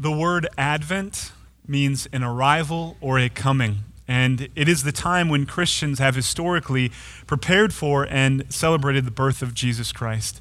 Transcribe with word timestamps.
The 0.00 0.12
word 0.12 0.46
Advent 0.56 1.32
means 1.66 2.06
an 2.12 2.22
arrival 2.22 2.96
or 3.00 3.18
a 3.18 3.28
coming. 3.28 3.78
And 4.06 4.48
it 4.54 4.68
is 4.68 4.84
the 4.84 4.92
time 4.92 5.28
when 5.28 5.44
Christians 5.44 5.98
have 5.98 6.14
historically 6.14 6.92
prepared 7.26 7.74
for 7.74 8.06
and 8.08 8.44
celebrated 8.48 9.06
the 9.06 9.10
birth 9.10 9.42
of 9.42 9.54
Jesus 9.54 9.90
Christ. 9.90 10.40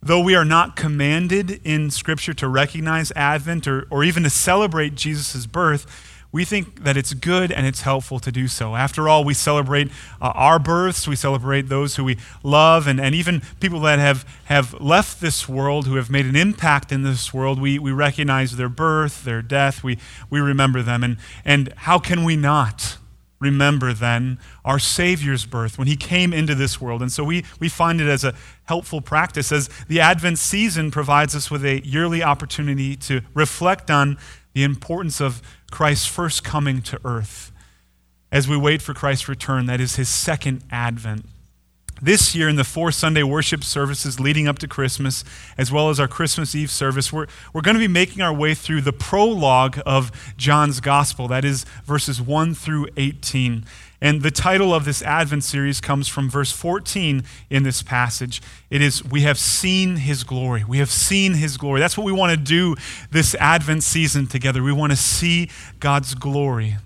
Though 0.00 0.20
we 0.20 0.36
are 0.36 0.44
not 0.44 0.76
commanded 0.76 1.60
in 1.64 1.90
Scripture 1.90 2.32
to 2.34 2.46
recognize 2.46 3.10
Advent 3.16 3.66
or, 3.66 3.88
or 3.90 4.04
even 4.04 4.22
to 4.22 4.30
celebrate 4.30 4.94
Jesus' 4.94 5.46
birth, 5.46 6.11
we 6.32 6.46
think 6.46 6.82
that 6.84 6.96
it's 6.96 7.12
good 7.12 7.52
and 7.52 7.66
it's 7.66 7.82
helpful 7.82 8.18
to 8.18 8.32
do 8.32 8.48
so. 8.48 8.74
After 8.74 9.06
all, 9.06 9.22
we 9.22 9.34
celebrate 9.34 9.88
uh, 10.20 10.32
our 10.34 10.58
births, 10.58 11.06
we 11.06 11.14
celebrate 11.14 11.68
those 11.68 11.96
who 11.96 12.04
we 12.04 12.16
love, 12.42 12.86
and, 12.86 12.98
and 12.98 13.14
even 13.14 13.42
people 13.60 13.80
that 13.80 13.98
have, 13.98 14.26
have 14.46 14.72
left 14.80 15.20
this 15.20 15.46
world, 15.46 15.86
who 15.86 15.96
have 15.96 16.08
made 16.08 16.24
an 16.24 16.34
impact 16.34 16.90
in 16.90 17.02
this 17.02 17.34
world. 17.34 17.60
We, 17.60 17.78
we 17.78 17.92
recognize 17.92 18.56
their 18.56 18.70
birth, 18.70 19.24
their 19.24 19.42
death, 19.42 19.84
we, 19.84 19.98
we 20.30 20.40
remember 20.40 20.82
them. 20.82 21.04
And, 21.04 21.18
and 21.44 21.72
how 21.76 21.98
can 21.98 22.24
we 22.24 22.34
not? 22.34 22.96
remember 23.42 23.92
then 23.92 24.38
our 24.64 24.78
Savior's 24.78 25.44
birth 25.44 25.76
when 25.76 25.88
he 25.88 25.96
came 25.96 26.32
into 26.32 26.54
this 26.54 26.80
world. 26.80 27.02
And 27.02 27.10
so 27.10 27.24
we, 27.24 27.44
we 27.58 27.68
find 27.68 28.00
it 28.00 28.06
as 28.06 28.22
a 28.22 28.34
helpful 28.66 29.00
practice 29.00 29.50
as 29.50 29.68
the 29.88 29.98
Advent 29.98 30.38
season 30.38 30.92
provides 30.92 31.34
us 31.34 31.50
with 31.50 31.64
a 31.64 31.84
yearly 31.84 32.22
opportunity 32.22 32.94
to 32.98 33.20
reflect 33.34 33.90
on 33.90 34.16
the 34.52 34.62
importance 34.62 35.20
of 35.20 35.42
Christ's 35.72 36.06
first 36.06 36.44
coming 36.44 36.82
to 36.82 37.00
earth 37.04 37.50
as 38.30 38.46
we 38.46 38.56
wait 38.56 38.80
for 38.80 38.94
Christ's 38.94 39.28
return. 39.28 39.66
That 39.66 39.80
is 39.80 39.96
his 39.96 40.08
second 40.08 40.62
advent. 40.70 41.24
This 42.00 42.34
year, 42.34 42.48
in 42.48 42.56
the 42.56 42.64
four 42.64 42.92
Sunday 42.92 43.22
worship 43.22 43.64
services 43.64 44.20
leading 44.20 44.46
up 44.46 44.58
to 44.58 44.68
Christmas, 44.68 45.24
as 45.56 45.70
well 45.72 45.88
as 45.88 45.98
our 45.98 46.08
Christmas 46.08 46.54
Eve 46.54 46.70
service, 46.70 47.12
we're, 47.12 47.26
we're 47.52 47.62
going 47.62 47.76
to 47.76 47.80
be 47.80 47.88
making 47.88 48.22
our 48.22 48.34
way 48.34 48.54
through 48.54 48.82
the 48.82 48.92
prologue 48.92 49.80
of 49.86 50.10
John's 50.36 50.80
Gospel. 50.80 51.28
That 51.28 51.44
is 51.44 51.64
verses 51.84 52.20
1 52.20 52.54
through 52.54 52.88
18. 52.96 53.64
And 54.02 54.22
the 54.22 54.32
title 54.32 54.74
of 54.74 54.84
this 54.84 55.00
Advent 55.00 55.44
series 55.44 55.80
comes 55.80 56.08
from 56.08 56.28
verse 56.28 56.50
14 56.50 57.22
in 57.50 57.62
this 57.62 57.84
passage. 57.84 58.42
It 58.68 58.82
is, 58.82 59.04
We 59.04 59.20
have 59.20 59.38
seen 59.38 59.94
his 59.94 60.24
glory. 60.24 60.64
We 60.66 60.78
have 60.78 60.90
seen 60.90 61.34
his 61.34 61.56
glory. 61.56 61.78
That's 61.78 61.96
what 61.96 62.04
we 62.04 62.10
want 62.10 62.32
to 62.32 62.36
do 62.36 62.74
this 63.12 63.36
Advent 63.36 63.84
season 63.84 64.26
together. 64.26 64.60
We 64.60 64.72
want 64.72 64.90
to 64.90 64.96
see 64.96 65.50
God's 65.78 66.16
glory. 66.16 66.78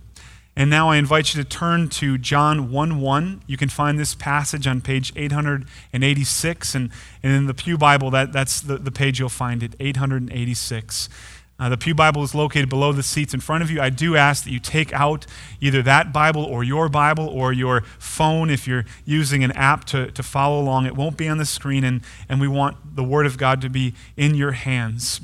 And 0.59 0.69
now 0.69 0.91
I 0.91 0.99
invite 0.99 1.35
you 1.35 1.43
to 1.43 1.49
turn 1.49 1.89
to 1.91 2.19
John 2.19 2.71
1 2.71 3.01
1. 3.01 3.43
You 3.47 3.57
can 3.57 3.71
find 3.71 3.99
this 3.99 4.15
passage 4.15 4.67
on 4.67 4.83
page 4.83 5.11
886. 5.17 6.75
And, 6.75 6.91
and 7.23 7.33
in 7.33 7.47
the 7.47 7.55
Pew 7.55 7.79
Bible, 7.79 8.11
that, 8.11 8.35
that's 8.35 8.61
the, 8.61 8.77
the 8.77 8.91
page 8.91 9.19
you'll 9.19 9.31
find 9.31 9.63
it, 9.63 9.75
886. 9.81 11.09
Uh, 11.59 11.71
the 11.71 11.79
Pew 11.79 11.95
Bible 11.95 12.23
is 12.23 12.35
located 12.35 12.69
below 12.69 12.93
the 12.93 13.03
seats 13.03 13.33
in 13.33 13.41
front 13.41 13.63
of 13.63 13.71
you. 13.71 13.81
I 13.81 13.89
do 13.89 14.15
ask 14.15 14.45
that 14.45 14.51
you 14.51 14.61
take 14.61 14.93
out 14.93 15.25
either 15.59 15.83
that 15.83 16.13
Bible 16.13 16.45
or 16.45 16.63
your 16.63 16.91
Bible 16.91 17.27
or 17.27 17.53
your 17.53 17.81
phone 17.99 18.51
if 18.51 18.67
you're 18.67 18.85
using 19.07 19.43
an 19.43 19.53
app 19.53 19.85
to, 19.87 20.11
to 20.11 20.23
follow 20.23 20.61
along. 20.61 20.85
It 20.85 20.95
won't 20.95 21.17
be 21.17 21.29
on 21.29 21.39
the 21.39 21.47
screen, 21.47 21.83
and, 21.83 22.03
and 22.29 22.41
we 22.43 22.49
want 22.49 22.97
the 22.97 23.05
Word 23.05 23.25
of 23.25 23.39
God 23.39 23.63
to 23.63 23.71
be 23.71 23.95
in 24.19 24.35
your 24.35 24.53
hands. 24.53 25.23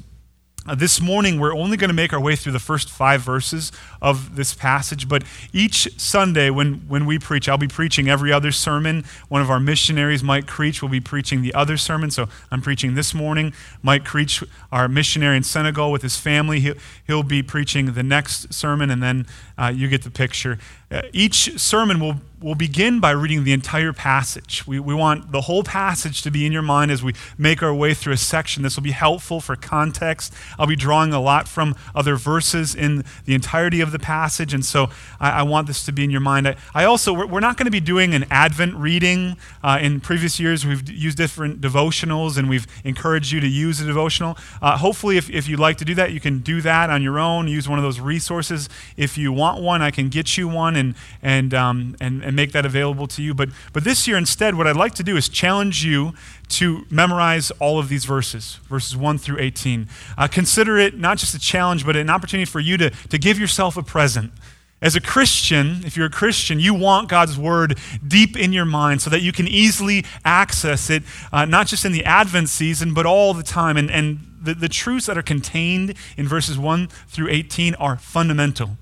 Uh, 0.65 0.77
this 0.77 1.01
morning, 1.01 1.41
we're 1.41 1.57
only 1.57 1.77
going 1.77 1.89
to 1.89 1.95
make 1.95 2.13
our 2.13 2.21
way 2.21 2.37
through 2.37 2.53
the 2.53 2.59
first 2.61 2.89
five 2.89 3.21
verses 3.21 3.73
of 4.01 4.37
this 4.37 4.55
passage, 4.55 5.09
but 5.09 5.25
each 5.53 5.89
Sunday 6.01 6.51
when, 6.51 6.75
when 6.87 7.05
we 7.05 7.19
preach, 7.19 7.49
I'll 7.49 7.59
be 7.59 7.67
preaching 7.67 8.09
every 8.09 8.33
other 8.33 8.53
sermon. 8.53 9.05
One 9.29 9.43
of 9.43 9.51
our 9.51 9.59
missionaries, 9.59 10.23
Mike 10.23 10.47
Creech, 10.47 10.81
will 10.81 10.89
be 10.89 11.01
preaching 11.01 11.43
the 11.43 11.53
other 11.53 11.77
sermon. 11.77 12.13
So 12.13 12.29
I'm 12.53 12.63
preaching 12.63 12.95
this 12.95 13.13
morning. 13.13 13.53
Mike 13.83 14.05
Creech, 14.05 14.45
our 14.71 14.87
missionary 14.87 15.37
in 15.37 15.43
Senegal 15.43 15.91
with 15.91 16.03
his 16.03 16.17
family, 16.17 16.61
he'll, 16.61 16.77
he'll 17.09 17.23
be 17.25 17.43
preaching 17.43 17.95
the 17.95 18.05
next 18.05 18.55
sermon, 18.55 18.89
and 18.89 19.03
then 19.03 19.27
uh, 19.63 19.69
you 19.69 19.89
get 19.89 20.03
the 20.03 20.11
picture. 20.11 20.59
Uh, 20.91 21.03
each 21.13 21.59
sermon 21.59 22.01
will 22.01 22.17
we'll 22.43 22.55
begin 22.55 23.01
by 23.01 23.11
reading 23.11 23.45
the 23.45 23.53
entire 23.53 23.93
passage. 23.93 24.67
We, 24.67 24.81
we 24.81 24.95
want 24.95 25.33
the 25.33 25.43
whole 25.43 25.63
passage 25.63 26.23
to 26.23 26.31
be 26.31 26.45
in 26.45 26.53
your 26.53 26.63
mind 26.63 26.91
as 26.91 27.03
we 27.03 27.15
make 27.39 27.63
our 27.63 27.73
way 27.73 27.95
through 27.95 28.15
a 28.15 28.19
section. 28.19 28.63
This 28.63 28.77
will 28.77 28.83
be 28.83 28.91
helpful 28.91 29.41
for 29.41 29.55
context. 29.55 30.35
I'll 30.59 30.67
be 30.67 30.77
drawing 30.77 31.13
a 31.13 31.21
lot 31.21 31.47
from 31.47 31.77
other 31.95 32.17
verses 32.17 32.75
in 32.75 33.05
the 33.25 33.35
entirety 33.35 33.81
of 33.81 33.93
the 33.93 33.99
passage, 33.99 34.53
and 34.53 34.65
so 34.65 34.91
I, 35.21 35.31
I 35.31 35.43
want 35.43 35.67
this 35.67 35.85
to 35.85 35.93
be 35.93 36.05
in 36.05 36.11
your 36.11 36.21
mind. 36.21 36.49
I, 36.49 36.57
I 36.75 36.85
also, 36.85 37.13
we're, 37.13 37.27
we're, 37.27 37.43
not 37.43 37.57
going 37.57 37.67
to 37.67 37.73
be 37.73 37.81
doing 37.81 38.15
an 38.15 38.25
Advent 38.31 38.75
reading. 38.77 39.37
Uh, 39.65 39.79
in 39.81 40.01
previous 40.01 40.39
years, 40.39 40.65
we've 40.65 40.89
used 40.89 41.17
different 41.17 41.61
devotionals, 41.61 42.39
and 42.39 42.49
we've 42.49 42.67
encouraged 42.85 43.33
you 43.33 43.41
to 43.41 43.49
use 43.49 43.81
a 43.81 43.85
devotional. 43.85 44.37
Uh, 44.61 44.77
hopefully, 44.77 45.17
if, 45.17 45.29
if 45.29 45.49
you'd 45.49 45.61
like 45.61 45.77
to 45.79 45.85
do 45.85 45.95
that, 45.95 46.13
you 46.13 46.21
can 46.21 46.39
do 46.39 46.61
that 46.61 46.89
on 46.89 47.03
your 47.03 47.19
own. 47.19 47.49
Use 47.49 47.69
one 47.69 47.79
of 47.79 47.83
those 47.83 48.01
resources. 48.01 48.69
If 48.97 49.19
you 49.19 49.33
want 49.33 49.52
one, 49.61 49.83
I 49.83 49.91
can 49.91 50.09
get 50.09 50.37
you 50.37 50.49
one 50.49 50.75
and, 50.75 50.95
and, 51.23 51.55
um, 51.55 51.97
and, 52.01 52.23
and 52.25 52.33
and 52.33 52.37
make 52.37 52.53
that 52.53 52.65
available 52.65 53.07
to 53.07 53.23
you. 53.23 53.35
But, 53.35 53.51
but 53.75 53.85
this 53.85 54.09
year, 54.09 54.17
instead, 54.17 54.55
what 54.55 54.67
I'd 54.67 54.77
like 54.77 54.95
to 54.95 55.03
do 55.03 55.19
is 55.19 55.29
challenge 55.29 55.85
you 55.85 56.15
to 56.49 56.87
memorize 56.89 57.51
all 57.53 57.79
of 57.79 57.91
these 57.91 58.07
verses, 58.07 58.59
verses 58.69 58.97
1 58.97 59.19
through 59.19 59.39
18. 59.39 59.87
Uh, 60.17 60.29
consider 60.29 60.79
it 60.79 60.99
not 60.99 61.19
just 61.19 61.35
a 61.35 61.39
challenge, 61.39 61.85
but 61.85 61.95
an 61.95 62.09
opportunity 62.09 62.51
for 62.51 62.59
you 62.59 62.79
to, 62.79 62.91
to 62.91 63.19
give 63.19 63.39
yourself 63.39 63.77
a 63.77 63.83
present. 63.83 64.33
As 64.81 64.97
a 64.97 65.01
Christian, 65.01 65.83
if 65.85 65.97
you're 65.97 66.07
a 66.07 66.11
Christian, 66.11 66.59
you 66.59 66.75
want 66.75 67.09
God's 67.09 67.39
word 67.39 67.79
deep 68.07 68.37
in 68.37 68.53
your 68.53 68.65
mind 68.65 69.03
so 69.03 69.11
that 69.11 69.21
you 69.21 69.31
can 69.31 69.47
easily 69.47 70.05
access 70.25 70.89
it, 70.89 71.03
uh, 71.33 71.45
not 71.45 71.67
just 71.67 71.85
in 71.85 71.93
the 71.93 72.05
Advent 72.05 72.49
season, 72.49 72.95
but 72.95 73.07
all 73.07 73.35
the 73.35 73.45
time. 73.45 73.77
And, 73.77 73.91
and 73.91 74.21
the, 74.43 74.55
the 74.55 74.69
truths 74.69 75.07
that 75.07 75.17
are 75.17 75.23
contained 75.23 75.95
in 76.17 76.27
verses 76.27 76.59
1 76.59 76.89
through 77.09 77.29
18 77.29 77.75
are 77.75 77.97
fundamental. 77.97 78.79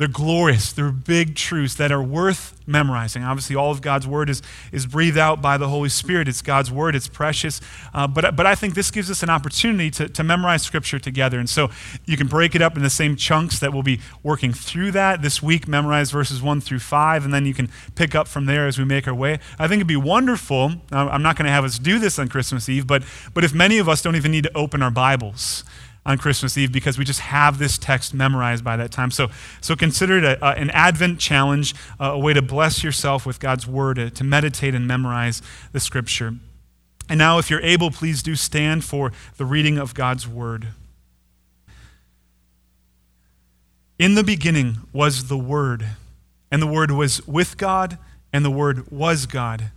They're 0.00 0.08
glorious. 0.08 0.72
They're 0.72 0.92
big 0.92 1.34
truths 1.34 1.74
that 1.74 1.92
are 1.92 2.02
worth 2.02 2.58
memorizing. 2.66 3.22
Obviously, 3.22 3.54
all 3.54 3.70
of 3.70 3.82
God's 3.82 4.06
word 4.06 4.30
is, 4.30 4.40
is 4.72 4.86
breathed 4.86 5.18
out 5.18 5.42
by 5.42 5.58
the 5.58 5.68
Holy 5.68 5.90
Spirit. 5.90 6.26
It's 6.26 6.40
God's 6.40 6.70
word, 6.70 6.96
it's 6.96 7.06
precious. 7.06 7.60
Uh, 7.92 8.06
but, 8.06 8.34
but 8.34 8.46
I 8.46 8.54
think 8.54 8.72
this 8.72 8.90
gives 8.90 9.10
us 9.10 9.22
an 9.22 9.28
opportunity 9.28 9.90
to, 9.90 10.08
to 10.08 10.24
memorize 10.24 10.62
Scripture 10.62 10.98
together. 10.98 11.38
And 11.38 11.50
so 11.50 11.68
you 12.06 12.16
can 12.16 12.28
break 12.28 12.54
it 12.54 12.62
up 12.62 12.78
in 12.78 12.82
the 12.82 12.88
same 12.88 13.14
chunks 13.14 13.58
that 13.58 13.74
we'll 13.74 13.82
be 13.82 14.00
working 14.22 14.54
through 14.54 14.92
that. 14.92 15.20
This 15.20 15.42
week, 15.42 15.68
memorize 15.68 16.10
verses 16.10 16.40
1 16.40 16.62
through 16.62 16.78
5, 16.78 17.26
and 17.26 17.34
then 17.34 17.44
you 17.44 17.52
can 17.52 17.68
pick 17.94 18.14
up 18.14 18.26
from 18.26 18.46
there 18.46 18.66
as 18.66 18.78
we 18.78 18.86
make 18.86 19.06
our 19.06 19.12
way. 19.12 19.38
I 19.58 19.68
think 19.68 19.80
it'd 19.80 19.86
be 19.86 19.96
wonderful. 19.96 20.72
I'm 20.90 21.22
not 21.22 21.36
going 21.36 21.44
to 21.44 21.52
have 21.52 21.64
us 21.64 21.78
do 21.78 21.98
this 21.98 22.18
on 22.18 22.28
Christmas 22.28 22.70
Eve, 22.70 22.86
but, 22.86 23.02
but 23.34 23.44
if 23.44 23.52
many 23.52 23.76
of 23.76 23.86
us 23.86 24.00
don't 24.00 24.16
even 24.16 24.30
need 24.30 24.44
to 24.44 24.56
open 24.56 24.80
our 24.80 24.90
Bibles, 24.90 25.62
on 26.04 26.18
Christmas 26.18 26.56
Eve 26.56 26.72
because 26.72 26.98
we 26.98 27.04
just 27.04 27.20
have 27.20 27.58
this 27.58 27.76
text 27.76 28.14
memorized 28.14 28.64
by 28.64 28.76
that 28.76 28.90
time. 28.90 29.10
So, 29.10 29.28
so 29.60 29.76
consider 29.76 30.18
it 30.18 30.24
a, 30.24 30.44
a, 30.44 30.52
an 30.52 30.70
Advent 30.70 31.20
challenge, 31.20 31.74
a 31.98 32.18
way 32.18 32.32
to 32.32 32.42
bless 32.42 32.82
yourself 32.82 33.26
with 33.26 33.38
God's 33.40 33.66
Word, 33.66 33.96
to, 33.96 34.10
to 34.10 34.24
meditate 34.24 34.74
and 34.74 34.86
memorize 34.86 35.42
the 35.72 35.80
Scripture. 35.80 36.34
And 37.08 37.18
now, 37.18 37.38
if 37.38 37.50
you're 37.50 37.62
able, 37.62 37.90
please 37.90 38.22
do 38.22 38.36
stand 38.36 38.84
for 38.84 39.12
the 39.36 39.44
reading 39.44 39.78
of 39.78 39.94
God's 39.94 40.26
Word. 40.28 40.68
In 43.98 44.14
the 44.14 44.24
beginning 44.24 44.78
was 44.92 45.28
the 45.28 45.36
Word, 45.36 45.86
and 46.50 46.62
the 46.62 46.66
Word 46.66 46.90
was 46.90 47.26
with 47.26 47.58
God, 47.58 47.98
and 48.32 48.44
the 48.44 48.50
Word 48.50 48.90
was 48.90 49.26
God. 49.26 49.72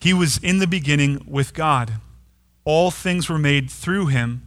He 0.00 0.14
was 0.14 0.38
in 0.38 0.58
the 0.58 0.66
beginning 0.66 1.22
with 1.26 1.52
God. 1.52 1.94
All 2.64 2.90
things 2.90 3.28
were 3.28 3.38
made 3.38 3.70
through 3.70 4.06
him 4.06 4.46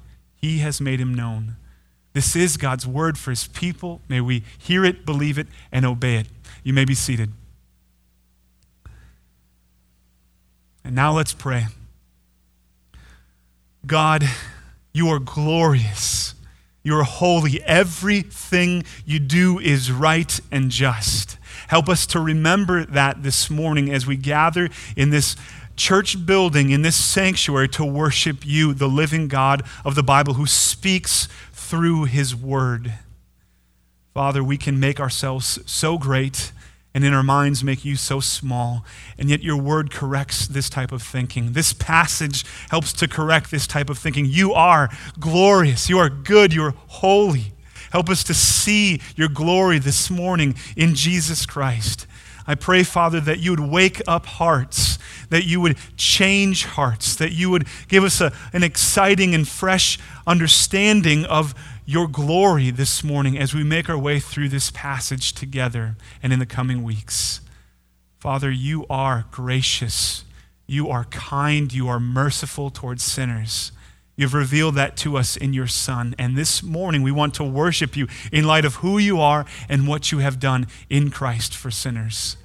He 0.41 0.59
has 0.59 0.81
made 0.81 0.99
him 0.99 1.13
known. 1.13 1.55
This 2.13 2.35
is 2.35 2.57
God's 2.57 2.85
word 2.85 3.17
for 3.17 3.29
his 3.29 3.47
people. 3.47 4.01
May 4.09 4.19
we 4.19 4.43
hear 4.57 4.83
it, 4.83 5.05
believe 5.05 5.37
it, 5.37 5.47
and 5.71 5.85
obey 5.85 6.15
it. 6.15 6.27
You 6.63 6.73
may 6.73 6.83
be 6.83 6.95
seated. 6.95 7.31
And 10.83 10.95
now 10.95 11.13
let's 11.13 11.33
pray. 11.33 11.67
God, 13.85 14.23
you 14.93 15.07
are 15.09 15.19
glorious. 15.19 16.35
You 16.83 16.97
are 16.97 17.03
holy. 17.03 17.61
Everything 17.63 18.83
you 19.05 19.19
do 19.19 19.59
is 19.59 19.91
right 19.91 20.39
and 20.51 20.71
just. 20.71 21.37
Help 21.67 21.87
us 21.87 22.05
to 22.07 22.19
remember 22.19 22.85
that 22.85 23.23
this 23.23 23.49
morning 23.49 23.91
as 23.91 24.05
we 24.05 24.17
gather 24.17 24.69
in 24.95 25.11
this 25.11 25.35
church 25.75 26.25
building, 26.25 26.69
in 26.69 26.81
this 26.81 27.03
sanctuary, 27.03 27.69
to 27.69 27.85
worship 27.85 28.45
you, 28.45 28.73
the 28.73 28.87
living 28.87 29.27
God 29.27 29.63
of 29.83 29.95
the 29.95 30.03
Bible, 30.03 30.35
who 30.35 30.45
speaks 30.45 31.27
through 31.51 32.05
his 32.05 32.35
word. 32.35 32.93
Father, 34.13 34.43
we 34.43 34.57
can 34.57 34.79
make 34.79 34.99
ourselves 34.99 35.59
so 35.65 35.97
great 35.97 36.51
and 36.93 37.05
in 37.05 37.13
our 37.13 37.23
minds 37.23 37.63
make 37.63 37.85
you 37.85 37.95
so 37.95 38.19
small, 38.19 38.83
and 39.17 39.29
yet 39.29 39.41
your 39.41 39.55
word 39.55 39.91
corrects 39.91 40.47
this 40.47 40.69
type 40.69 40.91
of 40.91 41.01
thinking. 41.01 41.53
This 41.53 41.71
passage 41.71 42.43
helps 42.69 42.91
to 42.93 43.07
correct 43.07 43.49
this 43.49 43.65
type 43.65 43.89
of 43.89 43.97
thinking. 43.97 44.25
You 44.25 44.53
are 44.53 44.89
glorious, 45.19 45.89
you 45.89 45.97
are 45.99 46.09
good, 46.09 46.53
you 46.53 46.63
are 46.63 46.73
holy. 46.87 47.53
Help 47.91 48.09
us 48.09 48.23
to 48.25 48.33
see 48.33 49.01
your 49.15 49.29
glory 49.29 49.79
this 49.79 50.09
morning 50.09 50.55
in 50.75 50.95
Jesus 50.95 51.45
Christ. 51.45 52.07
I 52.47 52.55
pray, 52.55 52.83
Father, 52.83 53.19
that 53.21 53.39
you 53.39 53.51
would 53.51 53.59
wake 53.59 54.01
up 54.07 54.25
hearts, 54.25 54.97
that 55.29 55.45
you 55.45 55.61
would 55.61 55.77
change 55.95 56.65
hearts, 56.65 57.15
that 57.15 57.31
you 57.31 57.49
would 57.49 57.67
give 57.87 58.03
us 58.03 58.19
a, 58.21 58.33
an 58.53 58.63
exciting 58.63 59.35
and 59.35 59.47
fresh 59.47 59.99
understanding 60.25 61.25
of 61.25 61.53
your 61.85 62.07
glory 62.07 62.71
this 62.71 63.03
morning 63.03 63.37
as 63.37 63.53
we 63.53 63.63
make 63.63 63.89
our 63.89 63.97
way 63.97 64.19
through 64.19 64.49
this 64.49 64.71
passage 64.71 65.33
together 65.33 65.95
and 66.23 66.31
in 66.31 66.39
the 66.39 66.45
coming 66.45 66.83
weeks. 66.83 67.41
Father, 68.19 68.51
you 68.51 68.85
are 68.89 69.25
gracious, 69.31 70.23
you 70.67 70.89
are 70.89 71.05
kind, 71.05 71.73
you 71.73 71.87
are 71.87 71.99
merciful 71.99 72.69
towards 72.69 73.03
sinners. 73.03 73.71
You've 74.21 74.35
revealed 74.35 74.75
that 74.75 74.97
to 74.97 75.17
us 75.17 75.35
in 75.35 75.51
your 75.51 75.65
Son. 75.65 76.13
And 76.19 76.37
this 76.37 76.61
morning 76.61 77.01
we 77.01 77.11
want 77.11 77.33
to 77.35 77.43
worship 77.43 77.97
you 77.97 78.07
in 78.31 78.45
light 78.45 78.65
of 78.65 78.75
who 78.75 78.99
you 78.99 79.19
are 79.19 79.47
and 79.67 79.87
what 79.87 80.11
you 80.11 80.19
have 80.19 80.39
done 80.39 80.67
in 80.91 81.09
Christ 81.09 81.55
for 81.55 81.71
sinners. 81.71 82.37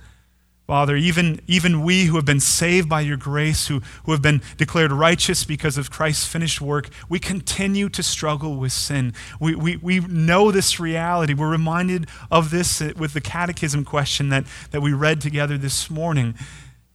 Father, 0.67 0.97
even, 0.97 1.39
even 1.47 1.83
we 1.83 2.07
who 2.07 2.17
have 2.17 2.25
been 2.25 2.41
saved 2.41 2.89
by 2.89 3.03
your 3.03 3.19
grace, 3.19 3.69
who, 3.69 3.83
who 4.05 4.13
have 4.13 4.23
been 4.23 4.41
declared 4.57 4.91
righteous 4.91 5.45
because 5.45 5.77
of 5.77 5.91
Christ's 5.91 6.25
finished 6.25 6.63
work, 6.63 6.89
we 7.11 7.19
continue 7.19 7.91
to 7.91 8.03
struggle 8.03 8.57
with 8.57 8.73
sin. 8.73 9.13
We, 9.39 9.55
we, 9.55 9.77
we 9.77 10.01
know 10.01 10.51
this 10.51 10.81
reality. 10.81 11.35
We're 11.35 11.51
reminded 11.51 12.09
of 12.31 12.51
this 12.51 12.81
with 12.81 13.13
the 13.13 13.21
catechism 13.21 13.85
question 13.85 14.31
that, 14.31 14.47
that 14.71 14.81
we 14.81 14.95
read 14.95 15.21
together 15.21 15.59
this 15.59 15.91
morning 15.91 16.37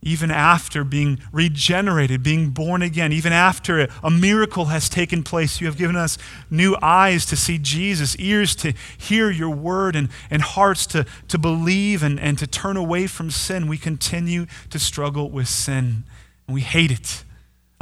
even 0.02 0.32
after 0.32 0.84
being 0.84 1.20
regenerated, 1.32 2.24
being 2.24 2.50
born 2.50 2.82
again, 2.82 3.12
even 3.12 3.32
after 3.32 3.88
a 4.04 4.10
miracle 4.10 4.66
has 4.66 4.90
taken 4.90 5.22
place, 5.24 5.62
you 5.62 5.68
have 5.68 5.78
given 5.78 5.96
us 5.96 6.18
new 6.50 6.76
eyes 6.82 7.26
to 7.28 7.36
see 7.36 7.60
Jesus, 7.60 8.16
ears 8.18 8.56
to 8.58 8.74
hear 8.98 9.30
your 9.30 9.52
word, 9.52 9.96
and, 9.96 10.10
and 10.32 10.42
hearts 10.42 10.88
to, 10.88 11.06
to 11.28 11.38
believe 11.38 12.02
and, 12.02 12.20
and 12.20 12.40
to 12.40 12.48
turn 12.48 12.78
away 12.78 13.06
from 13.06 13.30
sin. 13.30 13.68
We 13.68 13.78
continue 13.78 14.48
to 14.72 14.80
struggle 14.80 15.30
with 15.30 15.48
sin, 15.48 16.04
and 16.48 16.56
we 16.56 16.62
hate 16.62 16.92
it. 16.92 17.24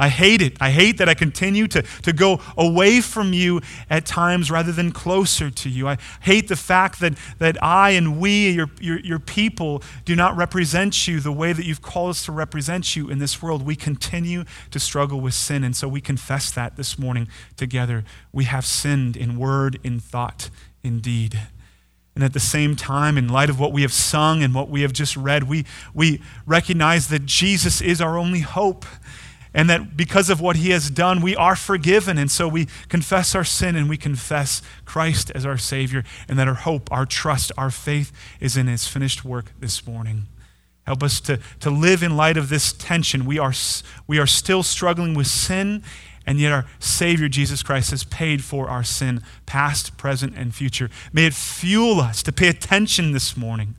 I 0.00 0.08
hate 0.08 0.40
it. 0.40 0.56
I 0.60 0.70
hate 0.70 0.96
that 0.96 1.10
I 1.10 1.14
continue 1.14 1.68
to, 1.68 1.82
to 1.82 2.14
go 2.14 2.40
away 2.56 3.02
from 3.02 3.34
you 3.34 3.60
at 3.90 4.06
times 4.06 4.50
rather 4.50 4.72
than 4.72 4.92
closer 4.92 5.50
to 5.50 5.68
you. 5.68 5.86
I 5.86 5.98
hate 6.22 6.48
the 6.48 6.56
fact 6.56 7.00
that, 7.00 7.18
that 7.38 7.62
I 7.62 7.90
and 7.90 8.18
we, 8.18 8.50
your, 8.50 8.70
your, 8.80 8.98
your 9.00 9.18
people, 9.18 9.82
do 10.06 10.16
not 10.16 10.34
represent 10.38 11.06
you 11.06 11.20
the 11.20 11.30
way 11.30 11.52
that 11.52 11.66
you've 11.66 11.82
called 11.82 12.10
us 12.10 12.24
to 12.24 12.32
represent 12.32 12.96
you 12.96 13.10
in 13.10 13.18
this 13.18 13.42
world. 13.42 13.62
We 13.62 13.76
continue 13.76 14.44
to 14.70 14.80
struggle 14.80 15.20
with 15.20 15.34
sin, 15.34 15.62
and 15.62 15.76
so 15.76 15.86
we 15.86 16.00
confess 16.00 16.50
that 16.52 16.76
this 16.76 16.98
morning 16.98 17.28
together. 17.58 18.02
We 18.32 18.44
have 18.44 18.64
sinned 18.64 19.18
in 19.18 19.38
word, 19.38 19.78
in 19.84 20.00
thought, 20.00 20.48
in 20.82 21.00
deed. 21.00 21.38
And 22.14 22.24
at 22.24 22.32
the 22.32 22.40
same 22.40 22.74
time, 22.74 23.18
in 23.18 23.28
light 23.28 23.50
of 23.50 23.60
what 23.60 23.72
we 23.72 23.82
have 23.82 23.92
sung 23.92 24.42
and 24.42 24.54
what 24.54 24.70
we 24.70 24.80
have 24.80 24.94
just 24.94 25.14
read, 25.14 25.44
we, 25.44 25.66
we 25.92 26.22
recognize 26.46 27.08
that 27.08 27.26
Jesus 27.26 27.82
is 27.82 28.00
our 28.00 28.16
only 28.16 28.40
hope 28.40 28.86
and 29.52 29.68
that 29.68 29.96
because 29.96 30.30
of 30.30 30.40
what 30.40 30.56
he 30.56 30.70
has 30.70 30.90
done, 30.90 31.20
we 31.20 31.34
are 31.34 31.56
forgiven. 31.56 32.18
And 32.18 32.30
so 32.30 32.46
we 32.46 32.68
confess 32.88 33.34
our 33.34 33.44
sin 33.44 33.74
and 33.76 33.88
we 33.88 33.96
confess 33.96 34.62
Christ 34.84 35.30
as 35.34 35.44
our 35.44 35.58
Savior, 35.58 36.04
and 36.28 36.38
that 36.38 36.48
our 36.48 36.54
hope, 36.54 36.90
our 36.92 37.06
trust, 37.06 37.50
our 37.58 37.70
faith 37.70 38.12
is 38.38 38.56
in 38.56 38.66
his 38.66 38.86
finished 38.86 39.24
work 39.24 39.52
this 39.58 39.86
morning. 39.86 40.26
Help 40.86 41.02
us 41.02 41.20
to, 41.20 41.38
to 41.60 41.70
live 41.70 42.02
in 42.02 42.16
light 42.16 42.36
of 42.36 42.48
this 42.48 42.72
tension. 42.72 43.24
We 43.24 43.38
are, 43.38 43.52
we 44.06 44.18
are 44.18 44.26
still 44.26 44.62
struggling 44.62 45.14
with 45.14 45.26
sin, 45.26 45.82
and 46.26 46.38
yet 46.38 46.52
our 46.52 46.66
Savior, 46.78 47.28
Jesus 47.28 47.62
Christ, 47.62 47.90
has 47.90 48.04
paid 48.04 48.42
for 48.44 48.68
our 48.68 48.82
sin, 48.82 49.22
past, 49.46 49.96
present, 49.96 50.34
and 50.36 50.54
future. 50.54 50.90
May 51.12 51.26
it 51.26 51.34
fuel 51.34 52.00
us 52.00 52.22
to 52.22 52.32
pay 52.32 52.48
attention 52.48 53.12
this 53.12 53.36
morning 53.36 53.74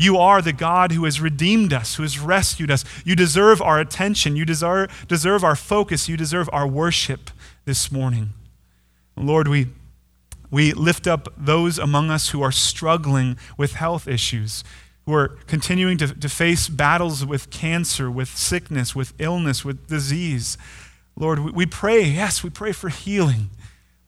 you 0.00 0.16
are 0.16 0.40
the 0.40 0.52
God 0.52 0.92
who 0.92 1.06
has 1.06 1.20
redeemed 1.20 1.72
us, 1.72 1.96
who 1.96 2.04
has 2.04 2.20
rescued 2.20 2.70
us. 2.70 2.84
You 3.04 3.16
deserve 3.16 3.60
our 3.60 3.80
attention. 3.80 4.36
You 4.36 4.44
deserve, 4.44 5.06
deserve 5.08 5.42
our 5.42 5.56
focus. 5.56 6.08
You 6.08 6.16
deserve 6.16 6.48
our 6.52 6.68
worship 6.68 7.30
this 7.64 7.90
morning. 7.90 8.28
Lord, 9.16 9.48
we, 9.48 9.66
we 10.52 10.72
lift 10.72 11.08
up 11.08 11.26
those 11.36 11.80
among 11.80 12.10
us 12.10 12.28
who 12.28 12.42
are 12.42 12.52
struggling 12.52 13.36
with 13.56 13.72
health 13.72 14.06
issues, 14.06 14.62
who 15.04 15.14
are 15.14 15.30
continuing 15.48 15.98
to, 15.98 16.14
to 16.14 16.28
face 16.28 16.68
battles 16.68 17.26
with 17.26 17.50
cancer, 17.50 18.08
with 18.08 18.28
sickness, 18.28 18.94
with 18.94 19.12
illness, 19.18 19.64
with 19.64 19.88
disease. 19.88 20.56
Lord, 21.16 21.40
we, 21.40 21.50
we 21.50 21.66
pray, 21.66 22.04
yes, 22.04 22.44
we 22.44 22.50
pray 22.50 22.70
for 22.70 22.88
healing. 22.88 23.50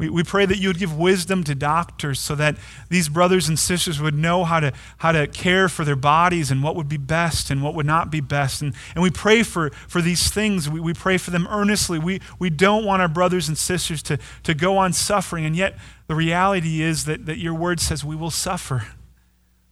We, 0.00 0.08
we 0.08 0.22
pray 0.24 0.46
that 0.46 0.56
you 0.56 0.68
would 0.70 0.78
give 0.78 0.96
wisdom 0.96 1.44
to 1.44 1.54
doctors 1.54 2.18
so 2.18 2.34
that 2.36 2.56
these 2.88 3.10
brothers 3.10 3.48
and 3.50 3.58
sisters 3.58 4.00
would 4.00 4.14
know 4.14 4.44
how 4.44 4.58
to, 4.58 4.72
how 4.96 5.12
to 5.12 5.26
care 5.26 5.68
for 5.68 5.84
their 5.84 5.94
bodies 5.94 6.50
and 6.50 6.62
what 6.62 6.74
would 6.74 6.88
be 6.88 6.96
best 6.96 7.50
and 7.50 7.62
what 7.62 7.74
would 7.74 7.84
not 7.84 8.10
be 8.10 8.20
best. 8.20 8.62
And, 8.62 8.74
and 8.94 9.02
we 9.02 9.10
pray 9.10 9.42
for, 9.42 9.68
for 9.88 10.00
these 10.00 10.30
things. 10.30 10.70
We, 10.70 10.80
we 10.80 10.94
pray 10.94 11.18
for 11.18 11.30
them 11.30 11.46
earnestly. 11.50 11.98
We, 11.98 12.22
we 12.38 12.48
don't 12.48 12.86
want 12.86 13.02
our 13.02 13.08
brothers 13.08 13.46
and 13.46 13.58
sisters 13.58 14.02
to, 14.04 14.18
to 14.44 14.54
go 14.54 14.78
on 14.78 14.94
suffering. 14.94 15.44
And 15.44 15.54
yet, 15.54 15.78
the 16.06 16.14
reality 16.14 16.80
is 16.80 17.04
that, 17.04 17.26
that 17.26 17.36
your 17.36 17.52
word 17.52 17.78
says 17.78 18.02
we 18.02 18.16
will 18.16 18.30
suffer. 18.30 18.86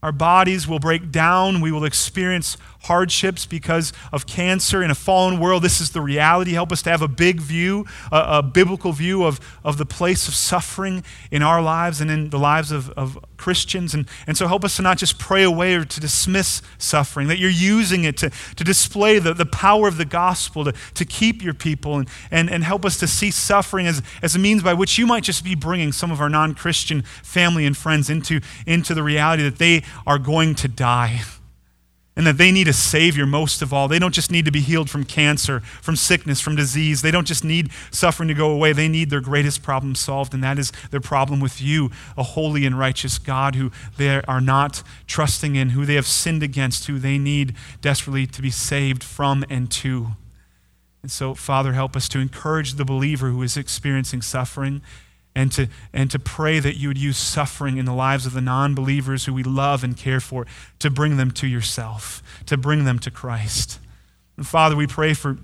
Our 0.02 0.12
bodies 0.12 0.68
will 0.68 0.78
break 0.78 1.10
down. 1.10 1.62
We 1.62 1.72
will 1.72 1.84
experience 1.84 2.58
hardships 2.82 3.46
because 3.46 3.92
of 4.12 4.26
cancer 4.26 4.82
in 4.82 4.90
a 4.90 4.94
fallen 4.94 5.40
world. 5.40 5.62
This 5.62 5.80
is 5.80 5.90
the 5.90 6.00
reality. 6.00 6.52
Help 6.52 6.72
us 6.72 6.82
to 6.82 6.90
have 6.90 7.02
a 7.02 7.08
big 7.08 7.40
view, 7.40 7.86
a, 8.12 8.38
a, 8.38 8.42
biblical 8.42 8.92
view 8.92 9.24
of, 9.24 9.40
of 9.64 9.78
the 9.78 9.86
place 9.86 10.28
of 10.28 10.34
suffering 10.34 11.04
in 11.30 11.42
our 11.42 11.60
lives 11.60 12.00
and 12.00 12.10
in 12.10 12.30
the 12.30 12.38
lives 12.38 12.70
of, 12.72 12.90
of 12.90 13.18
Christians. 13.36 13.94
And, 13.94 14.08
and 14.26 14.36
so 14.36 14.46
help 14.46 14.64
us 14.64 14.76
to 14.76 14.82
not 14.82 14.98
just 14.98 15.18
pray 15.18 15.42
away 15.42 15.74
or 15.74 15.84
to 15.84 16.00
dismiss 16.00 16.62
suffering, 16.78 17.28
that 17.28 17.38
you're 17.38 17.50
using 17.50 18.04
it 18.04 18.16
to, 18.18 18.30
to 18.56 18.64
display 18.64 19.18
the, 19.18 19.34
the 19.34 19.46
power 19.46 19.88
of 19.88 19.96
the 19.96 20.04
gospel, 20.04 20.64
to, 20.64 20.72
to 20.94 21.04
keep 21.04 21.42
your 21.42 21.54
people, 21.54 21.96
and, 21.96 22.08
and, 22.30 22.48
and 22.48 22.64
help 22.64 22.84
us 22.84 22.98
to 22.98 23.06
see 23.06 23.30
suffering 23.30 23.86
as, 23.86 24.02
as 24.22 24.34
a 24.34 24.38
means 24.38 24.62
by 24.62 24.74
which 24.74 24.98
you 24.98 25.06
might 25.06 25.24
just 25.24 25.44
be 25.44 25.54
bringing 25.54 25.92
some 25.92 26.10
of 26.10 26.20
our 26.20 26.28
non 26.28 26.54
Christian 26.54 27.02
family 27.22 27.66
and 27.66 27.76
friends 27.76 28.08
into, 28.08 28.40
into 28.66 28.94
the 28.94 29.02
reality 29.02 29.42
that 29.42 29.58
they 29.58 29.82
are 30.06 30.18
going 30.18 30.54
to 30.56 30.68
die 30.68 31.22
and 32.18 32.26
that 32.26 32.36
they 32.36 32.50
need 32.50 32.66
a 32.66 32.72
Savior 32.72 33.24
most 33.24 33.62
of 33.62 33.72
all. 33.72 33.86
They 33.86 34.00
don't 34.00 34.12
just 34.12 34.32
need 34.32 34.44
to 34.44 34.50
be 34.50 34.60
healed 34.60 34.90
from 34.90 35.04
cancer, 35.04 35.60
from 35.60 35.94
sickness, 35.94 36.40
from 36.40 36.56
disease. 36.56 37.00
They 37.00 37.12
don't 37.12 37.28
just 37.28 37.44
need 37.44 37.70
suffering 37.92 38.26
to 38.26 38.34
go 38.34 38.50
away. 38.50 38.72
They 38.72 38.88
need 38.88 39.08
their 39.08 39.20
greatest 39.20 39.62
problem 39.62 39.94
solved, 39.94 40.34
and 40.34 40.42
that 40.42 40.58
is 40.58 40.72
their 40.90 41.00
problem 41.00 41.38
with 41.38 41.62
you, 41.62 41.92
a 42.16 42.24
holy 42.24 42.66
and 42.66 42.76
righteous 42.76 43.18
God 43.18 43.54
who 43.54 43.70
they 43.96 44.20
are 44.22 44.40
not 44.40 44.82
trusting 45.06 45.54
in, 45.54 45.70
who 45.70 45.86
they 45.86 45.94
have 45.94 46.08
sinned 46.08 46.42
against, 46.42 46.86
who 46.86 46.98
they 46.98 47.18
need 47.18 47.54
desperately 47.80 48.26
to 48.26 48.42
be 48.42 48.50
saved 48.50 49.04
from 49.04 49.44
and 49.48 49.70
to. 49.70 50.08
And 51.02 51.12
so, 51.12 51.34
Father, 51.34 51.74
help 51.74 51.94
us 51.94 52.08
to 52.08 52.18
encourage 52.18 52.74
the 52.74 52.84
believer 52.84 53.28
who 53.28 53.42
is 53.42 53.56
experiencing 53.56 54.22
suffering 54.22 54.82
and 55.38 55.52
to, 55.52 55.68
and 55.92 56.10
to 56.10 56.18
pray 56.18 56.58
that 56.58 56.76
you 56.76 56.88
would 56.88 56.98
use 56.98 57.16
suffering 57.16 57.76
in 57.76 57.84
the 57.84 57.92
lives 57.92 58.26
of 58.26 58.32
the 58.32 58.40
non 58.40 58.74
believers 58.74 59.26
who 59.26 59.32
we 59.32 59.44
love 59.44 59.84
and 59.84 59.96
care 59.96 60.18
for 60.18 60.48
to 60.80 60.90
bring 60.90 61.16
them 61.16 61.30
to 61.30 61.46
yourself, 61.46 62.24
to 62.46 62.56
bring 62.56 62.84
them 62.84 62.98
to 62.98 63.08
Christ. 63.08 63.78
And 64.36 64.44
Father, 64.44 64.74
we 64.74 64.88
pray 64.88 65.14
for 65.14 65.38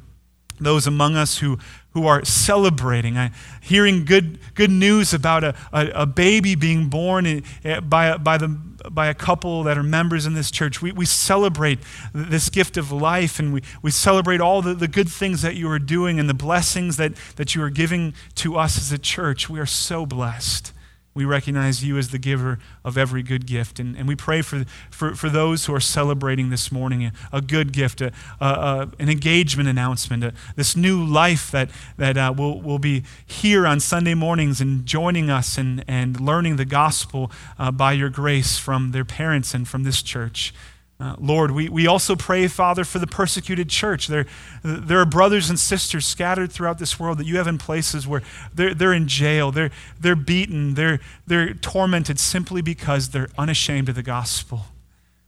those 0.58 0.88
among 0.88 1.14
us 1.14 1.38
who, 1.38 1.58
who 1.90 2.08
are 2.08 2.24
celebrating, 2.24 3.16
uh, 3.16 3.28
hearing 3.60 4.04
good, 4.04 4.40
good 4.54 4.70
news 4.70 5.14
about 5.14 5.44
a, 5.44 5.54
a, 5.72 5.86
a 5.90 6.06
baby 6.06 6.56
being 6.56 6.88
born 6.88 7.44
uh, 7.64 7.80
by, 7.80 8.16
by, 8.16 8.36
the, 8.36 8.48
by 8.90 9.06
a 9.06 9.14
couple 9.14 9.62
that 9.64 9.78
are 9.78 9.82
members 9.82 10.26
in 10.26 10.34
this 10.34 10.50
church. 10.50 10.82
We, 10.82 10.92
we 10.92 11.06
celebrate 11.06 11.78
this 12.12 12.50
gift 12.50 12.76
of 12.76 12.92
life 12.92 13.38
and 13.38 13.52
we, 13.52 13.62
we 13.82 13.90
celebrate 13.90 14.40
all 14.40 14.62
the, 14.62 14.74
the 14.74 14.88
good 14.88 15.08
things 15.08 15.42
that 15.42 15.54
you 15.56 15.70
are 15.70 15.78
doing 15.78 16.20
and 16.20 16.28
the 16.28 16.34
blessings 16.34 16.96
that, 16.96 17.14
that 17.36 17.54
you 17.54 17.62
are 17.62 17.70
giving 17.70 18.14
to 18.36 18.56
us 18.56 18.78
as 18.78 18.92
a 18.92 18.98
church. 18.98 19.48
We 19.48 19.60
are 19.60 19.66
so 19.66 20.06
blessed 20.06 20.72
we 21.14 21.24
recognize 21.24 21.84
you 21.84 21.96
as 21.96 22.10
the 22.10 22.18
giver 22.18 22.58
of 22.84 22.98
every 22.98 23.22
good 23.22 23.46
gift. 23.46 23.78
And, 23.78 23.96
and 23.96 24.08
we 24.08 24.16
pray 24.16 24.42
for, 24.42 24.64
for, 24.90 25.14
for 25.14 25.30
those 25.30 25.66
who 25.66 25.74
are 25.74 25.80
celebrating 25.80 26.50
this 26.50 26.72
morning 26.72 27.04
a, 27.04 27.12
a 27.32 27.40
good 27.40 27.72
gift, 27.72 28.00
a, 28.00 28.12
a, 28.40 28.90
an 28.98 29.08
engagement 29.08 29.68
announcement, 29.68 30.34
this 30.56 30.76
new 30.76 31.04
life 31.04 31.50
that, 31.52 31.70
that 31.96 32.16
uh, 32.16 32.34
will, 32.36 32.60
will 32.60 32.80
be 32.80 33.04
here 33.24 33.66
on 33.66 33.78
Sunday 33.78 34.14
mornings 34.14 34.60
and 34.60 34.84
joining 34.84 35.30
us 35.30 35.56
and, 35.56 35.84
and 35.86 36.20
learning 36.20 36.56
the 36.56 36.64
gospel 36.64 37.30
uh, 37.58 37.70
by 37.70 37.92
your 37.92 38.10
grace 38.10 38.58
from 38.58 38.90
their 38.90 39.04
parents 39.04 39.54
and 39.54 39.68
from 39.68 39.84
this 39.84 40.02
church. 40.02 40.52
Uh, 41.00 41.16
Lord, 41.18 41.50
we, 41.50 41.68
we 41.68 41.88
also 41.88 42.14
pray, 42.14 42.46
Father, 42.46 42.84
for 42.84 43.00
the 43.00 43.06
persecuted 43.06 43.68
church. 43.68 44.06
There, 44.06 44.26
there 44.62 45.00
are 45.00 45.04
brothers 45.04 45.50
and 45.50 45.58
sisters 45.58 46.06
scattered 46.06 46.52
throughout 46.52 46.78
this 46.78 47.00
world 47.00 47.18
that 47.18 47.26
you 47.26 47.36
have 47.36 47.48
in 47.48 47.58
places 47.58 48.06
where 48.06 48.22
they're, 48.54 48.74
they're 48.74 48.92
in 48.92 49.08
jail, 49.08 49.50
they're, 49.50 49.70
they're 49.98 50.14
beaten, 50.14 50.74
they're, 50.74 51.00
they're 51.26 51.52
tormented 51.52 52.20
simply 52.20 52.62
because 52.62 53.10
they're 53.10 53.28
unashamed 53.36 53.88
of 53.88 53.96
the 53.96 54.04
gospel. 54.04 54.66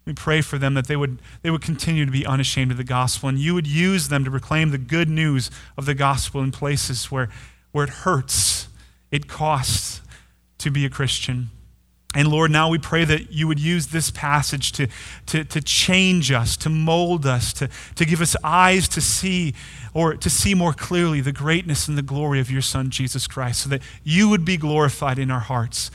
We 0.04 0.12
pray 0.12 0.40
for 0.40 0.56
them 0.56 0.74
that 0.74 0.86
they 0.86 0.94
would, 0.94 1.18
they 1.42 1.50
would 1.50 1.62
continue 1.62 2.06
to 2.06 2.12
be 2.12 2.24
unashamed 2.24 2.70
of 2.70 2.76
the 2.76 2.84
gospel, 2.84 3.28
and 3.28 3.38
you 3.38 3.52
would 3.54 3.66
use 3.66 4.08
them 4.08 4.24
to 4.24 4.30
proclaim 4.30 4.70
the 4.70 4.78
good 4.78 5.08
news 5.08 5.50
of 5.76 5.84
the 5.84 5.94
gospel 5.94 6.42
in 6.42 6.52
places 6.52 7.10
where, 7.10 7.28
where 7.72 7.84
it 7.84 7.90
hurts, 7.90 8.68
it 9.10 9.26
costs 9.26 10.00
to 10.58 10.70
be 10.70 10.86
a 10.86 10.90
Christian. 10.90 11.50
And 12.16 12.28
Lord, 12.28 12.50
now 12.50 12.70
we 12.70 12.78
pray 12.78 13.04
that 13.04 13.30
you 13.30 13.46
would 13.46 13.60
use 13.60 13.88
this 13.88 14.10
passage 14.10 14.72
to, 14.72 14.88
to, 15.26 15.44
to 15.44 15.60
change 15.60 16.32
us, 16.32 16.56
to 16.56 16.70
mold 16.70 17.26
us, 17.26 17.52
to, 17.52 17.68
to 17.94 18.06
give 18.06 18.22
us 18.22 18.34
eyes 18.42 18.88
to 18.88 19.02
see 19.02 19.54
or 19.92 20.14
to 20.14 20.30
see 20.30 20.54
more 20.54 20.72
clearly 20.72 21.20
the 21.20 21.30
greatness 21.30 21.88
and 21.88 21.98
the 21.98 22.02
glory 22.02 22.40
of 22.40 22.50
your 22.50 22.62
Son, 22.62 22.88
Jesus 22.88 23.26
Christ, 23.26 23.64
so 23.64 23.68
that 23.68 23.82
you 24.02 24.30
would 24.30 24.46
be 24.46 24.56
glorified 24.56 25.18
in 25.18 25.30
our 25.30 25.40
hearts, 25.40 25.90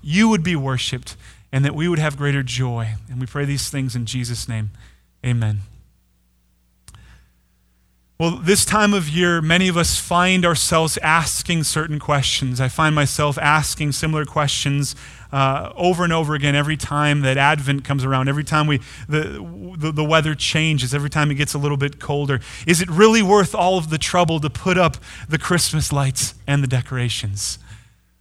you 0.00 0.28
would 0.28 0.44
be 0.44 0.54
worshiped, 0.54 1.16
and 1.50 1.64
that 1.64 1.74
we 1.74 1.88
would 1.88 1.98
have 1.98 2.16
greater 2.16 2.44
joy. 2.44 2.94
And 3.10 3.20
we 3.20 3.26
pray 3.26 3.44
these 3.44 3.68
things 3.68 3.96
in 3.96 4.06
Jesus' 4.06 4.48
name. 4.48 4.70
Amen. 5.26 5.62
Well, 8.16 8.36
this 8.36 8.64
time 8.64 8.94
of 8.94 9.08
year, 9.08 9.42
many 9.42 9.66
of 9.66 9.76
us 9.76 9.98
find 9.98 10.46
ourselves 10.46 10.96
asking 10.98 11.64
certain 11.64 11.98
questions. 11.98 12.60
I 12.60 12.68
find 12.68 12.94
myself 12.94 13.36
asking 13.38 13.90
similar 13.90 14.24
questions 14.24 14.94
uh, 15.32 15.72
over 15.74 16.04
and 16.04 16.12
over 16.12 16.36
again 16.36 16.54
every 16.54 16.76
time 16.76 17.22
that 17.22 17.36
Advent 17.36 17.84
comes 17.84 18.04
around, 18.04 18.28
every 18.28 18.44
time 18.44 18.68
we, 18.68 18.78
the, 19.08 19.44
the, 19.76 19.90
the 19.90 20.04
weather 20.04 20.36
changes, 20.36 20.94
every 20.94 21.10
time 21.10 21.32
it 21.32 21.34
gets 21.34 21.54
a 21.54 21.58
little 21.58 21.76
bit 21.76 21.98
colder. 21.98 22.38
Is 22.68 22.80
it 22.80 22.88
really 22.88 23.20
worth 23.20 23.52
all 23.52 23.78
of 23.78 23.90
the 23.90 23.98
trouble 23.98 24.38
to 24.38 24.48
put 24.48 24.78
up 24.78 24.96
the 25.28 25.38
Christmas 25.38 25.92
lights 25.92 26.34
and 26.46 26.62
the 26.62 26.68
decorations? 26.68 27.58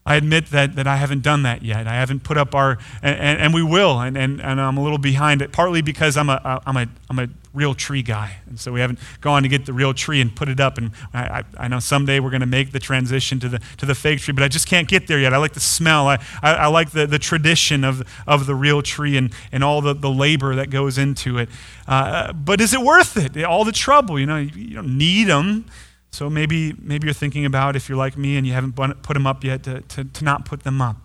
I 0.06 0.16
admit 0.16 0.48
that, 0.48 0.76
that 0.76 0.86
I 0.86 0.98
haven't 0.98 1.22
done 1.22 1.44
that 1.44 1.64
yet. 1.64 1.88
I 1.88 1.94
haven't 1.94 2.24
put 2.24 2.38
up 2.38 2.54
our, 2.54 2.78
and, 3.02 3.40
and, 3.40 3.54
we 3.54 3.64
will, 3.64 4.02
and, 4.02 4.18
and, 4.18 4.42
and 4.42 4.60
I'm 4.60 4.78
a 4.78 4.84
little 4.84 4.98
behind 4.98 5.42
it, 5.42 5.54
partly 5.54 5.82
because 5.82 6.18
I'm 6.18 6.30
a, 6.30 6.62
I'm, 6.66 6.76
a, 6.76 6.88
I'm 7.10 7.20
a 7.20 7.30
real 7.54 7.74
tree 7.74 8.02
guy. 8.02 8.38
And 8.48 8.60
so 8.60 8.74
we 8.74 8.82
haven't 8.82 9.00
gone 9.22 9.44
to 9.44 9.50
get 9.50 9.66
the 9.66 9.72
real 9.72 9.94
tree 9.94 10.20
and 10.20 10.36
put 10.36 10.50
it 10.50 10.60
up. 10.60 10.78
And 10.78 10.92
I, 11.14 11.44
I, 11.58 11.68
know 11.70 11.80
someday 11.80 12.20
we're 12.20 12.32
going 12.32 12.42
to 12.42 12.46
make 12.46 12.74
the 12.74 12.80
transition 12.80 13.40
to 13.42 13.50
the, 13.50 13.60
to 13.78 13.86
the 13.86 13.96
fake 13.96 14.20
tree, 14.20 14.34
but 14.34 14.44
I 14.44 14.50
just 14.50 14.68
can't 14.68 14.90
get 14.90 15.08
there 15.08 15.20
yet. 15.20 15.34
I 15.34 15.38
like 15.38 15.54
the 15.54 15.62
smell. 15.62 16.08
I, 16.08 16.16
I, 16.42 16.54
I 16.54 16.68
like 16.68 16.92
the, 16.92 17.08
the 17.08 17.20
tradition 17.20 17.86
of, 17.86 18.04
of 18.28 18.46
the 18.46 18.56
real 18.56 18.82
tree 18.82 19.16
and, 19.16 19.34
and 19.54 19.64
all 19.64 19.80
the, 19.80 19.94
the 19.94 20.10
labor 20.10 20.56
that 20.56 20.70
goes 20.70 20.98
into 20.98 21.38
it. 21.38 21.48
Uh, 21.88 22.34
but 22.34 22.60
is 22.60 22.74
it 22.74 22.82
worth 22.82 23.16
it? 23.16 23.42
All 23.46 23.64
the 23.64 23.72
trouble, 23.72 24.20
you 24.20 24.26
know, 24.26 24.38
you 24.38 24.76
don't 24.76 24.98
need 24.98 25.26
them. 25.26 25.66
So 26.14 26.30
maybe, 26.30 26.76
maybe 26.80 27.08
you're 27.08 27.14
thinking 27.14 27.44
about, 27.44 27.76
if 27.76 27.90
you're 27.90 27.98
like 27.98 28.16
me 28.16 28.38
and 28.38 28.46
you 28.46 28.54
haven't 28.54 28.76
put 28.76 29.14
them 29.16 29.26
up 29.26 29.44
yet, 29.44 29.64
to, 29.64 29.82
to, 29.82 30.04
to 30.04 30.24
not 30.24 30.46
put 30.46 30.64
them 30.64 30.80
up. 30.80 30.98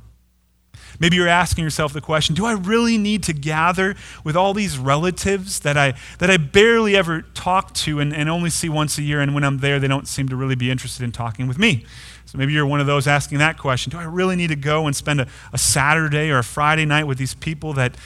Maybe 1.00 1.16
you're 1.16 1.26
asking 1.26 1.64
yourself 1.64 1.94
the 1.94 2.02
question 2.02 2.34
do 2.34 2.44
I 2.44 2.52
really 2.52 2.98
need 2.98 3.22
to 3.24 3.32
gather 3.32 3.96
with 4.22 4.36
all 4.36 4.52
these 4.52 4.76
relatives 4.76 5.60
that 5.60 5.78
I, 5.78 5.94
that 6.18 6.30
I 6.30 6.36
barely 6.36 6.94
ever 6.94 7.22
talk 7.22 7.72
to 7.74 8.00
and, 8.00 8.14
and 8.14 8.28
only 8.28 8.50
see 8.50 8.68
once 8.68 8.98
a 8.98 9.02
year, 9.02 9.22
and 9.22 9.34
when 9.34 9.44
I'm 9.44 9.58
there, 9.58 9.80
they 9.80 9.88
don't 9.88 10.06
seem 10.06 10.28
to 10.28 10.36
really 10.36 10.56
be 10.56 10.70
interested 10.70 11.04
in 11.04 11.12
talking 11.12 11.48
with 11.48 11.58
me? 11.58 11.86
So 12.26 12.36
maybe 12.36 12.52
you're 12.52 12.66
one 12.66 12.80
of 12.80 12.86
those 12.86 13.06
asking 13.06 13.38
that 13.38 13.56
question 13.56 13.90
Do 13.90 13.98
I 13.98 14.04
really 14.04 14.36
need 14.36 14.48
to 14.48 14.56
go 14.56 14.86
and 14.86 14.94
spend 14.94 15.22
a, 15.22 15.26
a 15.54 15.58
Saturday 15.58 16.30
or 16.30 16.38
a 16.38 16.44
Friday 16.44 16.84
night 16.84 17.04
with 17.04 17.16
these 17.16 17.34
people 17.34 17.72
that, 17.72 17.96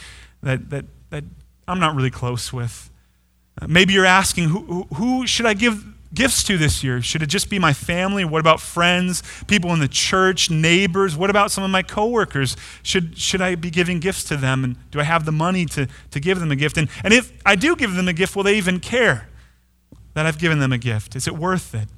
that, 0.40 0.70
that, 0.70 0.84
that 1.10 1.24
I'm 1.66 1.80
not 1.80 1.96
really 1.96 2.10
close 2.10 2.52
with? 2.52 2.90
Uh, 3.60 3.66
maybe 3.66 3.92
you're 3.92 4.06
asking 4.06 4.50
who, 4.50 4.60
who, 4.60 4.82
who 4.94 5.26
should 5.26 5.46
I 5.46 5.54
give 5.54 5.84
gifts 6.14 6.42
to 6.44 6.58
this 6.58 6.82
year? 6.84 7.00
Should 7.02 7.22
it 7.22 7.26
just 7.26 7.48
be 7.48 7.58
my 7.58 7.72
family? 7.72 8.24
What 8.24 8.40
about 8.40 8.60
friends, 8.60 9.22
people 9.46 9.72
in 9.72 9.80
the 9.80 9.88
church, 9.88 10.50
neighbors? 10.50 11.16
What 11.16 11.30
about 11.30 11.50
some 11.50 11.64
of 11.64 11.70
my 11.70 11.82
coworkers? 11.82 12.56
Should, 12.82 13.18
should 13.18 13.40
I 13.40 13.54
be 13.54 13.70
giving 13.70 14.00
gifts 14.00 14.24
to 14.24 14.36
them? 14.36 14.64
And 14.64 14.90
do 14.90 15.00
I 15.00 15.04
have 15.04 15.24
the 15.24 15.32
money 15.32 15.66
to, 15.66 15.88
to 16.10 16.20
give 16.20 16.40
them 16.40 16.50
a 16.50 16.56
gift? 16.56 16.76
And, 16.76 16.88
and 17.04 17.14
if 17.14 17.32
I 17.46 17.56
do 17.56 17.76
give 17.76 17.94
them 17.94 18.08
a 18.08 18.12
gift, 18.12 18.36
will 18.36 18.42
they 18.42 18.56
even 18.56 18.80
care 18.80 19.28
that 20.14 20.26
I've 20.26 20.38
given 20.38 20.58
them 20.58 20.72
a 20.72 20.78
gift? 20.78 21.16
Is 21.16 21.26
it 21.26 21.36
worth 21.36 21.74
it? 21.74 21.88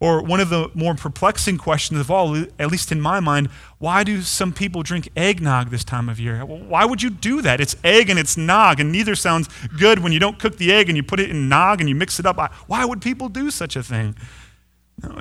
Or 0.00 0.22
one 0.22 0.40
of 0.40 0.48
the 0.48 0.70
more 0.72 0.94
perplexing 0.94 1.58
questions 1.58 2.00
of 2.00 2.10
all, 2.10 2.34
at 2.58 2.70
least 2.70 2.90
in 2.90 3.02
my 3.02 3.20
mind, 3.20 3.48
why 3.78 4.02
do 4.02 4.22
some 4.22 4.50
people 4.50 4.82
drink 4.82 5.10
eggnog 5.14 5.68
this 5.68 5.84
time 5.84 6.08
of 6.08 6.18
year? 6.18 6.42
Why 6.44 6.86
would 6.86 7.02
you 7.02 7.10
do 7.10 7.42
that? 7.42 7.60
It's 7.60 7.76
egg 7.84 8.08
and 8.08 8.18
it's 8.18 8.34
nog, 8.34 8.80
and 8.80 8.90
neither 8.90 9.14
sounds 9.14 9.48
good 9.78 9.98
when 9.98 10.12
you 10.12 10.18
don't 10.18 10.38
cook 10.38 10.56
the 10.56 10.72
egg 10.72 10.88
and 10.88 10.96
you 10.96 11.02
put 11.02 11.20
it 11.20 11.28
in 11.28 11.50
nog 11.50 11.80
and 11.80 11.88
you 11.88 11.94
mix 11.94 12.18
it 12.18 12.24
up. 12.24 12.38
Why 12.66 12.86
would 12.86 13.02
people 13.02 13.28
do 13.28 13.50
such 13.50 13.76
a 13.76 13.82
thing? 13.82 14.16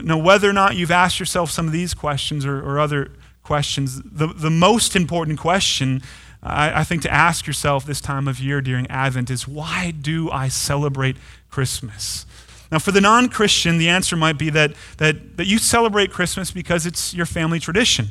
Now, 0.02 0.18
whether 0.18 0.50
or 0.50 0.54
not 0.54 0.78
you've 0.78 0.92
asked 0.92 1.20
yourself 1.20 1.52
some 1.52 1.68
of 1.68 1.74
these 1.74 1.94
questions 1.94 2.46
or, 2.46 2.58
or 2.58 2.80
other 2.80 3.12
questions, 3.44 4.02
the, 4.04 4.28
the 4.28 4.50
most 4.50 4.96
important 4.96 5.40
question 5.40 6.02
I, 6.42 6.82
I 6.82 6.84
think 6.84 7.02
to 7.04 7.14
ask 7.14 7.48
yourself 7.48 7.86
this 7.86 8.02
time 8.02 8.28
of 8.28 8.40
year 8.40 8.62
during 8.62 8.88
Advent 8.88 9.30
is 9.30 9.48
why 9.48 9.92
do 9.92 10.32
I 10.32 10.48
celebrate 10.48 11.18
Christmas? 11.50 12.26
Now, 12.72 12.80
for 12.80 12.92
the 12.92 13.02
non 13.02 13.30
Christian, 13.30 13.78
the 13.78 13.90
answer 13.90 14.16
might 14.16 14.38
be 14.38 14.50
that, 14.52 14.74
that, 14.98 15.38
that 15.38 15.48
you 15.48 15.58
celebrate 15.58 16.12
Christmas 16.12 16.52
because 16.52 16.86
it's 16.86 17.14
your 17.14 17.26
family 17.26 17.60
tradition. 17.60 18.10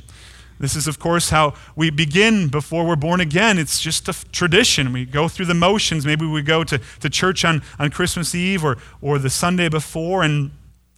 This 0.60 0.74
is, 0.74 0.88
of 0.88 0.98
course, 0.98 1.30
how 1.30 1.54
we 1.76 1.90
begin 1.90 2.48
before 2.48 2.84
we're 2.84 2.96
born 2.96 3.20
again. 3.20 3.58
It's 3.58 3.80
just 3.80 4.08
a 4.08 4.24
tradition. 4.32 4.92
We 4.92 5.04
go 5.04 5.28
through 5.28 5.46
the 5.46 5.54
motions. 5.54 6.04
Maybe 6.04 6.26
we 6.26 6.42
go 6.42 6.64
to, 6.64 6.80
to 7.00 7.08
church 7.08 7.44
on, 7.44 7.62
on 7.78 7.90
Christmas 7.90 8.34
Eve 8.34 8.64
or, 8.64 8.76
or 9.00 9.18
the 9.18 9.30
Sunday 9.30 9.68
before, 9.68 10.24
and, 10.24 10.50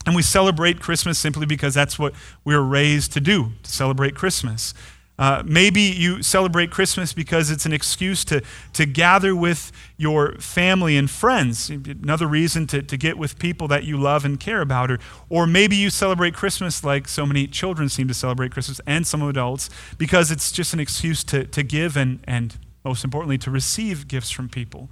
and 0.07 0.17
we 0.17 0.23
celebrate 0.23 0.81
Christmas 0.81 1.19
simply 1.19 1.45
because 1.45 1.75
that's 1.75 1.99
what 1.99 2.15
we 2.43 2.55
were 2.55 2.65
raised 2.65 3.13
to 3.13 3.21
do, 3.21 3.53
to 3.63 3.71
celebrate 3.71 4.15
Christmas. 4.15 4.73
Uh, 5.21 5.43
maybe 5.45 5.83
you 5.83 6.23
celebrate 6.23 6.71
Christmas 6.71 7.13
because 7.13 7.51
it's 7.51 7.67
an 7.67 7.75
excuse 7.75 8.25
to, 8.25 8.41
to 8.73 8.87
gather 8.87 9.37
with 9.37 9.71
your 9.99 10.33
family 10.37 10.97
and 10.97 11.11
friends, 11.11 11.69
another 11.69 12.27
reason 12.27 12.67
to, 12.67 12.81
to 12.81 12.97
get 12.97 13.19
with 13.19 13.39
people 13.39 13.69
that 13.69 13.85
you 13.85 13.99
love 13.99 14.25
and 14.25 14.41
care 14.41 14.63
about. 14.63 14.91
Or, 14.91 14.99
or 15.29 15.47
maybe 15.47 15.77
you 15.77 15.91
celebrate 15.91 16.33
Christmas 16.33 16.83
like 16.83 17.07
so 17.07 17.27
many 17.27 17.47
children 17.47 17.91
seem 17.91 18.09
to 18.09 18.15
celebrate 18.15 18.51
Christmas 18.51 18.81
and 18.87 19.07
some 19.07 19.21
adults 19.21 19.69
because 19.99 20.31
it's 20.31 20.51
just 20.51 20.73
an 20.73 20.81
excuse 20.81 21.23
to, 21.25 21.45
to 21.45 21.63
give 21.63 21.99
and, 21.99 22.21
and, 22.25 22.57
most 22.83 23.05
importantly, 23.05 23.37
to 23.37 23.51
receive 23.51 24.09
gifts 24.09 24.31
from 24.31 24.49
people. 24.49 24.89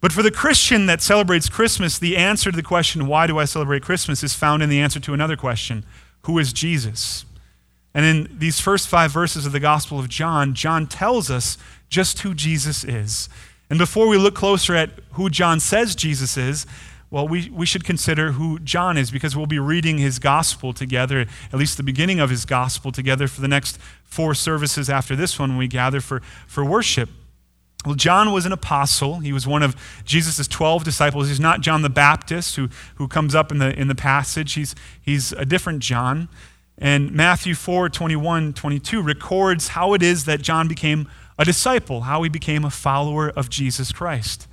But 0.00 0.10
for 0.10 0.22
the 0.22 0.30
Christian 0.30 0.86
that 0.86 1.02
celebrates 1.02 1.50
Christmas, 1.50 1.98
the 1.98 2.16
answer 2.16 2.50
to 2.50 2.56
the 2.56 2.62
question, 2.62 3.06
why 3.06 3.26
do 3.26 3.38
I 3.38 3.44
celebrate 3.44 3.82
Christmas, 3.82 4.22
is 4.22 4.32
found 4.32 4.62
in 4.62 4.70
the 4.70 4.80
answer 4.80 5.00
to 5.00 5.12
another 5.12 5.36
question 5.36 5.84
Who 6.22 6.38
is 6.38 6.54
Jesus? 6.54 7.26
And 7.94 8.04
in 8.04 8.38
these 8.38 8.60
first 8.60 8.88
five 8.88 9.12
verses 9.12 9.46
of 9.46 9.52
the 9.52 9.60
Gospel 9.60 10.00
of 10.00 10.08
John, 10.08 10.54
John 10.54 10.86
tells 10.86 11.30
us 11.30 11.56
just 11.88 12.20
who 12.20 12.34
Jesus 12.34 12.82
is. 12.82 13.28
And 13.70 13.78
before 13.78 14.08
we 14.08 14.18
look 14.18 14.34
closer 14.34 14.74
at 14.74 14.90
who 15.12 15.30
John 15.30 15.60
says 15.60 15.94
Jesus 15.94 16.36
is, 16.36 16.66
well, 17.10 17.28
we, 17.28 17.48
we 17.50 17.64
should 17.64 17.84
consider 17.84 18.32
who 18.32 18.58
John 18.58 18.96
is 18.96 19.12
because 19.12 19.36
we'll 19.36 19.46
be 19.46 19.60
reading 19.60 19.98
his 19.98 20.18
gospel 20.18 20.72
together, 20.72 21.26
at 21.52 21.58
least 21.58 21.76
the 21.76 21.84
beginning 21.84 22.18
of 22.18 22.28
his 22.28 22.44
gospel 22.44 22.90
together 22.90 23.28
for 23.28 23.40
the 23.40 23.46
next 23.46 23.78
four 24.02 24.34
services 24.34 24.90
after 24.90 25.14
this 25.14 25.38
one 25.38 25.50
when 25.50 25.58
we 25.58 25.68
gather 25.68 26.00
for, 26.00 26.20
for 26.48 26.64
worship. 26.64 27.08
Well, 27.86 27.94
John 27.94 28.32
was 28.32 28.46
an 28.46 28.52
apostle. 28.52 29.20
He 29.20 29.32
was 29.32 29.46
one 29.46 29.62
of 29.62 29.76
Jesus' 30.04 30.48
12 30.48 30.82
disciples. 30.82 31.28
He's 31.28 31.38
not 31.38 31.60
John 31.60 31.82
the 31.82 31.90
Baptist 31.90 32.56
who, 32.56 32.68
who 32.96 33.06
comes 33.06 33.34
up 33.34 33.52
in 33.52 33.58
the, 33.58 33.78
in 33.78 33.86
the 33.86 33.94
passage, 33.94 34.54
he's, 34.54 34.74
he's 35.00 35.32
a 35.32 35.44
different 35.44 35.80
John. 35.80 36.28
And 36.78 37.12
Matthew 37.12 37.54
4 37.54 37.88
21, 37.88 38.52
22 38.52 39.02
records 39.02 39.68
how 39.68 39.94
it 39.94 40.02
is 40.02 40.24
that 40.24 40.42
John 40.42 40.68
became 40.68 41.08
a 41.38 41.44
disciple, 41.44 42.02
how 42.02 42.22
he 42.22 42.28
became 42.28 42.64
a 42.64 42.70
follower 42.70 43.30
of 43.30 43.48
Jesus 43.50 43.92
Christ. 43.92 44.48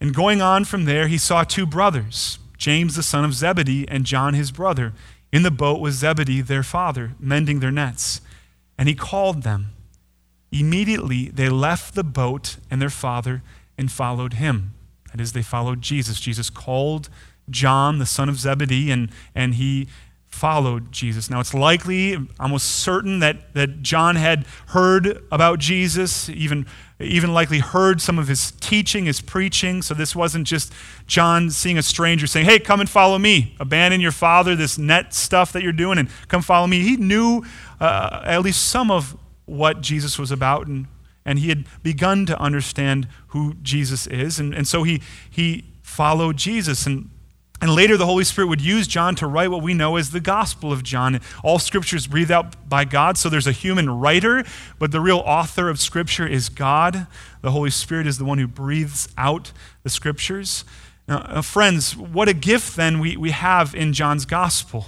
And 0.00 0.14
going 0.14 0.42
on 0.42 0.64
from 0.64 0.84
there, 0.84 1.08
he 1.08 1.18
saw 1.18 1.44
two 1.44 1.66
brothers, 1.66 2.38
James 2.58 2.96
the 2.96 3.02
son 3.02 3.24
of 3.24 3.34
Zebedee 3.34 3.88
and 3.88 4.04
John 4.04 4.34
his 4.34 4.50
brother. 4.50 4.92
In 5.32 5.42
the 5.42 5.50
boat 5.50 5.80
was 5.80 5.96
Zebedee, 5.96 6.42
their 6.42 6.62
father, 6.62 7.12
mending 7.18 7.60
their 7.60 7.70
nets. 7.70 8.20
And 8.78 8.88
he 8.88 8.94
called 8.94 9.42
them. 9.42 9.68
Immediately 10.52 11.30
they 11.30 11.48
left 11.48 11.94
the 11.94 12.04
boat 12.04 12.56
and 12.70 12.80
their 12.80 12.90
father 12.90 13.42
and 13.76 13.90
followed 13.90 14.34
him. 14.34 14.74
That 15.10 15.20
is, 15.20 15.32
they 15.32 15.42
followed 15.42 15.80
Jesus. 15.80 16.20
Jesus 16.20 16.50
called 16.50 17.08
John, 17.50 17.98
the 17.98 18.06
son 18.06 18.28
of 18.28 18.38
Zebedee, 18.38 18.90
and, 18.90 19.10
and 19.34 19.54
he 19.54 19.88
followed 20.34 20.90
Jesus. 20.90 21.30
Now, 21.30 21.38
it's 21.38 21.54
likely, 21.54 22.18
almost 22.40 22.68
certain, 22.68 23.20
that, 23.20 23.54
that 23.54 23.82
John 23.82 24.16
had 24.16 24.44
heard 24.68 25.24
about 25.30 25.60
Jesus, 25.60 26.28
even, 26.28 26.66
even 26.98 27.32
likely 27.32 27.60
heard 27.60 28.00
some 28.00 28.18
of 28.18 28.26
his 28.26 28.50
teaching, 28.50 29.04
his 29.06 29.20
preaching. 29.20 29.80
So, 29.80 29.94
this 29.94 30.14
wasn't 30.16 30.46
just 30.46 30.72
John 31.06 31.50
seeing 31.50 31.78
a 31.78 31.82
stranger 31.82 32.26
saying, 32.26 32.46
Hey, 32.46 32.58
come 32.58 32.80
and 32.80 32.90
follow 32.90 33.16
me. 33.16 33.54
Abandon 33.60 34.00
your 34.00 34.12
father, 34.12 34.56
this 34.56 34.76
net 34.76 35.14
stuff 35.14 35.52
that 35.52 35.62
you're 35.62 35.72
doing, 35.72 35.98
and 35.98 36.08
come 36.26 36.42
follow 36.42 36.66
me. 36.66 36.80
He 36.80 36.96
knew 36.96 37.44
uh, 37.80 38.22
at 38.24 38.42
least 38.42 38.66
some 38.66 38.90
of 38.90 39.16
what 39.46 39.80
Jesus 39.80 40.18
was 40.18 40.32
about, 40.32 40.66
and, 40.66 40.88
and 41.24 41.38
he 41.38 41.48
had 41.48 41.64
begun 41.84 42.26
to 42.26 42.38
understand 42.40 43.06
who 43.28 43.54
Jesus 43.62 44.08
is. 44.08 44.40
And, 44.40 44.52
and 44.52 44.66
so, 44.66 44.82
he, 44.82 45.00
he 45.30 45.64
followed 45.82 46.36
Jesus. 46.36 46.86
And 46.86 47.08
and 47.64 47.74
later, 47.74 47.96
the 47.96 48.04
Holy 48.04 48.24
Spirit 48.24 48.48
would 48.48 48.60
use 48.60 48.86
John 48.86 49.14
to 49.14 49.26
write 49.26 49.50
what 49.50 49.62
we 49.62 49.72
know 49.72 49.96
as 49.96 50.10
the 50.10 50.20
Gospel 50.20 50.70
of 50.70 50.82
John. 50.82 51.18
All 51.42 51.58
scripture 51.58 51.96
is 51.96 52.06
breathed 52.06 52.30
out 52.30 52.68
by 52.68 52.84
God, 52.84 53.16
so 53.16 53.30
there's 53.30 53.46
a 53.46 53.52
human 53.52 53.88
writer, 53.88 54.44
but 54.78 54.92
the 54.92 55.00
real 55.00 55.20
author 55.20 55.70
of 55.70 55.80
Scripture 55.80 56.26
is 56.26 56.50
God. 56.50 57.06
The 57.40 57.52
Holy 57.52 57.70
Spirit 57.70 58.06
is 58.06 58.18
the 58.18 58.24
one 58.26 58.36
who 58.36 58.46
breathes 58.46 59.08
out 59.16 59.52
the 59.82 59.88
Scriptures. 59.88 60.66
Now, 61.08 61.20
uh, 61.20 61.40
friends, 61.40 61.96
what 61.96 62.28
a 62.28 62.34
gift 62.34 62.76
then 62.76 63.00
we, 63.00 63.16
we 63.16 63.30
have 63.30 63.74
in 63.74 63.94
John's 63.94 64.26
Gospel. 64.26 64.84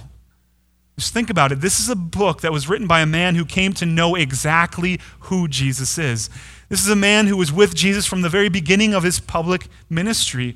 Just 0.99 1.15
think 1.15 1.31
about 1.31 1.51
it. 1.51 1.61
This 1.61 1.79
is 1.79 1.89
a 1.89 1.95
book 1.95 2.41
that 2.41 2.51
was 2.51 2.69
written 2.69 2.85
by 2.85 3.01
a 3.01 3.07
man 3.07 3.33
who 3.33 3.43
came 3.43 3.73
to 3.73 3.87
know 3.87 4.13
exactly 4.13 4.99
who 5.21 5.47
Jesus 5.47 5.97
is. 5.97 6.29
This 6.69 6.81
is 6.81 6.89
a 6.89 6.95
man 6.95 7.25
who 7.25 7.37
was 7.37 7.51
with 7.51 7.73
Jesus 7.73 8.05
from 8.05 8.21
the 8.21 8.29
very 8.29 8.49
beginning 8.49 8.93
of 8.93 9.01
his 9.01 9.19
public 9.19 9.67
ministry. 9.89 10.55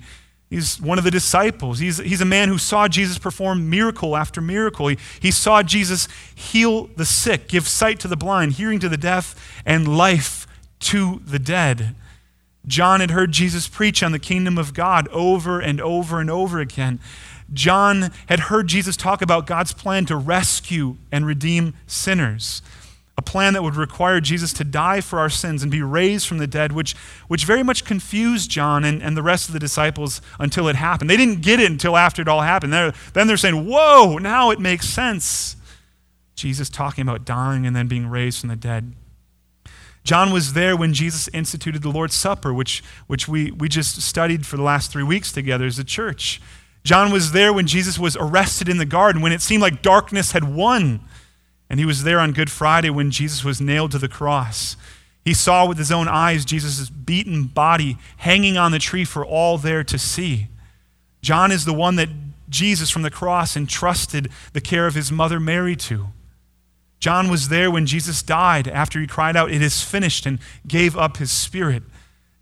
He's 0.52 0.82
one 0.82 0.98
of 0.98 1.06
the 1.06 1.12
disciples. 1.12 1.80
He's, 1.80 1.98
he's 2.00 2.20
a 2.20 2.26
man 2.26 2.50
who 2.50 2.58
saw 2.58 2.90
Jesus 2.90 3.18
perform 3.18 3.70
miracle 3.70 4.18
after 4.18 4.42
miracle. 4.42 4.90
He, 4.90 4.98
he 5.22 5.32
saw 5.32 5.64
Jesus 5.64 6.10
heal 6.36 6.88
the 6.98 7.06
sick, 7.06 7.48
give 7.48 7.70
sight 7.70 8.02
to 8.02 8.10
the 8.10 8.18
blind, 8.18 8.54
hearing 8.54 8.78
to 8.82 8.90
the 8.90 8.98
deaf, 8.98 9.34
and 9.66 9.98
life 9.98 10.46
to 10.82 11.22
the 11.26 11.40
dead. 11.40 11.96
John 12.68 13.00
had 13.00 13.12
heard 13.12 13.32
Jesus 13.32 13.70
preach 13.70 14.04
on 14.04 14.12
the 14.12 14.20
kingdom 14.20 14.58
of 14.58 14.74
God 14.74 15.08
over 15.08 15.62
and 15.62 15.80
over 15.80 16.20
and 16.20 16.30
over 16.30 16.60
again. 16.60 17.00
John 17.54 18.12
had 18.28 18.42
heard 18.42 18.68
Jesus 18.68 18.98
talk 18.98 19.22
about 19.22 19.48
God's 19.48 19.72
plan 19.72 20.06
to 20.08 20.18
rescue 20.18 20.98
and 21.14 21.26
redeem 21.26 21.76
sinners 21.88 22.62
a 23.18 23.22
plan 23.22 23.54
that 23.54 23.64
would 23.64 23.76
require 23.76 24.22
Jesus 24.22 24.54
to 24.54 24.64
die 24.64 25.02
for 25.02 25.20
our 25.20 25.30
sins 25.30 25.62
and 25.62 25.72
be 25.72 25.82
raised 25.82 26.28
from 26.28 26.38
the 26.38 26.48
dead, 26.48 26.72
which, 26.72 26.96
which 27.28 27.46
very 27.46 27.62
much 27.62 27.84
confused 27.84 28.50
John 28.50 28.84
and, 28.84 29.04
and 29.04 29.18
the 29.18 29.22
rest 29.22 29.48
of 29.50 29.54
the 29.54 29.60
disciples 29.60 30.22
until 30.40 30.68
it 30.68 30.76
happened. 30.76 31.10
They 31.10 31.18
didn't 31.18 31.42
get 31.42 31.60
it 31.60 31.70
until 31.70 31.98
after 31.98 32.22
it 32.22 32.28
all 32.28 32.42
happened. 32.42 32.72
They're, 32.74 32.94
then 33.14 33.28
they're 33.28 33.38
saying, 33.38 33.68
Whoa, 33.68 34.18
now 34.18 34.50
it 34.50 34.60
makes 34.60 34.88
sense. 34.88 35.58
Jesus 36.36 36.70
talking 36.70 37.02
about 37.04 37.26
dying 37.26 37.66
and 37.68 37.76
then 37.76 37.88
being 37.88 38.08
raised 38.08 38.40
from 38.40 38.50
the 38.50 38.56
dead. 38.56 38.94
John 40.04 40.32
was 40.32 40.54
there 40.54 40.76
when 40.76 40.94
Jesus 40.94 41.28
instituted 41.28 41.84
the 41.84 41.92
Lord's 41.92 42.16
Supper, 42.16 42.54
which, 42.54 42.84
which 43.06 43.28
we, 43.28 43.52
we 43.52 43.70
just 43.70 44.02
studied 44.02 44.46
for 44.46 44.58
the 44.58 44.64
last 44.64 44.92
three 44.92 45.04
weeks 45.04 45.32
together 45.32 45.66
as 45.66 45.78
a 45.78 45.84
church. 45.84 46.42
John 46.84 47.12
was 47.12 47.34
there 47.34 47.54
when 47.54 47.68
Jesus 47.68 48.00
was 48.00 48.18
arrested 48.18 48.68
in 48.68 48.78
the 48.78 48.86
garden, 48.86 49.22
when 49.22 49.32
it 49.32 49.42
seemed 49.42 49.62
like 49.62 49.84
darkness 49.84 50.32
had 50.32 50.56
won. 50.56 51.02
And 51.72 51.80
he 51.80 51.86
was 51.86 52.04
there 52.04 52.20
on 52.20 52.34
Good 52.34 52.52
Friday 52.52 52.90
when 52.90 53.12
Jesus 53.12 53.46
was 53.46 53.62
nailed 53.62 53.92
to 53.92 53.98
the 53.98 54.10
cross. 54.10 54.76
He 55.24 55.34
saw 55.34 55.66
with 55.66 55.78
his 55.78 55.90
own 55.90 56.10
eyes 56.10 56.44
Jesus' 56.44 56.90
beaten 56.90 57.46
body 57.46 57.98
hanging 58.18 58.58
on 58.58 58.74
the 58.74 58.78
tree 58.78 59.06
for 59.06 59.26
all 59.26 59.58
there 59.58 59.82
to 59.86 59.98
see. 59.98 60.50
John 61.22 61.50
is 61.50 61.64
the 61.64 61.72
one 61.72 61.96
that 61.96 62.10
Jesus 62.50 62.90
from 62.90 63.04
the 63.04 63.10
cross 63.10 63.56
entrusted 63.56 64.30
the 64.52 64.60
care 64.60 64.86
of 64.86 64.96
his 64.96 65.14
mother 65.14 65.40
Mary 65.40 65.78
to. 65.78 66.08
John 67.00 67.32
was 67.32 67.48
there 67.48 67.72
when 67.72 67.86
Jesus 67.86 68.22
died 68.22 68.68
after 68.68 69.00
he 69.00 69.08
cried 69.08 69.38
out, 69.38 69.50
It 69.50 69.62
is 69.62 69.82
finished, 69.82 70.26
and 70.26 70.40
gave 70.68 70.98
up 70.98 71.18
his 71.18 71.32
spirit. 71.32 71.84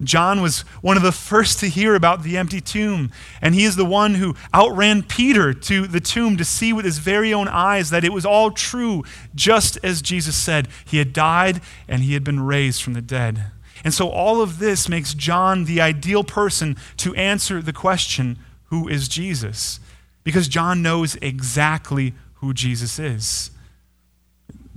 John 0.02 0.42
was 0.42 0.62
one 0.82 0.96
of 0.96 1.04
the 1.04 1.12
first 1.12 1.60
to 1.60 1.68
hear 1.68 1.94
about 1.94 2.24
the 2.24 2.38
empty 2.38 2.62
tomb, 2.62 3.12
and 3.42 3.54
he 3.54 3.66
is 3.66 3.76
the 3.76 3.86
one 3.86 4.16
who 4.16 4.36
outran 4.54 5.04
Peter 5.04 5.54
to 5.54 5.88
the 5.88 6.00
tomb 6.00 6.38
to 6.38 6.46
see 6.46 6.72
with 6.72 6.86
his 6.86 7.00
very 7.00 7.34
own 7.34 7.50
eyes 7.50 7.90
that 7.90 8.06
it 8.06 8.14
was 8.14 8.26
all 8.26 8.52
true, 8.52 9.04
just 9.36 9.78
as 9.84 10.02
Jesus 10.02 10.38
said. 10.38 10.70
He 10.86 11.00
had 11.00 11.12
died 11.12 11.62
and 11.88 12.04
he 12.04 12.14
had 12.14 12.24
been 12.24 12.40
raised 12.40 12.82
from 12.82 12.94
the 12.94 13.02
dead. 13.02 13.52
And 13.84 13.94
so 13.94 14.10
all 14.10 14.42
of 14.42 14.60
this 14.60 14.88
makes 14.88 15.14
John 15.14 15.66
the 15.66 15.82
ideal 15.82 16.24
person 16.24 16.78
to 16.98 17.14
answer 17.16 17.62
the 17.62 17.74
question 17.74 18.40
who 18.66 18.88
is 18.88 19.08
Jesus? 19.08 19.80
Because 20.24 20.48
John 20.48 20.82
knows 20.82 21.16
exactly 21.22 22.14
who 22.36 22.54
Jesus 22.54 23.00
is 23.00 23.52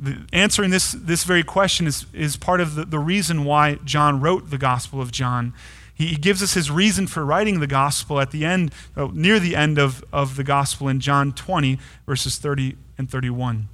the, 0.03 0.27
answering 0.33 0.71
this, 0.71 0.93
this 0.93 1.23
very 1.23 1.45
question 1.45 1.87
is, 1.87 2.07
is 2.13 2.37
part 2.37 2.61
of 2.61 2.75
the, 2.75 2.85
the 2.85 2.99
reason 2.99 3.45
why 3.45 3.77
John 3.85 4.21
wrote 4.21 4.51
the 4.51 4.59
Gospel 4.59 5.01
of 5.01 5.13
John. 5.13 5.55
He, 5.95 6.09
he 6.09 6.17
gives 6.17 6.43
us 6.43 6.55
his 6.55 6.73
reason 6.73 7.07
for 7.07 7.25
writing 7.25 7.61
the 7.61 7.69
Gospel 7.69 8.21
at 8.21 8.33
the 8.33 8.45
end, 8.45 8.75
oh, 8.97 9.13
near 9.15 9.39
the 9.39 9.55
end 9.55 9.79
of, 9.79 10.05
of 10.13 10.35
the 10.35 10.43
Gospel 10.43 10.89
in 10.89 10.99
John 10.99 11.33
20, 11.33 11.79
verses 12.05 12.37
30 12.37 12.77
and 12.99 13.09
31. 13.09 13.69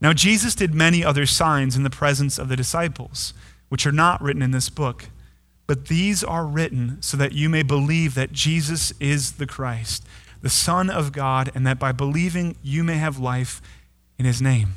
Now, 0.00 0.12
Jesus 0.12 0.56
did 0.56 0.74
many 0.74 1.04
other 1.04 1.24
signs 1.24 1.76
in 1.76 1.84
the 1.84 1.90
presence 1.90 2.36
of 2.36 2.48
the 2.48 2.56
disciples, 2.56 3.32
which 3.68 3.86
are 3.86 3.92
not 3.92 4.20
written 4.20 4.42
in 4.42 4.50
this 4.50 4.68
book. 4.68 5.08
But 5.68 5.86
these 5.86 6.24
are 6.24 6.46
written 6.46 6.98
so 7.00 7.16
that 7.16 7.32
you 7.32 7.48
may 7.48 7.62
believe 7.62 8.14
that 8.14 8.32
Jesus 8.32 8.92
is 8.98 9.32
the 9.32 9.46
Christ, 9.46 10.04
the 10.42 10.50
Son 10.50 10.90
of 10.90 11.12
God, 11.12 11.50
and 11.54 11.64
that 11.66 11.78
by 11.78 11.92
believing 11.92 12.56
you 12.62 12.82
may 12.82 12.96
have 12.96 13.18
life 13.18 13.62
in 14.18 14.24
his 14.24 14.42
name. 14.42 14.74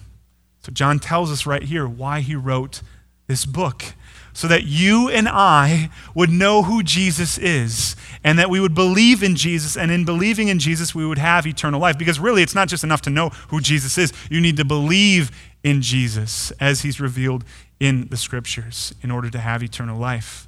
John 0.74 1.00
tells 1.00 1.32
us 1.32 1.46
right 1.46 1.64
here 1.64 1.88
why 1.88 2.22
he 2.22 2.36
wrote 2.36 2.82
this 3.28 3.46
book. 3.46 3.84
So 4.32 4.48
that 4.48 4.64
you 4.64 5.10
and 5.10 5.28
I 5.28 5.90
would 6.14 6.30
know 6.30 6.64
who 6.64 6.82
Jesus 6.82 7.38
is, 7.38 7.96
and 8.24 8.40
that 8.40 8.50
we 8.50 8.60
would 8.60 8.76
believe 8.76 9.22
in 9.22 9.36
Jesus, 9.36 9.76
and 9.76 9.92
in 9.92 10.06
believing 10.06 10.48
in 10.48 10.60
Jesus, 10.60 10.96
we 10.96 11.06
would 11.06 11.18
have 11.18 11.46
eternal 11.46 11.82
life. 11.82 11.98
Because 11.98 12.20
really, 12.20 12.42
it's 12.42 12.56
not 12.56 12.70
just 12.70 12.84
enough 12.84 13.02
to 13.02 13.10
know 13.10 13.30
who 13.50 13.60
Jesus 13.60 13.98
is, 13.98 14.14
you 14.30 14.40
need 14.40 14.56
to 14.58 14.64
believe 14.64 15.32
in 15.64 15.82
Jesus 15.82 16.52
as 16.60 16.82
he's 16.82 17.02
revealed 17.02 17.44
in 17.80 18.08
the 18.10 18.18
scriptures 18.18 18.94
in 19.02 19.12
order 19.12 19.30
to 19.30 19.40
have 19.40 19.64
eternal 19.64 20.00
life. 20.00 20.48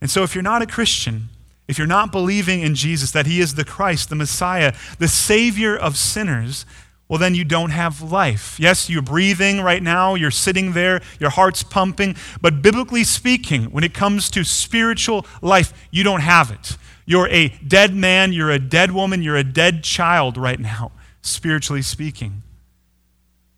And 0.00 0.10
so, 0.10 0.22
if 0.22 0.34
you're 0.34 0.42
not 0.42 0.62
a 0.62 0.66
Christian, 0.66 1.30
if 1.68 1.78
you're 1.78 1.86
not 1.86 2.12
believing 2.12 2.60
in 2.60 2.74
Jesus, 2.74 3.10
that 3.12 3.26
he 3.26 3.40
is 3.40 3.54
the 3.54 3.64
Christ, 3.64 4.08
the 4.08 4.14
Messiah, 4.14 4.72
the 4.98 5.08
Savior 5.08 5.76
of 5.76 5.96
sinners, 5.96 6.64
well, 7.08 7.18
then 7.18 7.34
you 7.34 7.44
don't 7.44 7.70
have 7.70 8.02
life. 8.02 8.58
Yes, 8.58 8.90
you're 8.90 9.02
breathing 9.02 9.60
right 9.60 9.82
now, 9.82 10.14
you're 10.14 10.32
sitting 10.32 10.72
there, 10.72 11.00
your 11.20 11.30
heart's 11.30 11.62
pumping, 11.62 12.16
but 12.40 12.62
biblically 12.62 13.04
speaking, 13.04 13.64
when 13.66 13.84
it 13.84 13.94
comes 13.94 14.28
to 14.30 14.42
spiritual 14.42 15.24
life, 15.40 15.72
you 15.92 16.02
don't 16.02 16.20
have 16.20 16.50
it. 16.50 16.76
You're 17.04 17.28
a 17.28 17.48
dead 17.66 17.94
man, 17.94 18.32
you're 18.32 18.50
a 18.50 18.58
dead 18.58 18.90
woman, 18.90 19.22
you're 19.22 19.36
a 19.36 19.44
dead 19.44 19.84
child 19.84 20.36
right 20.36 20.58
now, 20.58 20.90
spiritually 21.22 21.82
speaking. 21.82 22.42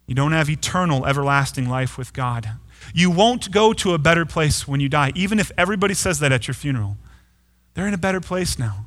You 0.06 0.14
don't 0.14 0.32
have 0.32 0.50
eternal, 0.50 1.06
everlasting 1.06 1.68
life 1.68 1.96
with 1.96 2.12
God. 2.12 2.50
You 2.94 3.10
won't 3.10 3.50
go 3.50 3.72
to 3.74 3.94
a 3.94 3.98
better 3.98 4.26
place 4.26 4.68
when 4.68 4.80
you 4.80 4.90
die, 4.90 5.12
even 5.14 5.38
if 5.38 5.50
everybody 5.56 5.94
says 5.94 6.18
that 6.20 6.32
at 6.32 6.48
your 6.48 6.54
funeral. 6.54 6.98
They're 7.74 7.88
in 7.88 7.94
a 7.94 7.98
better 7.98 8.20
place 8.20 8.58
now. 8.58 8.86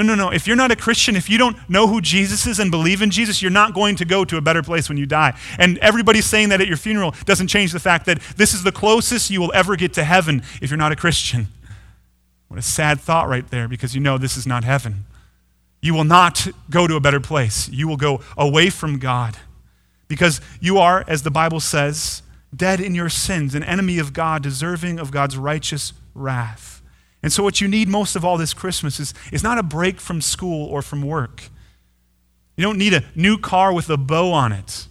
No, 0.00 0.14
no, 0.14 0.14
no. 0.14 0.32
If 0.32 0.46
you're 0.46 0.56
not 0.56 0.70
a 0.70 0.76
Christian, 0.76 1.14
if 1.14 1.28
you 1.28 1.36
don't 1.36 1.56
know 1.68 1.86
who 1.86 2.00
Jesus 2.00 2.46
is 2.46 2.58
and 2.58 2.70
believe 2.70 3.02
in 3.02 3.10
Jesus, 3.10 3.42
you're 3.42 3.50
not 3.50 3.74
going 3.74 3.96
to 3.96 4.06
go 4.06 4.24
to 4.24 4.38
a 4.38 4.40
better 4.40 4.62
place 4.62 4.88
when 4.88 4.96
you 4.96 5.04
die. 5.04 5.38
And 5.58 5.76
everybody 5.78 6.22
saying 6.22 6.48
that 6.48 6.60
at 6.62 6.68
your 6.68 6.78
funeral 6.78 7.14
doesn't 7.26 7.48
change 7.48 7.72
the 7.72 7.80
fact 7.80 8.06
that 8.06 8.18
this 8.36 8.54
is 8.54 8.62
the 8.62 8.72
closest 8.72 9.30
you 9.30 9.40
will 9.40 9.52
ever 9.54 9.76
get 9.76 9.92
to 9.94 10.04
heaven 10.04 10.42
if 10.62 10.70
you're 10.70 10.78
not 10.78 10.90
a 10.90 10.96
Christian. 10.96 11.48
What 12.48 12.58
a 12.58 12.62
sad 12.62 12.98
thought 12.98 13.28
right 13.28 13.46
there 13.50 13.68
because 13.68 13.94
you 13.94 14.00
know 14.00 14.16
this 14.16 14.38
is 14.38 14.46
not 14.46 14.64
heaven. 14.64 15.04
You 15.82 15.92
will 15.92 16.04
not 16.04 16.48
go 16.70 16.86
to 16.86 16.96
a 16.96 17.00
better 17.00 17.20
place. 17.20 17.68
You 17.68 17.86
will 17.86 17.98
go 17.98 18.22
away 18.38 18.70
from 18.70 18.98
God 18.98 19.36
because 20.08 20.40
you 20.60 20.78
are, 20.78 21.04
as 21.06 21.24
the 21.24 21.30
Bible 21.30 21.60
says, 21.60 22.22
dead 22.56 22.80
in 22.80 22.94
your 22.94 23.10
sins, 23.10 23.54
an 23.54 23.62
enemy 23.62 23.98
of 23.98 24.14
God, 24.14 24.42
deserving 24.42 24.98
of 24.98 25.10
God's 25.10 25.36
righteous 25.36 25.92
wrath. 26.14 26.79
And 27.22 27.32
so, 27.32 27.42
what 27.42 27.60
you 27.60 27.68
need 27.68 27.88
most 27.88 28.16
of 28.16 28.24
all 28.24 28.38
this 28.38 28.54
Christmas 28.54 28.98
is, 28.98 29.12
is 29.30 29.42
not 29.42 29.58
a 29.58 29.62
break 29.62 30.00
from 30.00 30.20
school 30.20 30.66
or 30.66 30.82
from 30.82 31.02
work. 31.02 31.44
You 32.56 32.64
don't 32.64 32.78
need 32.78 32.94
a 32.94 33.04
new 33.14 33.38
car 33.38 33.72
with 33.72 33.88
a 33.90 33.96
bow 33.96 34.32
on 34.32 34.52
it. 34.52 34.86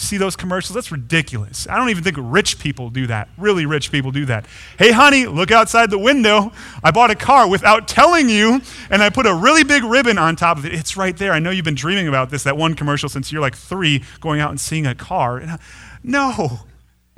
See 0.00 0.16
those 0.16 0.34
commercials? 0.34 0.74
That's 0.74 0.90
ridiculous. 0.90 1.66
I 1.68 1.76
don't 1.76 1.90
even 1.90 2.02
think 2.02 2.16
rich 2.18 2.58
people 2.58 2.88
do 2.88 3.06
that. 3.08 3.28
Really 3.36 3.66
rich 3.66 3.92
people 3.92 4.10
do 4.10 4.24
that. 4.26 4.46
Hey, 4.78 4.92
honey, 4.92 5.26
look 5.26 5.50
outside 5.50 5.90
the 5.90 5.98
window. 5.98 6.52
I 6.82 6.90
bought 6.90 7.10
a 7.10 7.14
car 7.14 7.46
without 7.46 7.86
telling 7.86 8.30
you, 8.30 8.62
and 8.88 9.02
I 9.02 9.10
put 9.10 9.26
a 9.26 9.34
really 9.34 9.62
big 9.62 9.84
ribbon 9.84 10.16
on 10.16 10.36
top 10.36 10.56
of 10.56 10.64
it. 10.64 10.72
It's 10.72 10.96
right 10.96 11.14
there. 11.14 11.32
I 11.32 11.38
know 11.38 11.50
you've 11.50 11.66
been 11.66 11.74
dreaming 11.74 12.08
about 12.08 12.30
this, 12.30 12.44
that 12.44 12.56
one 12.56 12.74
commercial 12.74 13.10
since 13.10 13.30
you're 13.30 13.42
like 13.42 13.54
three, 13.54 14.02
going 14.20 14.40
out 14.40 14.48
and 14.48 14.58
seeing 14.58 14.86
a 14.86 14.94
car. 14.94 15.58
No, 16.02 16.60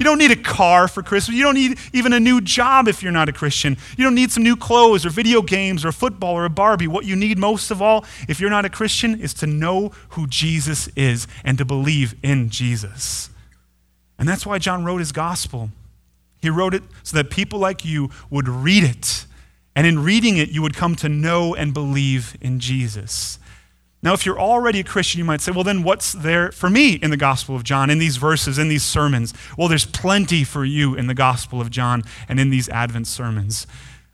you 0.02 0.04
don't 0.04 0.18
need 0.18 0.32
a 0.32 0.42
car 0.42 0.88
for 0.88 1.00
Christmas. 1.00 1.36
You 1.36 1.44
don't 1.44 1.54
need 1.54 1.78
even 1.92 2.12
a 2.12 2.18
new 2.18 2.40
job 2.40 2.88
if 2.88 3.04
you're 3.04 3.12
not 3.12 3.28
a 3.28 3.32
Christian. 3.32 3.76
You 3.96 4.02
don't 4.02 4.16
need 4.16 4.32
some 4.32 4.42
new 4.42 4.56
clothes 4.56 5.06
or 5.06 5.10
video 5.10 5.42
games 5.42 5.84
or 5.84 5.92
football 5.92 6.34
or 6.34 6.44
a 6.44 6.50
Barbie. 6.50 6.88
What 6.88 7.04
you 7.04 7.14
need 7.14 7.38
most 7.38 7.70
of 7.70 7.80
all, 7.80 8.04
if 8.28 8.40
you're 8.40 8.50
not 8.50 8.64
a 8.64 8.68
Christian, 8.68 9.20
is 9.20 9.32
to 9.34 9.46
know 9.46 9.92
who 10.08 10.26
Jesus 10.26 10.88
is 10.96 11.28
and 11.44 11.56
to 11.56 11.64
believe 11.64 12.16
in 12.20 12.50
Jesus. 12.50 13.30
And 14.18 14.28
that's 14.28 14.44
why 14.44 14.58
John 14.58 14.84
wrote 14.84 14.98
his 14.98 15.12
gospel. 15.12 15.70
He 16.40 16.50
wrote 16.50 16.74
it 16.74 16.82
so 17.04 17.16
that 17.16 17.30
people 17.30 17.60
like 17.60 17.84
you 17.84 18.10
would 18.28 18.48
read 18.48 18.82
it. 18.82 19.26
And 19.76 19.86
in 19.86 20.02
reading 20.02 20.36
it, 20.36 20.48
you 20.48 20.62
would 20.62 20.74
come 20.74 20.96
to 20.96 21.08
know 21.08 21.54
and 21.54 21.72
believe 21.72 22.36
in 22.40 22.58
Jesus. 22.58 23.38
Now, 24.02 24.14
if 24.14 24.26
you're 24.26 24.40
already 24.40 24.80
a 24.80 24.84
Christian, 24.84 25.20
you 25.20 25.24
might 25.24 25.40
say, 25.40 25.52
well, 25.52 25.62
then 25.62 25.84
what's 25.84 26.12
there 26.12 26.50
for 26.50 26.68
me 26.68 26.94
in 26.94 27.10
the 27.10 27.16
Gospel 27.16 27.54
of 27.54 27.62
John, 27.62 27.88
in 27.88 27.98
these 27.98 28.16
verses, 28.16 28.58
in 28.58 28.68
these 28.68 28.82
sermons? 28.82 29.32
Well, 29.56 29.68
there's 29.68 29.86
plenty 29.86 30.42
for 30.42 30.64
you 30.64 30.96
in 30.96 31.06
the 31.06 31.14
Gospel 31.14 31.60
of 31.60 31.70
John 31.70 32.02
and 32.28 32.40
in 32.40 32.50
these 32.50 32.68
Advent 32.68 33.06
sermons. 33.06 33.66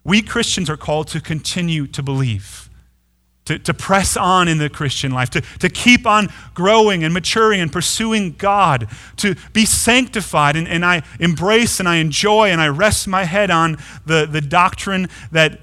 We 0.05 0.21
Christians 0.21 0.69
are 0.69 0.77
called 0.77 1.09
to 1.09 1.23
continue 1.23 1.87
to 1.87 2.03
believe, 2.03 2.69
to, 3.47 3.59
to 3.61 3.73
press 3.73 4.15
on 4.15 4.47
in 4.47 4.59
the 4.59 4.69
Christian 4.69 5.11
life, 5.11 5.31
to, 5.31 5.41
to 5.59 5.71
keep 5.71 6.07
on 6.07 6.29
growing 6.53 7.03
and 7.03 7.15
maturing 7.15 7.63
and 7.63 7.73
pursuing 7.73 8.33
God, 8.33 8.89
to 9.17 9.37
be 9.55 9.65
sanctified. 9.65 10.55
And, 10.55 10.69
and 10.69 10.85
I 10.85 11.03
embrace 11.19 11.81
and 11.81 11.89
I 11.89 11.97
enjoy 11.97 12.51
and 12.51 12.61
I 12.61 12.69
rest 12.69 13.09
my 13.09 13.25
head 13.25 13.51
on 13.51 13.79
the, 14.05 14.29
the 14.31 14.43
doctrine 14.43 15.09
that, 15.33 15.61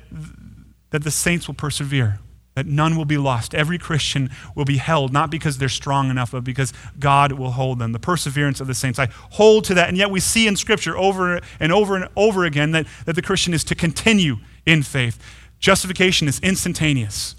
that 0.89 1.03
the 1.03 1.11
saints 1.11 1.47
will 1.47 1.55
persevere 1.55 2.19
that 2.55 2.65
none 2.65 2.95
will 2.95 3.05
be 3.05 3.17
lost. 3.17 3.53
Every 3.53 3.77
Christian 3.77 4.29
will 4.55 4.65
be 4.65 4.77
held, 4.77 5.11
not 5.11 5.29
because 5.29 5.57
they're 5.57 5.69
strong 5.69 6.09
enough, 6.09 6.31
but 6.31 6.45
because 6.45 6.71
God 6.97 7.33
will 7.33 7.51
hold 7.51 7.79
them. 7.79 7.91
The 7.91 7.99
perseverance 7.99 8.61
of 8.61 8.67
the 8.67 8.73
saints. 8.73 8.97
I 8.97 9.09
hold 9.31 9.65
to 9.65 9.73
that. 9.73 9.89
And 9.89 9.97
yet 9.97 10.09
we 10.09 10.21
see 10.21 10.47
in 10.47 10.55
Scripture 10.55 10.97
over 10.97 11.41
and 11.59 11.71
over 11.73 11.97
and 11.97 12.07
over 12.15 12.45
again 12.45 12.71
that, 12.71 12.87
that 13.05 13.15
the 13.15 13.21
Christian 13.21 13.53
is 13.53 13.65
to 13.65 13.75
continue 13.75 14.37
in 14.65 14.83
faith. 14.83 15.21
Justification 15.59 16.27
is 16.29 16.39
instantaneous. 16.39 17.35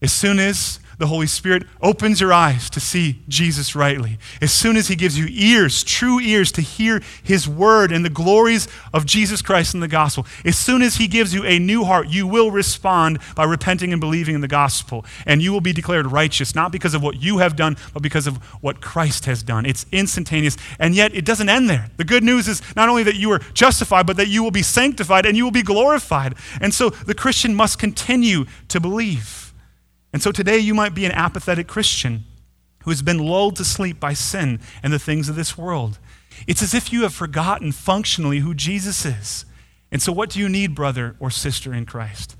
As 0.00 0.12
soon 0.12 0.40
as 0.40 0.80
the 1.02 1.08
Holy 1.08 1.26
Spirit 1.26 1.64
opens 1.82 2.20
your 2.20 2.32
eyes 2.32 2.70
to 2.70 2.78
see 2.78 3.18
Jesus 3.26 3.74
rightly. 3.74 4.18
As 4.40 4.52
soon 4.52 4.76
as 4.76 4.86
He 4.86 4.94
gives 4.94 5.18
you 5.18 5.26
ears, 5.28 5.82
true 5.82 6.20
ears, 6.20 6.52
to 6.52 6.60
hear 6.60 7.02
His 7.24 7.48
word 7.48 7.90
and 7.90 8.04
the 8.04 8.08
glories 8.08 8.68
of 8.94 9.04
Jesus 9.04 9.42
Christ 9.42 9.74
in 9.74 9.80
the 9.80 9.88
gospel, 9.88 10.24
as 10.44 10.56
soon 10.56 10.80
as 10.80 10.96
He 10.96 11.08
gives 11.08 11.34
you 11.34 11.44
a 11.44 11.58
new 11.58 11.82
heart, 11.82 12.08
you 12.08 12.24
will 12.24 12.52
respond 12.52 13.18
by 13.34 13.42
repenting 13.42 13.92
and 13.92 14.00
believing 14.00 14.36
in 14.36 14.42
the 14.42 14.48
gospel. 14.48 15.04
And 15.26 15.42
you 15.42 15.52
will 15.52 15.60
be 15.60 15.72
declared 15.72 16.06
righteous, 16.06 16.54
not 16.54 16.70
because 16.70 16.94
of 16.94 17.02
what 17.02 17.20
you 17.20 17.38
have 17.38 17.56
done, 17.56 17.76
but 17.92 18.00
because 18.00 18.28
of 18.28 18.36
what 18.62 18.80
Christ 18.80 19.26
has 19.26 19.42
done. 19.42 19.66
It's 19.66 19.84
instantaneous. 19.90 20.56
And 20.78 20.94
yet, 20.94 21.12
it 21.16 21.24
doesn't 21.24 21.48
end 21.48 21.68
there. 21.68 21.90
The 21.96 22.04
good 22.04 22.22
news 22.22 22.46
is 22.46 22.62
not 22.76 22.88
only 22.88 23.02
that 23.02 23.16
you 23.16 23.32
are 23.32 23.40
justified, 23.54 24.06
but 24.06 24.16
that 24.18 24.28
you 24.28 24.44
will 24.44 24.52
be 24.52 24.62
sanctified 24.62 25.26
and 25.26 25.36
you 25.36 25.42
will 25.42 25.50
be 25.50 25.64
glorified. 25.64 26.36
And 26.60 26.72
so 26.72 26.90
the 26.90 27.14
Christian 27.14 27.56
must 27.56 27.80
continue 27.80 28.44
to 28.68 28.78
believe. 28.78 29.41
And 30.12 30.22
so 30.22 30.32
today 30.32 30.58
you 30.58 30.74
might 30.74 30.94
be 30.94 31.04
an 31.04 31.12
apathetic 31.12 31.66
Christian 31.66 32.24
who 32.84 32.90
has 32.90 33.02
been 33.02 33.18
lulled 33.18 33.56
to 33.56 33.64
sleep 33.64 33.98
by 33.98 34.12
sin 34.12 34.60
and 34.82 34.92
the 34.92 34.98
things 34.98 35.28
of 35.28 35.36
this 35.36 35.56
world. 35.56 35.98
It's 36.46 36.62
as 36.62 36.74
if 36.74 36.92
you 36.92 37.02
have 37.02 37.14
forgotten 37.14 37.72
functionally 37.72 38.40
who 38.40 38.54
Jesus 38.54 39.04
is. 39.04 39.46
And 39.90 40.02
so, 40.02 40.12
what 40.12 40.30
do 40.30 40.40
you 40.40 40.48
need, 40.48 40.74
brother 40.74 41.16
or 41.20 41.30
sister 41.30 41.72
in 41.74 41.86
Christ? 41.86 42.36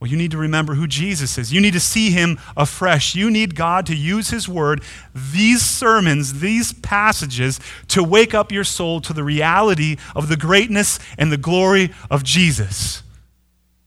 Well, 0.00 0.10
you 0.10 0.16
need 0.16 0.32
to 0.32 0.38
remember 0.38 0.74
who 0.74 0.86
Jesus 0.86 1.38
is. 1.38 1.52
You 1.52 1.60
need 1.60 1.72
to 1.72 1.80
see 1.80 2.10
him 2.10 2.38
afresh. 2.56 3.14
You 3.14 3.30
need 3.30 3.54
God 3.54 3.86
to 3.86 3.94
use 3.94 4.30
his 4.30 4.48
word, 4.48 4.82
these 5.14 5.62
sermons, 5.62 6.40
these 6.40 6.72
passages, 6.72 7.60
to 7.88 8.02
wake 8.02 8.34
up 8.34 8.52
your 8.52 8.64
soul 8.64 9.00
to 9.02 9.12
the 9.12 9.24
reality 9.24 9.96
of 10.16 10.28
the 10.28 10.36
greatness 10.36 10.98
and 11.16 11.30
the 11.30 11.38
glory 11.38 11.90
of 12.10 12.22
Jesus. 12.22 13.02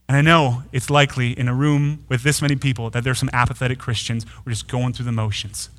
And 0.07 0.15
I 0.15 0.21
know 0.21 0.63
it's 0.71 0.89
likely 0.89 1.37
in 1.37 1.47
a 1.47 1.53
room 1.53 2.05
with 2.07 2.23
this 2.23 2.41
many 2.41 2.55
people 2.55 2.89
that 2.91 3.03
there's 3.03 3.19
some 3.19 3.29
apathetic 3.33 3.77
Christians 3.77 4.23
who 4.23 4.49
are 4.49 4.53
just 4.53 4.67
going 4.67 4.93
through 4.93 5.05
the 5.05 5.11
motions. 5.11 5.69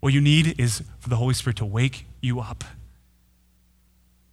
What 0.00 0.12
you 0.12 0.20
need 0.20 0.58
is 0.60 0.82
for 0.98 1.08
the 1.08 1.16
Holy 1.16 1.34
Spirit 1.34 1.56
to 1.58 1.64
wake 1.64 2.06
you 2.20 2.40
up. 2.40 2.64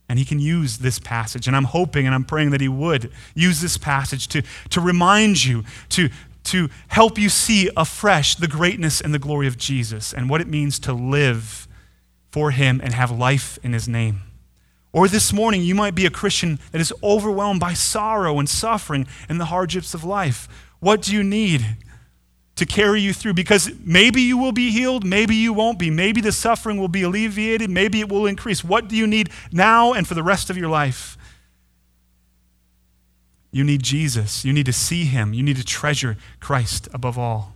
And 0.10 0.20
he 0.20 0.26
can 0.26 0.40
use 0.40 0.78
this 0.80 1.00
passage. 1.00 1.48
And 1.48 1.56
I'm 1.56 1.66
hoping 1.66 2.06
and 2.06 2.16
I'm 2.16 2.24
praying 2.24 2.52
that 2.52 2.62
he 2.62 2.70
would 2.70 3.12
use 3.36 3.62
this 3.62 3.78
passage 3.78 4.28
to, 4.30 4.42
to 4.70 4.82
remind 4.82 5.44
you, 5.44 5.64
to, 5.90 6.10
to 6.46 6.70
help 6.88 7.18
you 7.18 7.30
see 7.30 7.70
afresh 7.76 8.36
the 8.36 8.48
greatness 8.48 9.02
and 9.02 9.14
the 9.14 9.20
glory 9.20 9.48
of 9.48 9.58
Jesus 9.58 10.14
and 10.14 10.30
what 10.30 10.42
it 10.42 10.48
means 10.48 10.80
to 10.80 10.94
live 10.94 11.68
for 12.32 12.52
him 12.52 12.80
and 12.84 12.94
have 12.94 13.12
life 13.12 13.60
in 13.64 13.74
his 13.74 13.88
name. 13.88 14.22
Or 14.94 15.08
this 15.08 15.34
morning, 15.34 15.62
you 15.62 15.76
might 15.76 15.96
be 15.96 16.06
a 16.06 16.10
Christian 16.10 16.60
that 16.72 16.82
is 16.82 16.94
overwhelmed 17.04 17.60
by 17.60 17.74
sorrow 17.74 18.40
and 18.40 18.50
suffering 18.50 19.08
and 19.28 19.40
the 19.40 19.46
hardships 19.46 19.94
of 19.94 20.04
life. 20.04 20.48
What 20.80 21.02
do 21.02 21.14
you 21.14 21.24
need 21.24 21.66
to 22.56 22.66
carry 22.66 23.02
you 23.02 23.14
through? 23.14 23.34
Because 23.34 23.72
maybe 23.84 24.22
you 24.22 24.38
will 24.38 24.54
be 24.54 24.72
healed, 24.72 25.06
maybe 25.06 25.36
you 25.36 25.54
won't 25.54 25.78
be. 25.78 25.90
Maybe 25.90 26.22
the 26.22 26.32
suffering 26.32 26.78
will 26.78 26.88
be 26.88 27.04
alleviated, 27.04 27.70
maybe 27.70 28.00
it 28.00 28.10
will 28.10 28.26
increase. 28.26 28.64
What 28.64 28.88
do 28.88 28.96
you 28.96 29.06
need 29.06 29.30
now 29.52 29.94
and 29.94 30.08
for 30.08 30.14
the 30.14 30.24
rest 30.24 30.50
of 30.50 30.58
your 30.58 30.70
life? 30.70 31.18
You 33.52 33.64
need 33.64 33.84
Jesus. 33.84 34.46
You 34.46 34.54
need 34.54 34.66
to 34.68 34.74
see 34.74 35.06
him. 35.06 35.34
You 35.34 35.44
need 35.44 35.58
to 35.58 35.64
treasure 35.64 36.18
Christ 36.40 36.88
above 36.94 37.18
all. 37.18 37.54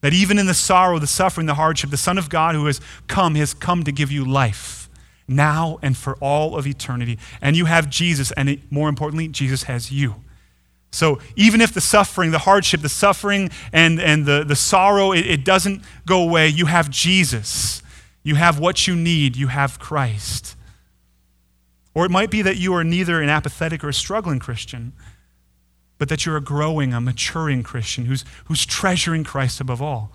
That 0.00 0.12
even 0.12 0.38
in 0.38 0.46
the 0.46 0.54
sorrow, 0.54 0.98
the 0.98 1.06
suffering, 1.06 1.46
the 1.46 1.54
hardship, 1.54 1.90
the 1.90 1.96
Son 1.96 2.16
of 2.16 2.28
God 2.28 2.54
who 2.54 2.66
has 2.66 2.80
come 3.08 3.34
has 3.34 3.52
come 3.54 3.84
to 3.84 3.92
give 3.92 4.10
you 4.10 4.24
life 4.24 4.85
now 5.28 5.78
and 5.82 5.96
for 5.96 6.16
all 6.16 6.56
of 6.56 6.66
eternity. 6.66 7.18
And 7.40 7.56
you 7.56 7.64
have 7.64 7.90
Jesus, 7.90 8.32
and 8.32 8.60
more 8.70 8.88
importantly, 8.88 9.28
Jesus 9.28 9.64
has 9.64 9.90
you. 9.90 10.16
So 10.92 11.20
even 11.34 11.60
if 11.60 11.74
the 11.74 11.80
suffering, 11.80 12.30
the 12.30 12.38
hardship, 12.38 12.80
the 12.80 12.88
suffering, 12.88 13.50
and, 13.72 14.00
and 14.00 14.24
the, 14.24 14.44
the 14.44 14.56
sorrow, 14.56 15.12
it, 15.12 15.26
it 15.26 15.44
doesn't 15.44 15.82
go 16.06 16.22
away, 16.22 16.48
you 16.48 16.66
have 16.66 16.90
Jesus. 16.90 17.82
You 18.22 18.36
have 18.36 18.58
what 18.58 18.86
you 18.86 18.96
need. 18.96 19.36
You 19.36 19.48
have 19.48 19.78
Christ. 19.78 20.56
Or 21.94 22.04
it 22.04 22.10
might 22.10 22.30
be 22.30 22.42
that 22.42 22.56
you 22.56 22.74
are 22.74 22.84
neither 22.84 23.20
an 23.20 23.28
apathetic 23.28 23.84
or 23.84 23.88
a 23.88 23.94
struggling 23.94 24.38
Christian, 24.38 24.92
but 25.98 26.08
that 26.08 26.26
you're 26.26 26.36
a 26.36 26.42
growing, 26.42 26.92
a 26.92 27.00
maturing 27.00 27.62
Christian 27.62 28.06
who's, 28.06 28.24
who's 28.46 28.66
treasuring 28.66 29.24
Christ 29.24 29.60
above 29.60 29.80
all. 29.80 30.12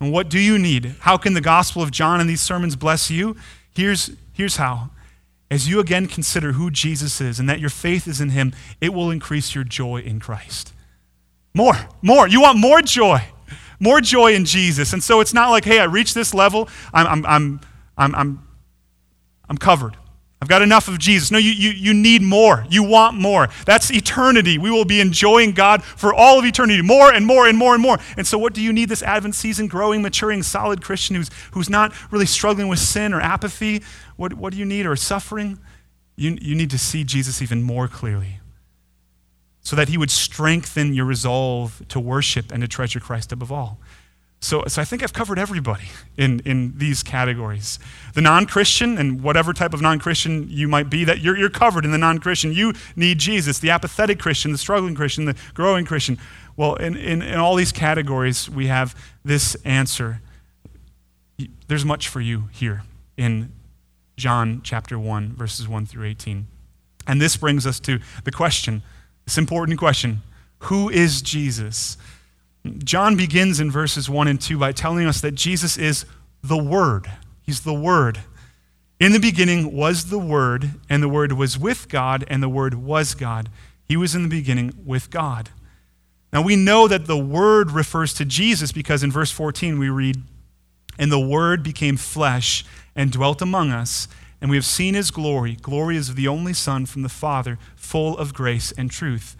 And 0.00 0.12
what 0.12 0.28
do 0.28 0.38
you 0.38 0.58
need? 0.58 0.96
How 1.00 1.16
can 1.16 1.34
the 1.34 1.40
Gospel 1.40 1.82
of 1.82 1.90
John 1.90 2.20
and 2.20 2.28
these 2.28 2.40
sermons 2.40 2.74
bless 2.74 3.10
you? 3.10 3.36
Here's, 3.74 4.10
here's 4.32 4.56
how. 4.56 4.90
As 5.50 5.68
you 5.68 5.80
again 5.80 6.06
consider 6.06 6.52
who 6.52 6.70
Jesus 6.70 7.20
is 7.20 7.38
and 7.38 7.48
that 7.48 7.60
your 7.60 7.70
faith 7.70 8.08
is 8.08 8.20
in 8.20 8.30
him, 8.30 8.54
it 8.80 8.94
will 8.94 9.10
increase 9.10 9.54
your 9.54 9.64
joy 9.64 10.00
in 10.00 10.18
Christ. 10.18 10.72
More, 11.54 11.74
more. 12.00 12.26
You 12.26 12.40
want 12.40 12.58
more 12.58 12.80
joy, 12.80 13.22
more 13.78 14.00
joy 14.00 14.34
in 14.34 14.46
Jesus. 14.46 14.92
And 14.92 15.02
so 15.02 15.20
it's 15.20 15.34
not 15.34 15.50
like, 15.50 15.64
hey, 15.64 15.78
I 15.78 15.84
reached 15.84 16.14
this 16.14 16.32
level, 16.32 16.68
I'm, 16.94 17.06
I'm, 17.06 17.26
I'm, 17.26 17.60
I'm, 17.98 18.14
I'm, 18.14 18.48
I'm 19.50 19.58
covered. 19.58 19.96
I've 20.42 20.48
got 20.48 20.60
enough 20.60 20.88
of 20.88 20.98
Jesus. 20.98 21.30
No, 21.30 21.38
you, 21.38 21.52
you, 21.52 21.70
you 21.70 21.94
need 21.94 22.20
more. 22.20 22.66
You 22.68 22.82
want 22.82 23.16
more. 23.16 23.48
That's 23.64 23.92
eternity. 23.92 24.58
We 24.58 24.72
will 24.72 24.84
be 24.84 25.00
enjoying 25.00 25.52
God 25.52 25.84
for 25.84 26.12
all 26.12 26.36
of 26.36 26.44
eternity, 26.44 26.82
more 26.82 27.12
and 27.12 27.24
more 27.24 27.46
and 27.46 27.56
more 27.56 27.74
and 27.74 27.80
more. 27.80 27.98
And 28.16 28.26
so, 28.26 28.38
what 28.38 28.52
do 28.52 28.60
you 28.60 28.72
need 28.72 28.88
this 28.88 29.04
Advent 29.04 29.36
season? 29.36 29.68
Growing, 29.68 30.02
maturing, 30.02 30.42
solid 30.42 30.82
Christian 30.82 31.14
who's, 31.14 31.30
who's 31.52 31.70
not 31.70 31.92
really 32.10 32.26
struggling 32.26 32.66
with 32.66 32.80
sin 32.80 33.14
or 33.14 33.20
apathy. 33.20 33.84
What, 34.22 34.34
what 34.34 34.52
do 34.52 34.58
you 34.60 34.64
need? 34.64 34.86
Or 34.86 34.94
suffering? 34.94 35.58
You, 36.14 36.38
you 36.40 36.54
need 36.54 36.70
to 36.70 36.78
see 36.78 37.02
Jesus 37.02 37.42
even 37.42 37.60
more 37.60 37.88
clearly 37.88 38.38
so 39.62 39.74
that 39.74 39.88
he 39.88 39.98
would 39.98 40.12
strengthen 40.12 40.94
your 40.94 41.06
resolve 41.06 41.82
to 41.88 41.98
worship 41.98 42.52
and 42.52 42.60
to 42.60 42.68
treasure 42.68 43.00
Christ 43.00 43.32
above 43.32 43.50
all. 43.50 43.80
So, 44.38 44.62
so 44.68 44.80
I 44.80 44.84
think 44.84 45.02
I've 45.02 45.12
covered 45.12 45.40
everybody 45.40 45.88
in, 46.16 46.38
in 46.44 46.78
these 46.78 47.02
categories. 47.02 47.80
The 48.14 48.20
non 48.20 48.46
Christian, 48.46 48.96
and 48.96 49.24
whatever 49.24 49.52
type 49.52 49.74
of 49.74 49.80
non 49.80 49.98
Christian 49.98 50.46
you 50.48 50.68
might 50.68 50.88
be, 50.88 51.02
that 51.02 51.18
you're, 51.20 51.36
you're 51.36 51.50
covered 51.50 51.84
in 51.84 51.90
the 51.90 51.98
non 51.98 52.18
Christian. 52.18 52.52
You 52.52 52.74
need 52.94 53.18
Jesus. 53.18 53.58
The 53.58 53.70
apathetic 53.70 54.20
Christian, 54.20 54.52
the 54.52 54.58
struggling 54.58 54.94
Christian, 54.94 55.24
the 55.24 55.36
growing 55.52 55.84
Christian. 55.84 56.16
Well, 56.56 56.76
in, 56.76 56.96
in, 56.96 57.22
in 57.22 57.40
all 57.40 57.56
these 57.56 57.72
categories, 57.72 58.48
we 58.48 58.68
have 58.68 58.94
this 59.24 59.56
answer. 59.64 60.20
There's 61.66 61.84
much 61.84 62.06
for 62.06 62.20
you 62.20 62.50
here 62.52 62.82
in 63.16 63.50
John 64.16 64.60
chapter 64.62 64.98
1, 64.98 65.34
verses 65.34 65.68
1 65.68 65.86
through 65.86 66.06
18. 66.06 66.46
And 67.06 67.20
this 67.20 67.36
brings 67.36 67.66
us 67.66 67.80
to 67.80 68.00
the 68.24 68.32
question, 68.32 68.82
this 69.24 69.38
important 69.38 69.78
question 69.78 70.22
Who 70.60 70.88
is 70.88 71.22
Jesus? 71.22 71.96
John 72.78 73.16
begins 73.16 73.58
in 73.58 73.70
verses 73.70 74.08
1 74.08 74.28
and 74.28 74.40
2 74.40 74.58
by 74.58 74.72
telling 74.72 75.06
us 75.06 75.20
that 75.20 75.34
Jesus 75.34 75.76
is 75.76 76.04
the 76.42 76.58
Word. 76.58 77.10
He's 77.42 77.62
the 77.62 77.74
Word. 77.74 78.20
In 79.00 79.12
the 79.12 79.18
beginning 79.18 79.74
was 79.76 80.10
the 80.10 80.18
Word, 80.18 80.70
and 80.88 81.02
the 81.02 81.08
Word 81.08 81.32
was 81.32 81.58
with 81.58 81.88
God, 81.88 82.24
and 82.28 82.40
the 82.40 82.48
Word 82.48 82.74
was 82.74 83.14
God. 83.14 83.48
He 83.84 83.96
was 83.96 84.14
in 84.14 84.22
the 84.22 84.28
beginning 84.28 84.72
with 84.84 85.10
God. 85.10 85.50
Now 86.32 86.42
we 86.42 86.54
know 86.54 86.86
that 86.86 87.06
the 87.06 87.18
Word 87.18 87.72
refers 87.72 88.14
to 88.14 88.24
Jesus 88.24 88.70
because 88.70 89.02
in 89.02 89.10
verse 89.10 89.32
14 89.32 89.78
we 89.78 89.90
read, 89.90 90.22
And 90.98 91.10
the 91.10 91.20
Word 91.20 91.64
became 91.64 91.96
flesh 91.96 92.64
and 92.94 93.10
dwelt 93.10 93.42
among 93.42 93.70
us, 93.70 94.08
and 94.40 94.50
we 94.50 94.56
have 94.56 94.64
seen 94.64 94.94
his 94.94 95.10
glory. 95.10 95.56
Glory 95.56 95.96
is 95.96 96.08
of 96.08 96.16
the 96.16 96.28
only 96.28 96.52
Son 96.52 96.86
from 96.86 97.02
the 97.02 97.08
Father, 97.08 97.58
full 97.76 98.16
of 98.18 98.34
grace 98.34 98.72
and 98.72 98.90
truth. 98.90 99.36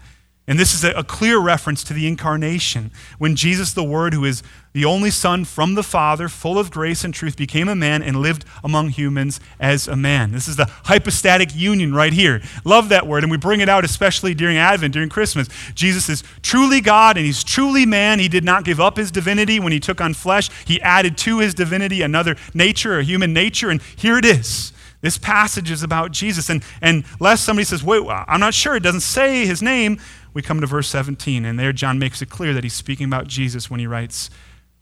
And 0.47 0.59
this 0.59 0.73
is 0.73 0.83
a, 0.83 1.03
clear 1.03 1.39
reference 1.39 1.83
to 1.85 1.93
the 1.93 2.07
incarnation. 2.07 2.91
When 3.17 3.35
Jesus, 3.35 3.73
the 3.73 3.83
Word, 3.83 4.13
who 4.13 4.25
is 4.25 4.43
the 4.73 4.85
only 4.85 5.11
Son 5.11 5.45
from 5.45 5.75
the 5.75 5.83
Father, 5.83 6.27
full 6.27 6.57
of 6.57 6.71
grace 6.71 7.03
and 7.03 7.13
truth, 7.13 7.37
became 7.37 7.69
a 7.69 7.75
man 7.75 8.01
and 8.01 8.17
lived 8.17 8.43
among 8.63 8.89
humans 8.89 9.39
as 9.59 9.87
a 9.87 9.95
man. 9.95 10.31
This 10.31 10.47
is 10.47 10.55
the 10.55 10.69
hypostatic 10.85 11.55
union 11.55 11.93
right 11.93 12.11
here. 12.11 12.41
Love 12.65 12.89
that 12.89 13.05
word, 13.05 13.23
and 13.23 13.31
we 13.31 13.37
bring 13.37 13.61
it 13.61 13.69
out 13.69 13.85
especially 13.85 14.33
during 14.33 14.57
Advent, 14.57 14.93
during 14.93 15.09
Christmas. 15.09 15.47
Jesus 15.75 16.09
is 16.09 16.23
truly 16.41 16.81
God 16.81 17.17
and 17.17 17.25
he's 17.25 17.43
truly 17.43 17.85
man. 17.85 18.19
He 18.19 18.27
did 18.27 18.43
not 18.43 18.63
give 18.63 18.79
up 18.79 18.97
his 18.97 19.11
divinity 19.11 19.59
when 19.59 19.71
he 19.71 19.79
took 19.79 20.01
on 20.01 20.13
flesh, 20.13 20.49
he 20.65 20.81
added 20.81 21.17
to 21.19 21.39
his 21.39 21.53
divinity 21.53 22.01
another 22.01 22.35
nature, 22.53 22.97
a 22.97 23.03
human 23.03 23.31
nature, 23.31 23.69
and 23.69 23.81
here 23.95 24.17
it 24.17 24.25
is. 24.25 24.73
This 25.01 25.17
passage 25.17 25.69
is 25.69 25.83
about 25.83 26.11
Jesus. 26.11 26.49
And, 26.49 26.63
and 26.81 27.03
lest 27.19 27.43
somebody 27.43 27.65
says, 27.65 27.83
wait, 27.83 28.01
I'm 28.09 28.39
not 28.39 28.53
sure, 28.53 28.75
it 28.75 28.83
doesn't 28.83 29.01
say 29.01 29.45
his 29.45 29.61
name 29.61 29.99
we 30.33 30.41
come 30.41 30.61
to 30.61 30.67
verse 30.67 30.87
17, 30.87 31.45
and 31.45 31.59
there 31.59 31.71
John 31.71 31.99
makes 31.99 32.21
it 32.21 32.29
clear 32.29 32.53
that 32.53 32.63
he's 32.63 32.73
speaking 32.73 33.05
about 33.05 33.27
Jesus 33.27 33.69
when 33.69 33.79
he 33.79 33.85
writes, 33.85 34.31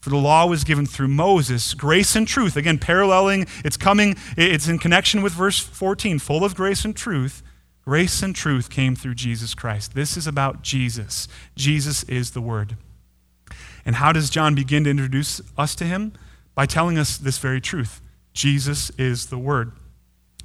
For 0.02 0.10
the 0.10 0.18
law 0.18 0.48
was 0.48 0.64
given 0.64 0.88
through 0.88 1.10
Moses, 1.10 1.76
grace 1.76 2.16
and 2.16 2.28
truth. 2.28 2.58
Again, 2.58 2.80
paralleling, 2.80 3.46
it's 3.64 3.78
coming, 3.78 4.16
it's 4.36 4.68
in 4.68 4.80
connection 4.80 5.22
with 5.22 5.34
verse 5.34 5.60
14, 5.60 6.18
full 6.18 6.44
of 6.44 6.56
grace 6.56 6.84
and 6.84 6.96
truth. 6.96 7.44
Grace 7.84 8.24
and 8.24 8.36
truth 8.36 8.70
came 8.70 8.96
through 8.96 9.16
Jesus 9.16 9.54
Christ. 9.54 9.94
This 9.94 10.18
is 10.18 10.26
about 10.26 10.64
Jesus. 10.64 11.28
Jesus 11.56 12.04
is 12.04 12.32
the 12.32 12.42
Word. 12.42 12.78
And 13.86 13.96
how 13.96 14.12
does 14.12 14.30
John 14.30 14.56
begin 14.56 14.84
to 14.86 14.90
introduce 14.90 15.40
us 15.58 15.76
to 15.76 15.86
him? 15.86 16.14
By 16.54 16.66
telling 16.66 16.98
us 16.98 17.18
this 17.18 17.38
very 17.38 17.62
truth 17.62 18.02
Jesus 18.34 18.90
is 18.98 19.28
the 19.28 19.38
Word. 19.38 19.72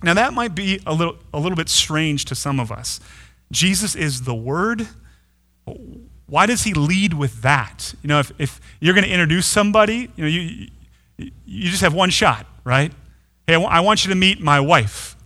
Now, 0.02 0.14
that 0.14 0.34
might 0.34 0.54
be 0.54 0.80
a 0.86 0.92
little, 0.92 1.16
a 1.32 1.38
little 1.38 1.56
bit 1.56 1.70
strange 1.70 2.26
to 2.26 2.34
some 2.34 2.60
of 2.60 2.70
us. 2.70 3.00
Jesus 3.50 3.94
is 3.94 4.22
the 4.22 4.34
Word. 4.34 4.88
Why 6.26 6.46
does 6.46 6.64
he 6.64 6.74
lead 6.74 7.14
with 7.14 7.42
that? 7.42 7.94
You 8.02 8.08
know, 8.08 8.18
if, 8.18 8.32
if 8.38 8.60
you're 8.80 8.94
going 8.94 9.04
to 9.04 9.10
introduce 9.10 9.46
somebody, 9.46 10.10
you 10.16 10.24
know, 10.24 10.28
you, 10.28 10.68
you 11.18 11.70
just 11.70 11.82
have 11.82 11.94
one 11.94 12.10
shot, 12.10 12.46
right? 12.64 12.92
Hey, 13.46 13.54
I 13.54 13.80
want 13.80 14.04
you 14.04 14.10
to 14.10 14.16
meet 14.16 14.40
my 14.40 14.58
wife. 14.58 15.16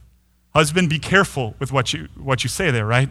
Husband, 0.55 0.91
be 0.91 0.99
careful 0.99 1.55
with 1.59 1.73
what 1.73 1.93
you, 1.93 2.09
what 2.17 2.45
you 2.45 2.49
say 2.49 2.71
there, 2.71 2.85
right? 2.85 3.09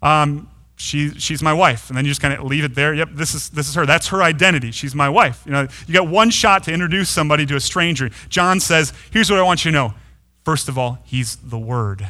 Um, 0.00 0.48
she, 0.76 1.10
she's 1.18 1.42
my 1.42 1.52
wife. 1.52 1.88
And 1.88 1.96
then 1.96 2.04
you 2.04 2.10
just 2.10 2.20
kind 2.20 2.34
of 2.34 2.44
leave 2.44 2.64
it 2.64 2.74
there. 2.74 2.94
Yep, 2.94 3.10
this 3.14 3.34
is, 3.34 3.50
this 3.50 3.68
is 3.68 3.74
her. 3.74 3.86
That's 3.86 4.08
her 4.08 4.22
identity. 4.22 4.70
She's 4.70 4.94
my 4.94 5.08
wife. 5.08 5.42
You 5.46 5.52
know, 5.52 5.66
you 5.86 5.94
got 5.94 6.08
one 6.08 6.30
shot 6.30 6.64
to 6.64 6.72
introduce 6.72 7.10
somebody 7.10 7.46
to 7.46 7.56
a 7.56 7.60
stranger. 7.60 8.10
John 8.28 8.60
says, 8.60 8.92
here's 9.10 9.30
what 9.30 9.40
I 9.40 9.42
want 9.42 9.64
you 9.64 9.70
to 9.70 9.76
know. 9.76 9.94
First 10.44 10.68
of 10.68 10.76
all, 10.76 10.98
he's 11.04 11.36
the 11.36 11.58
Word. 11.58 12.06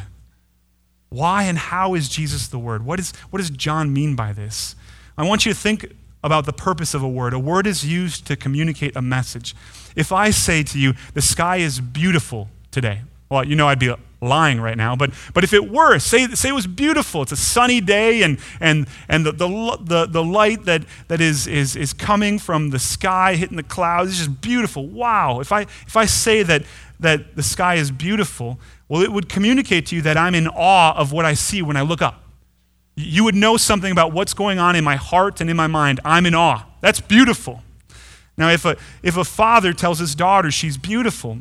Why 1.09 1.45
and 1.45 1.57
how 1.57 1.95
is 1.95 2.09
Jesus 2.09 2.49
the 2.49 2.59
Word? 2.59 2.85
What, 2.85 2.99
is, 2.99 3.13
what 3.31 3.39
does 3.39 3.51
John 3.51 3.93
mean 3.93 4.17
by 4.17 4.33
this? 4.33 4.75
I 5.17 5.25
want 5.25 5.47
you 5.47 5.53
to 5.53 5.59
think 5.59 5.95
about 6.23 6.47
the 6.47 6.53
purpose 6.53 6.95
of 6.95 7.03
a 7.03 7.09
word. 7.09 7.35
A 7.35 7.39
word 7.39 7.67
is 7.67 7.85
used 7.85 8.27
to 8.27 8.37
communicate 8.37 8.97
a 8.97 9.03
message. 9.03 9.55
If 9.95 10.11
I 10.11 10.31
say 10.31 10.63
to 10.63 10.79
you, 10.79 10.95
the 11.13 11.23
sky 11.23 11.59
is 11.59 11.81
beautiful 11.81 12.49
today, 12.71 13.03
well, 13.29 13.45
you 13.45 13.57
know 13.57 13.69
I'd 13.69 13.79
be 13.79 13.95
lying 14.21 14.61
right 14.61 14.77
now, 14.77 14.97
but, 14.97 15.13
but 15.35 15.45
if 15.45 15.53
it 15.53 15.71
were, 15.71 15.99
say, 15.99 16.27
say 16.29 16.49
it 16.49 16.53
was 16.53 16.67
beautiful, 16.67 17.23
it's 17.23 17.33
a 17.33 17.37
sunny 17.37 17.81
day, 17.81 18.23
and, 18.23 18.39
and, 18.59 18.87
and 19.09 19.27
the, 19.27 19.33
the, 19.33 19.79
the, 19.83 20.07
the 20.07 20.25
light 20.25 20.65
that, 20.65 20.85
that 21.09 21.21
is, 21.21 21.47
is, 21.47 21.77
is 21.77 21.93
coming 21.93 22.39
from 22.39 22.71
the 22.71 22.79
sky 22.79 23.35
hitting 23.35 23.57
the 23.57 23.63
clouds 23.63 24.13
is 24.13 24.19
just 24.19 24.41
beautiful. 24.41 24.87
Wow. 24.87 25.41
If 25.41 25.53
I, 25.53 25.63
if 25.63 25.97
I 25.97 26.07
say 26.07 26.43
that, 26.43 26.65
that 27.01 27.37
the 27.37 27.43
sky 27.43 27.75
is 27.75 27.91
beautiful, 27.91 28.59
well, 28.89 29.03
it 29.03 29.13
would 29.13 29.29
communicate 29.29 29.87
to 29.87 29.97
you 29.97 30.03
that 30.03 30.17
I'm 30.17 30.35
in 30.35 30.49
awe 30.49 30.95
of 30.97 31.13
what 31.13 31.25
I 31.25 31.35
see 31.35 31.61
when 31.61 31.77
I 31.77 31.83
look 31.83 32.01
up. 32.01 32.24
You 32.97 33.25
would 33.25 33.35
know 33.35 33.57
something 33.57 33.91
about 33.91 34.13
what's 34.13 34.35
going 34.35 34.59
on 34.59 34.77
in 34.77 34.85
my 34.85 34.97
heart 34.97 35.41
and 35.41 35.51
in 35.51 35.57
my 35.57 35.67
mind. 35.67 36.01
I'm 36.05 36.27
in 36.27 36.35
awe. 36.35 36.65
That's 36.81 37.01
beautiful. 37.01 37.63
Now, 38.37 38.51
if 38.51 38.65
a, 38.65 38.77
if 39.03 39.17
a 39.17 39.25
father 39.25 39.73
tells 39.73 39.99
his 39.99 40.15
daughter 40.15 40.51
she's 40.51 40.77
beautiful, 40.77 41.41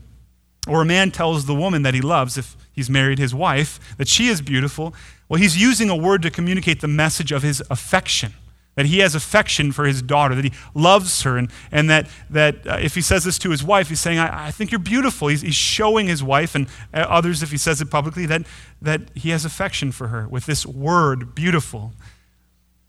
or 0.67 0.81
a 0.81 0.85
man 0.85 1.11
tells 1.11 1.45
the 1.45 1.55
woman 1.55 1.81
that 1.83 1.93
he 1.93 2.01
loves, 2.01 2.37
if 2.37 2.55
he's 2.71 2.89
married 2.89 3.19
his 3.19 3.35
wife, 3.35 3.79
that 3.97 4.07
she 4.07 4.27
is 4.27 4.41
beautiful, 4.41 4.93
well, 5.27 5.39
he's 5.39 5.59
using 5.59 5.89
a 5.89 5.95
word 5.95 6.21
to 6.21 6.29
communicate 6.29 6.81
the 6.81 6.87
message 6.87 7.31
of 7.31 7.43
his 7.43 7.61
affection 7.69 8.33
that 8.75 8.87
he 8.87 8.99
has 8.99 9.13
affection 9.13 9.71
for 9.71 9.85
his 9.85 10.01
daughter, 10.01 10.33
that 10.33 10.45
he 10.45 10.51
loves 10.73 11.21
her, 11.21 11.37
and, 11.37 11.51
and 11.71 11.89
that, 11.89 12.09
that 12.29 12.65
uh, 12.65 12.77
if 12.81 12.95
he 12.95 13.01
says 13.01 13.23
this 13.23 13.37
to 13.37 13.51
his 13.51 13.63
wife, 13.63 13.89
he's 13.89 13.99
saying, 13.99 14.17
I, 14.17 14.47
I 14.47 14.51
think 14.51 14.71
you're 14.71 14.79
beautiful. 14.79 15.27
He's, 15.27 15.41
he's 15.41 15.55
showing 15.55 16.07
his 16.07 16.23
wife 16.23 16.55
and 16.55 16.67
uh, 16.93 16.99
others, 16.99 17.43
if 17.43 17.51
he 17.51 17.57
says 17.57 17.81
it 17.81 17.91
publicly, 17.91 18.25
that, 18.25 18.47
that 18.81 19.01
he 19.13 19.29
has 19.29 19.45
affection 19.45 19.91
for 19.91 20.07
her 20.07 20.27
with 20.27 20.45
this 20.45 20.65
word, 20.65 21.35
beautiful. 21.35 21.93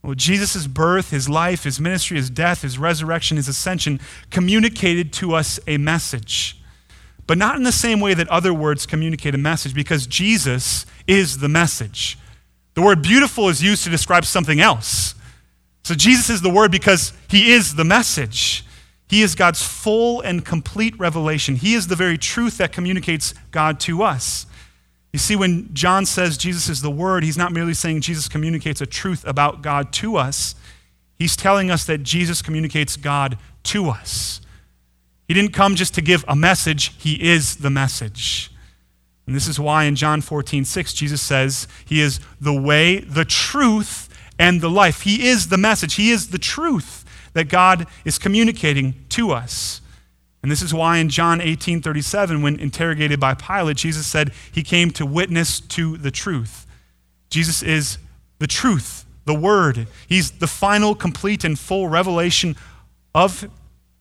Well, 0.02 0.14
Jesus' 0.14 0.66
birth, 0.66 1.10
his 1.10 1.28
life, 1.28 1.64
his 1.64 1.80
ministry, 1.80 2.18
his 2.18 2.28
death, 2.28 2.62
his 2.62 2.78
resurrection, 2.78 3.36
his 3.38 3.48
ascension 3.48 4.00
communicated 4.30 5.12
to 5.14 5.34
us 5.34 5.58
a 5.66 5.78
message. 5.78 6.60
But 7.26 7.38
not 7.38 7.56
in 7.56 7.62
the 7.62 7.72
same 7.72 8.00
way 8.00 8.12
that 8.12 8.28
other 8.28 8.52
words 8.52 8.84
communicate 8.84 9.34
a 9.34 9.38
message, 9.38 9.74
because 9.74 10.06
Jesus 10.06 10.84
is 11.06 11.38
the 11.38 11.48
message. 11.48 12.18
The 12.74 12.82
word 12.82 13.00
beautiful 13.02 13.48
is 13.48 13.62
used 13.62 13.84
to 13.84 13.90
describe 13.90 14.26
something 14.26 14.60
else. 14.60 15.14
So 15.84 15.94
Jesus 15.94 16.28
is 16.30 16.40
the 16.42 16.50
Word 16.50 16.72
because 16.72 17.12
He 17.28 17.52
is 17.52 17.76
the 17.76 17.84
message. 17.84 18.64
He 19.06 19.22
is 19.22 19.34
God's 19.34 19.62
full 19.62 20.20
and 20.22 20.44
complete 20.44 20.98
revelation. 20.98 21.54
He 21.56 21.74
is 21.74 21.86
the 21.86 21.94
very 21.94 22.18
truth 22.18 22.58
that 22.58 22.72
communicates 22.72 23.34
God 23.52 23.78
to 23.80 24.02
us. 24.02 24.46
You 25.12 25.18
see, 25.18 25.36
when 25.36 25.72
John 25.72 26.06
says 26.06 26.36
Jesus 26.36 26.68
is 26.68 26.82
the 26.82 26.90
Word, 26.90 27.22
he's 27.22 27.38
not 27.38 27.52
merely 27.52 27.74
saying 27.74 28.00
Jesus 28.00 28.28
communicates 28.28 28.80
a 28.80 28.86
truth 28.86 29.24
about 29.24 29.62
God 29.62 29.92
to 29.94 30.16
us, 30.16 30.56
he's 31.16 31.36
telling 31.36 31.70
us 31.70 31.84
that 31.84 32.02
Jesus 32.02 32.42
communicates 32.42 32.96
God 32.96 33.38
to 33.64 33.90
us. 33.90 34.40
He 35.28 35.34
didn't 35.34 35.52
come 35.52 35.76
just 35.76 35.94
to 35.94 36.02
give 36.02 36.24
a 36.26 36.34
message, 36.34 36.94
he 36.98 37.22
is 37.30 37.56
the 37.56 37.70
message. 37.70 38.50
And 39.26 39.36
this 39.36 39.46
is 39.46 39.60
why 39.60 39.84
in 39.84 39.94
John 39.94 40.20
14, 40.20 40.64
6, 40.64 40.92
Jesus 40.92 41.22
says, 41.22 41.68
He 41.84 42.00
is 42.00 42.20
the 42.40 42.52
way, 42.52 42.98
the 42.98 43.24
truth, 43.24 44.03
and 44.38 44.60
the 44.60 44.70
life. 44.70 45.02
He 45.02 45.28
is 45.28 45.48
the 45.48 45.58
message, 45.58 45.94
He 45.94 46.10
is 46.10 46.28
the 46.28 46.38
truth 46.38 47.04
that 47.32 47.48
God 47.48 47.86
is 48.04 48.18
communicating 48.18 48.94
to 49.10 49.32
us. 49.32 49.80
And 50.42 50.50
this 50.50 50.62
is 50.62 50.74
why 50.74 50.98
in 50.98 51.08
John 51.08 51.40
18 51.40 51.80
37, 51.80 52.42
when 52.42 52.60
interrogated 52.60 53.18
by 53.18 53.34
Pilate, 53.34 53.78
Jesus 53.78 54.06
said 54.06 54.30
he 54.52 54.62
came 54.62 54.90
to 54.90 55.06
witness 55.06 55.58
to 55.60 55.96
the 55.96 56.10
truth. 56.10 56.66
Jesus 57.30 57.62
is 57.62 57.96
the 58.38 58.46
truth, 58.46 59.06
the 59.24 59.34
Word. 59.34 59.86
He's 60.06 60.32
the 60.32 60.46
final, 60.46 60.94
complete, 60.94 61.44
and 61.44 61.58
full 61.58 61.88
revelation 61.88 62.56
of 63.14 63.50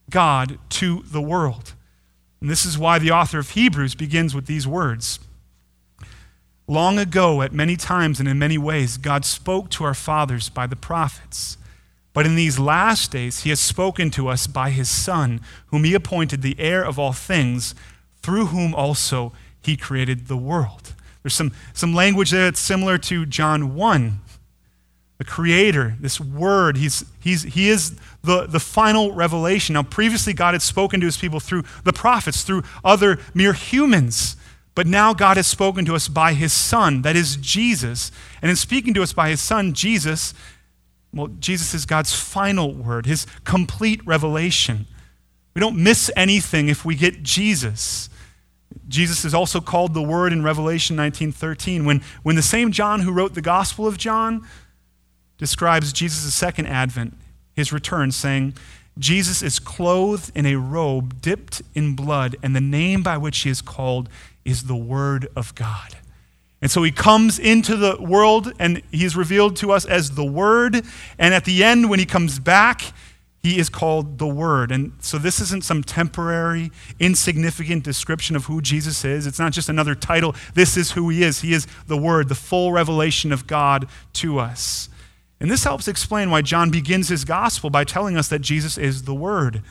God 0.10 0.60
to 0.72 1.04
the 1.06 1.22
world. 1.22 1.74
And 2.42 2.50
this 2.50 2.66
is 2.66 2.78
why 2.78 3.00
the 3.00 3.12
author 3.12 3.40
of 3.40 3.52
Hebrews 3.52 3.96
begins 3.96 4.36
with 4.36 4.46
these 4.46 4.68
words 4.68 5.20
Long 6.68 6.98
ago, 6.98 7.42
at 7.42 7.52
many 7.52 7.76
times 7.76 8.20
and 8.20 8.30
in 8.30 8.40
many 8.40 8.58
ways, 8.58 8.98
God 8.98 9.26
spoke 9.26 9.70
to 9.72 9.84
our 9.84 9.94
fathers 9.94 10.50
by 10.50 10.66
the 10.66 10.76
prophets. 10.76 11.58
But 12.14 12.26
in 12.26 12.36
these 12.36 12.60
last 12.60 13.12
days, 13.12 13.42
he 13.42 13.50
has 13.50 13.60
spoken 13.60 14.12
to 14.12 14.28
us 14.28 14.48
by 14.48 14.70
his 14.70 14.88
Son, 14.88 15.42
whom 15.68 15.84
he 15.84 15.94
appointed 15.94 16.42
the 16.42 16.56
heir 16.60 16.84
of 16.84 16.98
all 17.00 17.12
things, 17.12 17.76
through 18.22 18.48
whom 18.48 18.74
also 18.74 19.34
he 19.62 19.76
created 19.76 20.28
the 20.28 20.38
world. 20.38 20.94
There's 21.24 21.34
some, 21.34 21.52
some 21.74 21.94
language 21.94 22.32
there 22.32 22.46
that's 22.46 22.60
similar 22.60 22.98
to 23.00 23.26
John 23.26 23.76
1. 23.76 24.20
The 25.18 25.24
Creator, 25.24 25.96
this 26.00 26.20
Word, 26.20 26.78
he's, 26.78 27.06
he's, 27.20 27.44
he 27.44 27.70
is 27.70 27.96
the, 28.24 28.46
the 28.46 28.60
final 28.60 29.14
revelation. 29.14 29.74
Now, 29.74 29.84
previously, 29.84 30.34
God 30.34 30.54
had 30.54 30.62
spoken 30.62 31.00
to 31.00 31.06
his 31.06 31.18
people 31.18 31.40
through 31.40 31.64
the 31.84 31.94
prophets, 31.94 32.44
through 32.44 32.64
other 32.84 33.20
mere 33.34 33.54
humans. 33.54 34.36
But 34.76 34.88
now 34.88 35.14
God 35.14 35.38
has 35.38 35.48
spoken 35.48 35.86
to 35.86 35.96
us 35.96 36.08
by 36.08 36.34
his 36.34 36.52
Son, 36.52 37.04
that 37.04 37.16
is 37.16 37.36
Jesus. 37.36 38.12
And 38.42 38.50
in 38.50 38.56
speaking 38.56 38.94
to 38.96 39.04
us 39.04 39.14
by 39.14 39.30
his 39.30 39.42
Son, 39.42 39.74
Jesus, 39.74 40.34
well, 41.14 41.28
Jesus 41.40 41.74
is 41.74 41.86
God's 41.86 42.14
final 42.14 42.74
word, 42.74 43.06
his 43.06 43.28
complete 43.44 44.06
revelation. 44.06 44.88
We 45.54 45.60
don't 45.60 45.78
miss 45.78 46.10
anything 46.16 46.70
if 46.70 46.84
we 46.84 46.96
get 46.96 47.22
Jesus. 47.22 48.10
Jesus 48.88 49.24
is 49.24 49.36
also 49.36 49.62
called 49.62 49.94
the 49.94 50.02
Word 50.02 50.34
in 50.34 50.44
Revelation 50.44 50.98
19:13 50.98 51.86
when, 51.86 52.02
when 52.24 52.36
the 52.36 52.42
same 52.42 52.72
John 52.72 53.02
who 53.02 53.12
wrote 53.12 53.36
the 53.36 53.42
Gospel 53.42 53.86
of 53.86 53.98
John 53.98 54.48
describes 55.38 55.94
Jesus' 55.94 56.34
second 56.34 56.66
advent, 56.66 57.16
his 57.54 57.72
return, 57.72 58.12
saying, 58.12 58.56
Jesus 58.98 59.42
is 59.42 59.60
clothed 59.60 60.32
in 60.36 60.46
a 60.46 60.56
robe 60.56 61.22
dipped 61.22 61.62
in 61.74 61.96
blood, 61.96 62.36
and 62.44 62.56
the 62.56 62.62
name 62.62 63.02
by 63.04 63.18
which 63.18 63.40
he 63.40 63.50
is 63.50 63.62
called 63.62 64.10
is 64.46 64.64
the 64.64 64.76
Word 64.76 65.28
of 65.36 65.56
God. 65.56 65.98
And 66.62 66.72
so 66.72 66.82
he 66.82 66.92
comes 66.92 67.40
into 67.40 67.76
the 67.76 67.98
world 68.00 68.54
and 68.58 68.82
he 68.90 69.04
is 69.04 69.18
revealed 69.18 69.58
to 69.58 69.72
us 69.72 69.86
as 69.86 70.12
the 70.12 70.24
Word. 70.24 70.82
And 71.20 71.34
at 71.34 71.44
the 71.44 71.64
end, 71.64 71.90
when 71.90 72.00
he 72.00 72.06
comes 72.06 72.40
back, 72.40 72.94
he 73.42 73.60
is 73.60 73.68
called 73.68 74.18
the 74.18 74.28
Word. 74.28 74.72
And 74.72 74.94
so 75.02 75.18
this 75.18 75.42
isn't 75.42 75.66
some 75.66 75.84
temporary, 75.84 76.72
insignificant 77.02 77.84
description 77.84 78.38
of 78.38 78.46
who 78.46 78.62
Jesus 78.62 79.04
is. 79.04 79.28
It's 79.28 79.40
not 79.40 79.52
just 79.52 79.68
another 79.68 79.94
title. 79.94 80.34
This 80.54 80.78
is 80.78 80.92
who 80.94 81.10
he 81.10 81.24
is. 81.24 81.42
He 81.42 81.52
is 81.52 81.68
the 81.88 81.98
Word, 81.98 82.30
the 82.30 82.36
full 82.36 82.72
revelation 82.72 83.34
of 83.34 83.46
God 83.46 83.90
to 84.14 84.40
us. 84.40 84.88
And 85.42 85.52
this 85.52 85.66
helps 85.66 85.90
explain 85.90 86.32
why 86.32 86.42
John 86.42 86.72
begins 86.72 87.10
his 87.10 87.26
gospel 87.26 87.70
by 87.70 87.84
telling 87.84 88.16
us 88.16 88.30
that 88.30 88.40
Jesus 88.40 88.78
is 88.78 89.04
the 89.04 89.14
Word. 89.14 89.62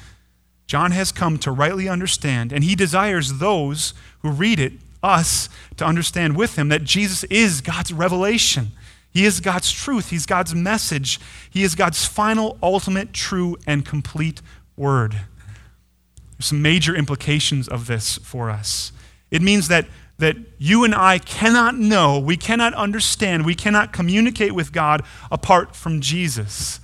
John 0.72 0.92
has 0.92 1.12
come 1.12 1.37
to 1.40 1.50
rightly 1.50 1.87
understand, 1.87 2.50
and 2.50 2.64
he 2.64 2.74
desires 2.74 3.35
those 3.35 3.92
who 4.20 4.30
read 4.30 4.58
it, 4.58 4.72
us, 5.02 5.50
to 5.76 5.85
understand 5.85 6.35
with 6.35 6.56
him 6.56 6.70
that 6.70 6.82
Jesus 6.82 7.24
is 7.24 7.61
God's 7.61 7.92
revelation. 7.92 8.68
He 9.12 9.26
is 9.26 9.40
God's 9.40 9.70
truth. 9.70 10.08
He's 10.08 10.24
God's 10.24 10.54
message. 10.54 11.20
He 11.50 11.62
is 11.62 11.74
God's 11.74 12.06
final, 12.06 12.56
ultimate, 12.62 13.12
true, 13.12 13.58
and 13.66 13.85
complete 13.85 14.40
word. 14.74 15.12
There's 15.12 16.46
some 16.46 16.62
major 16.62 16.96
implications 16.96 17.68
of 17.68 17.87
this 17.87 18.16
for 18.16 18.48
us. 18.48 18.92
It 19.30 19.42
means 19.42 19.68
that, 19.68 19.88
that 20.16 20.38
you 20.56 20.85
and 20.85 20.94
I 20.94 21.18
cannot 21.18 21.76
know, 21.76 22.18
we 22.18 22.38
cannot 22.38 22.72
understand, 22.72 23.44
we 23.44 23.54
cannot 23.54 23.92
communicate 23.92 24.52
with 24.52 24.72
God 24.72 25.02
apart 25.30 25.76
from 25.76 26.00
Jesus. 26.00 26.80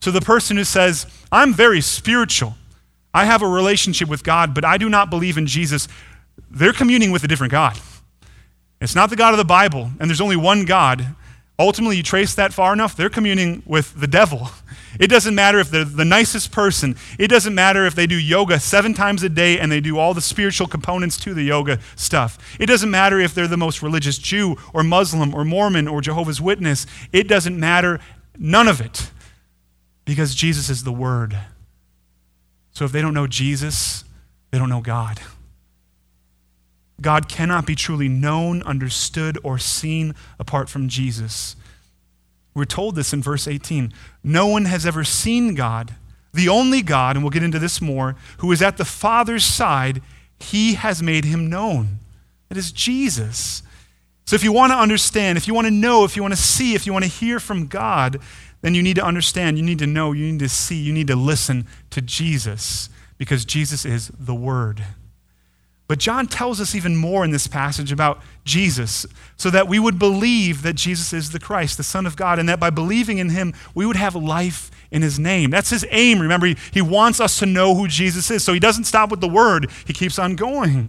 So 0.00 0.12
the 0.12 0.20
person 0.20 0.56
who 0.56 0.62
says, 0.62 1.08
I'm 1.32 1.52
very 1.52 1.80
spiritual, 1.80 2.54
I 3.14 3.24
have 3.24 3.42
a 3.42 3.48
relationship 3.48 4.08
with 4.08 4.24
God, 4.24 4.54
but 4.54 4.64
I 4.64 4.76
do 4.76 4.90
not 4.90 5.08
believe 5.08 5.38
in 5.38 5.46
Jesus, 5.46 5.86
they're 6.50 6.72
communing 6.72 7.12
with 7.12 7.22
a 7.22 7.28
different 7.28 7.52
God. 7.52 7.78
It's 8.80 8.96
not 8.96 9.08
the 9.08 9.16
God 9.16 9.32
of 9.32 9.38
the 9.38 9.44
Bible, 9.44 9.92
and 9.98 10.10
there's 10.10 10.20
only 10.20 10.36
one 10.36 10.64
God. 10.64 11.06
Ultimately, 11.56 11.96
you 11.96 12.02
trace 12.02 12.34
that 12.34 12.52
far 12.52 12.72
enough, 12.72 12.96
they're 12.96 13.08
communing 13.08 13.62
with 13.64 13.98
the 13.98 14.08
devil. 14.08 14.50
It 15.00 15.08
doesn't 15.08 15.34
matter 15.34 15.58
if 15.58 15.70
they're 15.70 15.84
the 15.84 16.04
nicest 16.04 16.52
person. 16.52 16.94
It 17.18 17.26
doesn't 17.26 17.52
matter 17.52 17.84
if 17.84 17.96
they 17.96 18.06
do 18.06 18.14
yoga 18.14 18.60
seven 18.60 18.94
times 18.94 19.24
a 19.24 19.28
day 19.28 19.58
and 19.58 19.72
they 19.72 19.80
do 19.80 19.98
all 19.98 20.14
the 20.14 20.20
spiritual 20.20 20.68
components 20.68 21.16
to 21.24 21.34
the 21.34 21.42
yoga 21.42 21.80
stuff. 21.96 22.38
It 22.60 22.66
doesn't 22.66 22.92
matter 22.92 23.18
if 23.18 23.34
they're 23.34 23.48
the 23.48 23.56
most 23.56 23.82
religious 23.82 24.18
Jew 24.18 24.56
or 24.72 24.84
Muslim 24.84 25.34
or 25.34 25.44
Mormon 25.44 25.88
or 25.88 26.00
Jehovah's 26.00 26.40
Witness. 26.40 26.86
It 27.12 27.26
doesn't 27.26 27.58
matter. 27.58 27.98
None 28.38 28.68
of 28.68 28.80
it. 28.80 29.10
Because 30.04 30.32
Jesus 30.32 30.70
is 30.70 30.84
the 30.84 30.92
Word. 30.92 31.36
So 32.74 32.84
if 32.84 32.92
they 32.92 33.00
don't 33.00 33.14
know 33.14 33.26
Jesus, 33.26 34.04
they 34.50 34.58
don't 34.58 34.68
know 34.68 34.80
God. 34.80 35.20
God 37.00 37.28
cannot 37.28 37.66
be 37.66 37.74
truly 37.74 38.08
known, 38.08 38.62
understood, 38.62 39.38
or 39.42 39.58
seen 39.58 40.14
apart 40.38 40.68
from 40.68 40.88
Jesus. 40.88 41.56
We're 42.54 42.64
told 42.64 42.94
this 42.94 43.12
in 43.12 43.22
verse 43.22 43.48
18. 43.48 43.92
No 44.22 44.46
one 44.46 44.66
has 44.66 44.86
ever 44.86 45.02
seen 45.02 45.54
God, 45.54 45.94
the 46.32 46.48
only 46.48 46.82
God, 46.82 47.16
and 47.16 47.24
we'll 47.24 47.30
get 47.30 47.42
into 47.42 47.58
this 47.58 47.80
more, 47.80 48.16
who 48.38 48.52
is 48.52 48.62
at 48.62 48.76
the 48.76 48.84
Father's 48.84 49.44
side, 49.44 50.02
he 50.38 50.74
has 50.74 51.02
made 51.02 51.24
him 51.24 51.48
known. 51.48 51.98
That 52.48 52.58
is 52.58 52.72
Jesus. 52.72 53.62
So 54.26 54.34
if 54.34 54.44
you 54.44 54.52
want 54.52 54.72
to 54.72 54.78
understand, 54.78 55.36
if 55.36 55.46
you 55.46 55.54
want 55.54 55.66
to 55.66 55.72
know, 55.72 56.04
if 56.04 56.16
you 56.16 56.22
want 56.22 56.34
to 56.34 56.40
see, 56.40 56.74
if 56.74 56.86
you 56.86 56.92
want 56.92 57.04
to 57.04 57.10
hear 57.10 57.38
from 57.38 57.66
God, 57.66 58.20
then 58.64 58.74
you 58.74 58.82
need 58.82 58.96
to 58.96 59.04
understand, 59.04 59.58
you 59.58 59.62
need 59.62 59.78
to 59.80 59.86
know, 59.86 60.12
you 60.12 60.32
need 60.32 60.38
to 60.38 60.48
see, 60.48 60.76
you 60.76 60.90
need 60.90 61.08
to 61.08 61.16
listen 61.16 61.66
to 61.90 62.00
Jesus 62.00 62.88
because 63.18 63.44
Jesus 63.44 63.84
is 63.84 64.10
the 64.18 64.34
Word. 64.34 64.82
But 65.86 65.98
John 65.98 66.26
tells 66.26 66.62
us 66.62 66.74
even 66.74 66.96
more 66.96 67.26
in 67.26 67.30
this 67.30 67.46
passage 67.46 67.92
about 67.92 68.22
Jesus, 68.42 69.04
so 69.36 69.50
that 69.50 69.68
we 69.68 69.78
would 69.78 69.98
believe 69.98 70.62
that 70.62 70.76
Jesus 70.76 71.12
is 71.12 71.30
the 71.30 71.38
Christ, 71.38 71.76
the 71.76 71.82
Son 71.82 72.06
of 72.06 72.16
God, 72.16 72.38
and 72.38 72.48
that 72.48 72.58
by 72.58 72.70
believing 72.70 73.18
in 73.18 73.28
him, 73.28 73.52
we 73.74 73.84
would 73.84 73.96
have 73.96 74.16
life 74.16 74.70
in 74.90 75.02
his 75.02 75.18
name. 75.18 75.50
That's 75.50 75.68
his 75.68 75.84
aim. 75.90 76.18
Remember, 76.18 76.46
he, 76.46 76.56
he 76.72 76.80
wants 76.80 77.20
us 77.20 77.38
to 77.40 77.46
know 77.46 77.74
who 77.74 77.86
Jesus 77.86 78.30
is. 78.30 78.42
So 78.44 78.54
he 78.54 78.60
doesn't 78.60 78.84
stop 78.84 79.10
with 79.10 79.20
the 79.20 79.28
word, 79.28 79.70
he 79.86 79.92
keeps 79.92 80.18
on 80.18 80.36
going. 80.36 80.88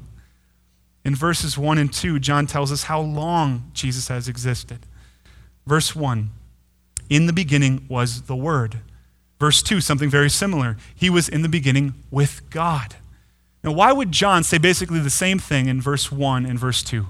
In 1.04 1.14
verses 1.14 1.58
1 1.58 1.78
and 1.78 1.92
2, 1.92 2.20
John 2.20 2.48
tells 2.48 2.72
us 2.72 2.84
how 2.84 3.02
long 3.02 3.70
Jesus 3.74 4.08
has 4.08 4.30
existed. 4.30 4.80
Verse 5.68 5.94
1 5.94 6.32
In 7.10 7.26
the 7.26 7.34
beginning 7.34 7.86
was 7.88 8.24
the 8.24 8.36
Word. 8.36 8.80
Verse 9.40 9.62
2, 9.62 9.82
something 9.82 10.10
very 10.10 10.30
similar. 10.30 10.78
He 10.96 11.10
was 11.10 11.28
in 11.28 11.42
the 11.42 11.50
beginning 11.50 11.94
with 12.10 12.50
God. 12.50 12.96
Now, 13.64 13.72
why 13.72 13.92
would 13.92 14.12
John 14.12 14.44
say 14.44 14.58
basically 14.58 15.00
the 15.00 15.10
same 15.10 15.40
thing 15.40 15.68
in 15.68 15.82
verse 15.82 16.12
1 16.12 16.46
and 16.46 16.58
verse 16.58 16.84
2? 16.84 17.08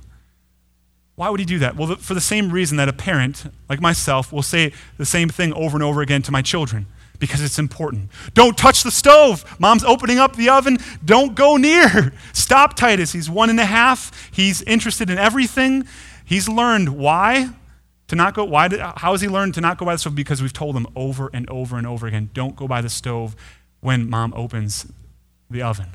Why 1.16 1.30
would 1.30 1.40
he 1.40 1.46
do 1.46 1.60
that? 1.60 1.76
Well, 1.76 1.96
for 1.96 2.14
the 2.14 2.22
same 2.22 2.50
reason 2.50 2.78
that 2.78 2.90
a 2.90 2.94
parent, 2.94 3.46
like 3.70 3.80
myself, 3.80 4.34
will 4.34 4.42
say 4.42 4.74
the 4.98 5.06
same 5.06 5.30
thing 5.30 5.54
over 5.54 5.78
and 5.78 5.84
over 5.84 6.02
again 6.02 6.22
to 6.24 6.32
my 6.32 6.42
children 6.42 6.88
because 7.20 7.42
it's 7.42 7.60
important. 7.60 8.10
Don't 8.34 8.58
touch 8.58 8.84
the 8.84 8.92
stove. 8.92 9.46
Mom's 9.60 9.84
opening 9.84 10.20
up 10.20 10.36
the 10.36 10.50
oven. 10.50 10.78
Don't 11.04 11.36
go 11.36 11.58
near. 11.58 12.14
Stop 12.34 12.76
Titus. 12.76 13.14
He's 13.14 13.30
one 13.30 13.50
and 13.50 13.60
a 13.60 13.66
half. 13.66 14.30
He's 14.32 14.62
interested 14.64 15.10
in 15.10 15.18
everything. 15.18 15.88
He's 16.26 16.50
learned 16.50 16.90
why 16.90 17.50
to 18.08 18.15
not 18.15 18.34
go. 18.34 18.44
Why? 18.44 18.68
Did, 18.68 18.80
how 18.80 19.12
has 19.12 19.22
he 19.22 19.28
learned 19.28 19.54
to 19.56 19.62
not 19.62 19.78
go 19.78 19.86
by 19.86 19.96
the 19.96 20.00
stove? 20.00 20.15
Because 20.15 20.41
we've 20.41 20.54
told 20.54 20.76
him 20.76 20.88
over 20.96 21.30
and 21.34 21.50
over 21.50 21.78
and 21.78 21.88
over 21.88 22.08
again 22.08 22.30
don't 22.34 22.56
go 22.56 22.68
by 22.68 22.82
the 22.82 22.89
stove 22.89 23.36
when 23.82 24.10
mom 24.10 24.34
opens 24.36 24.91
the 25.50 25.62
oven. 25.62 25.91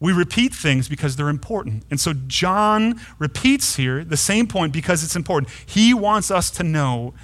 We 0.00 0.12
repeat 0.12 0.54
things 0.54 0.88
because 0.88 1.16
they're 1.16 1.28
important. 1.28 1.84
And 1.90 1.98
so 2.00 2.12
John 2.12 3.00
repeats 3.18 3.76
here 3.76 4.04
the 4.04 4.16
same 4.16 4.46
point 4.46 4.72
because 4.72 5.02
it's 5.02 5.16
important. 5.16 5.52
He 5.66 5.92
wants 5.92 6.30
us 6.30 6.50
to 6.52 6.62
know 6.62 7.14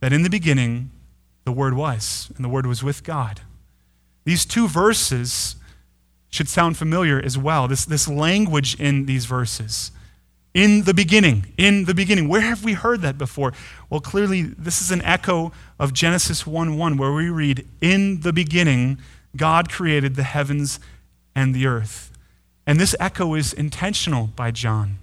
that 0.00 0.12
in 0.12 0.22
the 0.22 0.30
beginning, 0.30 0.90
the 1.44 1.52
Word 1.52 1.74
was, 1.74 2.30
and 2.36 2.44
the 2.44 2.48
Word 2.48 2.66
was 2.66 2.84
with 2.84 3.02
God. 3.02 3.40
These 4.24 4.44
two 4.44 4.68
verses 4.68 5.56
should 6.28 6.48
sound 6.48 6.76
familiar 6.76 7.20
as 7.20 7.36
well. 7.36 7.66
This, 7.66 7.84
this 7.84 8.06
language 8.06 8.78
in 8.78 9.06
these 9.06 9.26
verses. 9.26 9.90
In 10.54 10.82
the 10.82 10.92
beginning, 10.92 11.46
in 11.56 11.86
the 11.86 11.94
beginning. 11.94 12.28
Where 12.28 12.42
have 12.42 12.62
we 12.62 12.74
heard 12.74 13.00
that 13.00 13.16
before? 13.16 13.54
Well, 13.88 14.00
clearly, 14.00 14.42
this 14.42 14.82
is 14.82 14.90
an 14.90 15.00
echo 15.02 15.52
of 15.78 15.94
Genesis 15.94 16.46
1 16.46 16.76
1, 16.76 16.96
where 16.98 17.12
we 17.12 17.30
read, 17.30 17.66
In 17.80 18.20
the 18.20 18.32
beginning, 18.32 18.98
God 19.34 19.70
created 19.70 20.14
the 20.14 20.24
heavens 20.24 20.78
and 21.34 21.54
the 21.54 21.66
earth. 21.66 22.12
And 22.66 22.78
this 22.78 22.94
echo 23.00 23.34
is 23.34 23.52
intentional 23.52 24.28
by 24.28 24.50
John. 24.50 24.98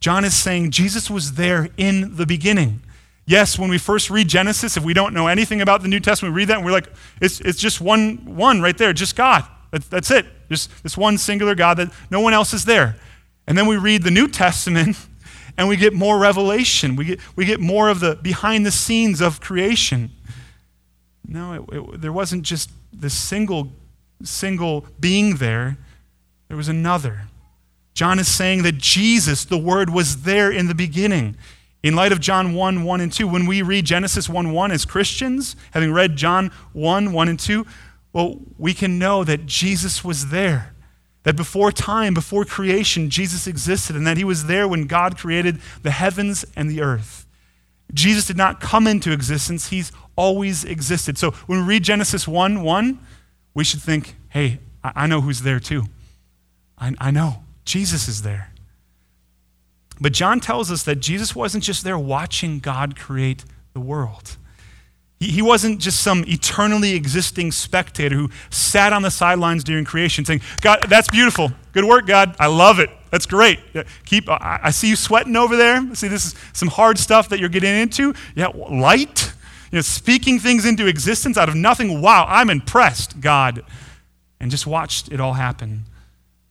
John 0.00 0.24
is 0.24 0.34
saying 0.34 0.70
Jesus 0.70 1.10
was 1.10 1.34
there 1.34 1.68
in 1.76 2.16
the 2.16 2.26
beginning. 2.26 2.82
Yes, 3.26 3.58
when 3.58 3.70
we 3.70 3.78
first 3.78 4.10
read 4.10 4.28
Genesis, 4.28 4.76
if 4.76 4.82
we 4.82 4.94
don't 4.94 5.14
know 5.14 5.28
anything 5.28 5.60
about 5.60 5.82
the 5.82 5.88
New 5.88 6.00
Testament, 6.00 6.34
we 6.34 6.38
read 6.38 6.48
that 6.48 6.56
and 6.56 6.64
we're 6.64 6.72
like, 6.72 6.88
it's, 7.20 7.40
it's 7.40 7.60
just 7.60 7.80
one, 7.80 8.16
one 8.24 8.60
right 8.60 8.76
there, 8.76 8.92
just 8.92 9.14
God. 9.14 9.44
That's, 9.70 9.86
that's 9.86 10.10
it. 10.10 10.26
Just 10.48 10.82
this 10.82 10.96
one 10.96 11.16
singular 11.16 11.54
God 11.54 11.76
that 11.76 11.92
no 12.10 12.20
one 12.20 12.32
else 12.32 12.52
is 12.52 12.64
there. 12.64 12.96
And 13.50 13.58
then 13.58 13.66
we 13.66 13.76
read 13.76 14.04
the 14.04 14.12
New 14.12 14.28
Testament 14.28 14.96
and 15.58 15.66
we 15.66 15.76
get 15.76 15.92
more 15.92 16.20
revelation. 16.20 16.94
We 16.94 17.04
get, 17.04 17.20
we 17.34 17.44
get 17.44 17.58
more 17.58 17.88
of 17.88 17.98
the 17.98 18.14
behind 18.14 18.64
the 18.64 18.70
scenes 18.70 19.20
of 19.20 19.40
creation. 19.40 20.12
No, 21.26 21.54
it, 21.54 21.76
it, 21.76 22.00
there 22.00 22.12
wasn't 22.12 22.44
just 22.44 22.70
this 22.92 23.12
single, 23.12 23.72
single 24.22 24.86
being 25.00 25.38
there. 25.38 25.78
There 26.46 26.56
was 26.56 26.68
another. 26.68 27.22
John 27.92 28.20
is 28.20 28.28
saying 28.28 28.62
that 28.62 28.78
Jesus, 28.78 29.44
the 29.44 29.58
Word, 29.58 29.90
was 29.90 30.22
there 30.22 30.52
in 30.52 30.68
the 30.68 30.74
beginning. 30.74 31.36
In 31.82 31.96
light 31.96 32.12
of 32.12 32.20
John 32.20 32.54
1 32.54 32.84
1 32.84 33.00
and 33.00 33.12
2, 33.12 33.26
when 33.26 33.46
we 33.46 33.62
read 33.62 33.84
Genesis 33.84 34.28
1 34.28 34.52
1 34.52 34.70
as 34.70 34.84
Christians, 34.84 35.56
having 35.72 35.92
read 35.92 36.14
John 36.14 36.52
1 36.72 37.12
1 37.12 37.28
and 37.28 37.40
2, 37.40 37.66
well, 38.12 38.42
we 38.58 38.74
can 38.74 39.00
know 39.00 39.24
that 39.24 39.46
Jesus 39.46 40.04
was 40.04 40.28
there. 40.28 40.69
That 41.24 41.36
before 41.36 41.70
time, 41.70 42.14
before 42.14 42.44
creation, 42.44 43.10
Jesus 43.10 43.46
existed, 43.46 43.94
and 43.94 44.06
that 44.06 44.16
he 44.16 44.24
was 44.24 44.46
there 44.46 44.66
when 44.66 44.86
God 44.86 45.18
created 45.18 45.60
the 45.82 45.90
heavens 45.90 46.44
and 46.56 46.70
the 46.70 46.80
earth. 46.80 47.26
Jesus 47.92 48.26
did 48.26 48.36
not 48.36 48.60
come 48.60 48.86
into 48.86 49.12
existence, 49.12 49.68
he's 49.68 49.92
always 50.16 50.64
existed. 50.64 51.18
So 51.18 51.32
when 51.46 51.60
we 51.60 51.64
read 51.64 51.82
Genesis 51.82 52.26
1 52.26 52.62
1, 52.62 52.98
we 53.54 53.64
should 53.64 53.82
think, 53.82 54.14
hey, 54.28 54.60
I 54.82 55.06
know 55.06 55.20
who's 55.20 55.42
there 55.42 55.60
too. 55.60 55.84
I, 56.78 56.94
I 56.98 57.10
know, 57.10 57.42
Jesus 57.64 58.08
is 58.08 58.22
there. 58.22 58.52
But 60.00 60.12
John 60.12 60.40
tells 60.40 60.70
us 60.70 60.82
that 60.84 60.96
Jesus 60.96 61.36
wasn't 61.36 61.62
just 61.62 61.84
there 61.84 61.98
watching 61.98 62.58
God 62.58 62.98
create 62.98 63.44
the 63.74 63.80
world. 63.80 64.38
He, 65.20 65.42
wasn't 65.42 65.80
just 65.80 66.00
some 66.00 66.24
eternally 66.26 66.94
existing 66.94 67.52
spectator 67.52 68.16
who 68.16 68.30
sat 68.48 68.94
on 68.94 69.02
the 69.02 69.10
sidelines 69.10 69.62
during 69.62 69.84
creation 69.84 70.24
saying, 70.24 70.40
God, 70.62 70.86
that's 70.88 71.08
beautiful. 71.08 71.52
Good 71.72 71.84
work, 71.84 72.06
God. 72.06 72.34
I 72.40 72.46
love 72.46 72.78
it. 72.78 72.88
That's 73.10 73.26
great. 73.26 73.60
Keep, 74.06 74.30
I, 74.30 74.60
I 74.64 74.70
see 74.70 74.88
you 74.88 74.96
sweating 74.96 75.36
over 75.36 75.56
there. 75.56 75.94
See, 75.94 76.08
this 76.08 76.24
is 76.24 76.34
some 76.54 76.68
hard 76.68 76.98
stuff 76.98 77.28
that 77.28 77.38
you're 77.38 77.50
getting 77.50 77.74
into. 77.74 78.14
Yeah, 78.34 78.46
light. 78.46 79.34
You 79.70 79.76
know, 79.76 79.82
speaking 79.82 80.38
things 80.38 80.64
into 80.64 80.86
existence 80.86 81.36
out 81.36 81.50
of 81.50 81.54
nothing. 81.54 82.00
Wow, 82.00 82.24
I'm 82.26 82.48
impressed, 82.48 83.20
God. 83.20 83.62
And 84.40 84.50
just 84.50 84.66
watched 84.66 85.12
it 85.12 85.20
all 85.20 85.34
happen. 85.34 85.84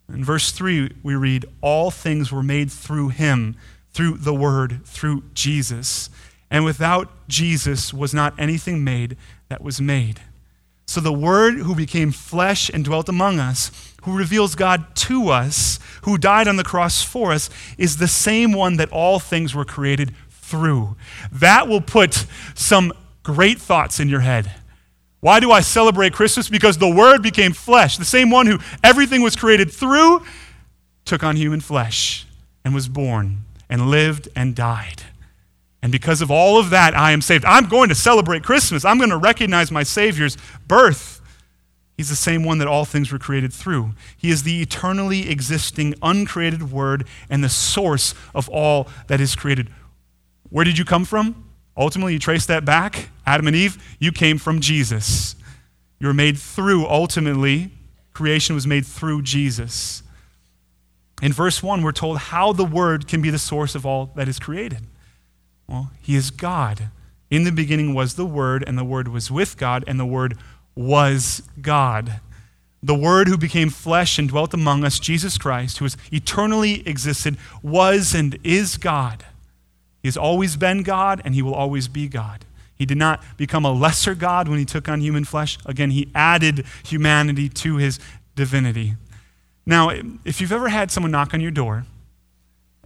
In 0.08 0.24
verse 0.24 0.52
3, 0.52 0.92
we 1.02 1.16
read, 1.16 1.46
All 1.62 1.90
things 1.90 2.32
were 2.32 2.44
made 2.44 2.72
through 2.72 3.10
him, 3.10 3.56
through 3.94 4.18
the 4.18 4.34
Word, 4.34 4.86
through 4.86 5.24
Jesus. 5.34 6.12
And 6.52 6.66
without 6.66 7.10
Jesus 7.28 7.94
was 7.94 8.14
not 8.14 8.34
anything 8.40 8.84
made 8.84 9.18
that 9.50 9.62
was 9.62 9.80
made. 9.80 10.22
So 10.88 11.00
the 11.00 11.14
Word 11.14 11.60
who 11.60 11.76
became 11.76 12.12
flesh 12.12 12.70
and 12.70 12.84
dwelt 12.84 13.08
among 13.08 13.40
us, 13.40 13.94
who 14.04 14.18
reveals 14.18 14.56
God 14.56 14.96
to 14.96 15.30
us, 15.30 15.80
who 16.02 16.18
died 16.18 16.48
on 16.48 16.56
the 16.56 16.64
cross 16.64 17.04
for 17.04 17.32
us, 17.32 17.50
is 17.78 17.98
the 17.98 18.08
same 18.08 18.54
one 18.54 18.78
that 18.78 18.92
all 18.92 19.20
things 19.20 19.54
were 19.54 19.66
created 19.66 20.16
through. 20.32 20.96
That 21.32 21.68
will 21.68 21.82
put 21.82 22.26
some 22.56 22.92
great 23.22 23.60
thoughts 23.60 24.00
in 24.00 24.10
your 24.10 24.22
head. 24.22 24.52
Why 25.20 25.40
do 25.40 25.52
I 25.52 25.62
celebrate 25.62 26.14
Christmas? 26.14 26.50
Because 26.50 26.80
the 26.80 26.90
Word 26.90 27.22
became 27.22 27.54
flesh. 27.54 27.98
The 27.98 28.06
same 28.06 28.32
one 28.32 28.48
who 28.48 28.58
everything 28.84 29.22
was 29.22 29.36
created 29.36 29.72
through 29.72 30.24
took 31.06 31.24
on 31.24 31.36
human 31.36 31.60
flesh 31.60 32.26
and 32.66 32.74
was 32.74 32.88
born 32.88 33.44
and 33.70 33.92
lived 33.92 34.28
and 34.36 34.56
died. 34.56 35.04
And 35.82 35.92
because 35.92 36.22
of 36.22 36.30
all 36.30 36.60
of 36.60 36.72
that, 36.72 36.96
I 36.96 37.12
am 37.12 37.22
saved. 37.22 37.46
I'm 37.46 37.68
going 37.68 37.90
to 37.90 37.96
celebrate 37.96 38.44
Christmas. 38.44 38.84
I'm 38.84 38.98
going 38.98 39.12
to 39.12 39.18
recognize 39.18 39.72
my 39.72 39.84
Savior's 39.84 40.38
birth. 40.68 41.22
He's 41.96 42.10
the 42.10 42.16
same 42.16 42.44
one 42.44 42.60
that 42.60 42.68
all 42.68 42.86
things 42.86 43.12
were 43.12 43.20
created 43.20 43.52
through. 43.54 43.92
He 44.16 44.30
is 44.30 44.44
the 44.44 44.62
eternally 44.62 45.30
existing, 45.30 45.96
uncreated 46.02 46.72
Word 46.72 47.06
and 47.30 47.44
the 47.44 47.50
source 47.50 48.14
of 48.34 48.48
all 48.50 48.88
that 49.08 49.20
is 49.20 49.36
created. 49.36 49.70
Where 50.50 50.66
did 50.66 50.78
you 50.78 50.86
come 50.86 51.06
from? 51.06 51.46
Ultimately, 51.78 52.14
you 52.14 52.20
trace 52.20 52.46
that 52.48 52.66
back. 52.66 53.10
Adam 53.26 53.48
and 53.48 53.56
Eve, 53.56 53.78
you 54.00 54.12
came 54.12 54.38
from 54.38 54.60
Jesus. 54.60 55.36
You 56.00 56.08
were 56.08 56.14
made 56.14 56.38
through, 56.38 56.88
ultimately, 56.88 57.72
creation 58.14 58.56
was 58.56 58.68
made 58.68 58.86
through 58.86 59.22
Jesus. 59.22 60.04
In 61.22 61.34
verse 61.34 61.62
1, 61.62 61.82
we're 61.82 61.92
told 61.92 62.18
how 62.18 62.54
the 62.54 62.66
Word 62.66 63.08
can 63.08 63.22
be 63.22 63.30
the 63.30 63.40
source 63.40 63.76
of 63.76 63.86
all 63.86 64.12
that 64.16 64.28
is 64.28 64.40
created. 64.40 64.88
Well, 65.70 65.92
He 66.02 66.16
is 66.16 66.32
God. 66.32 66.90
In 67.30 67.44
the 67.44 67.52
beginning 67.52 67.94
was 67.94 68.16
the 68.16 68.26
Word, 68.26 68.64
and 68.66 68.78
the 68.78 68.84
Word 68.84 69.08
was 69.08 69.30
with 69.30 69.56
God, 69.56 69.84
and 69.86 70.00
the 70.00 70.06
Word 70.06 70.38
was 70.76 71.44
God. 71.62 72.20
The 72.82 72.96
Word 72.96 73.28
who 73.28 73.38
became 73.38 73.70
flesh 73.70 74.18
and 74.18 74.30
dwelt 74.30 74.54
among 74.54 74.84
us, 74.84 75.00
Jesus 75.00 75.38
Christ, 75.38 75.78
who 75.78 75.86
has 75.86 75.96
eternally 76.12 76.88
existed, 76.88 77.38
was 77.62 78.16
and 78.16 78.40
is 78.44 78.78
God. 78.78 79.26
He 80.02 80.08
has 80.08 80.18
always 80.18 80.56
been 80.56 80.82
God, 80.82 81.22
and 81.24 81.36
he 81.36 81.42
will 81.42 81.54
always 81.54 81.88
be 81.88 82.08
God. 82.08 82.46
He 82.74 82.86
did 82.86 82.98
not 82.98 83.22
become 83.38 83.66
a 83.66 83.74
lesser 83.74 84.16
God 84.16 84.48
when 84.48 84.58
he 84.58 84.66
took 84.66 84.88
on 84.88 85.02
human 85.02 85.26
flesh. 85.26 85.58
Again, 85.66 85.92
he 85.92 86.10
added 86.16 86.66
humanity 86.84 87.50
to 87.50 87.76
his 87.76 88.00
divinity. 88.36 88.96
Now, 89.66 89.90
if 90.24 90.40
you've 90.40 90.54
ever 90.54 90.70
had 90.70 90.90
someone 90.90 91.12
knock 91.12 91.34
on 91.34 91.42
your 91.42 91.52
door, 91.52 91.86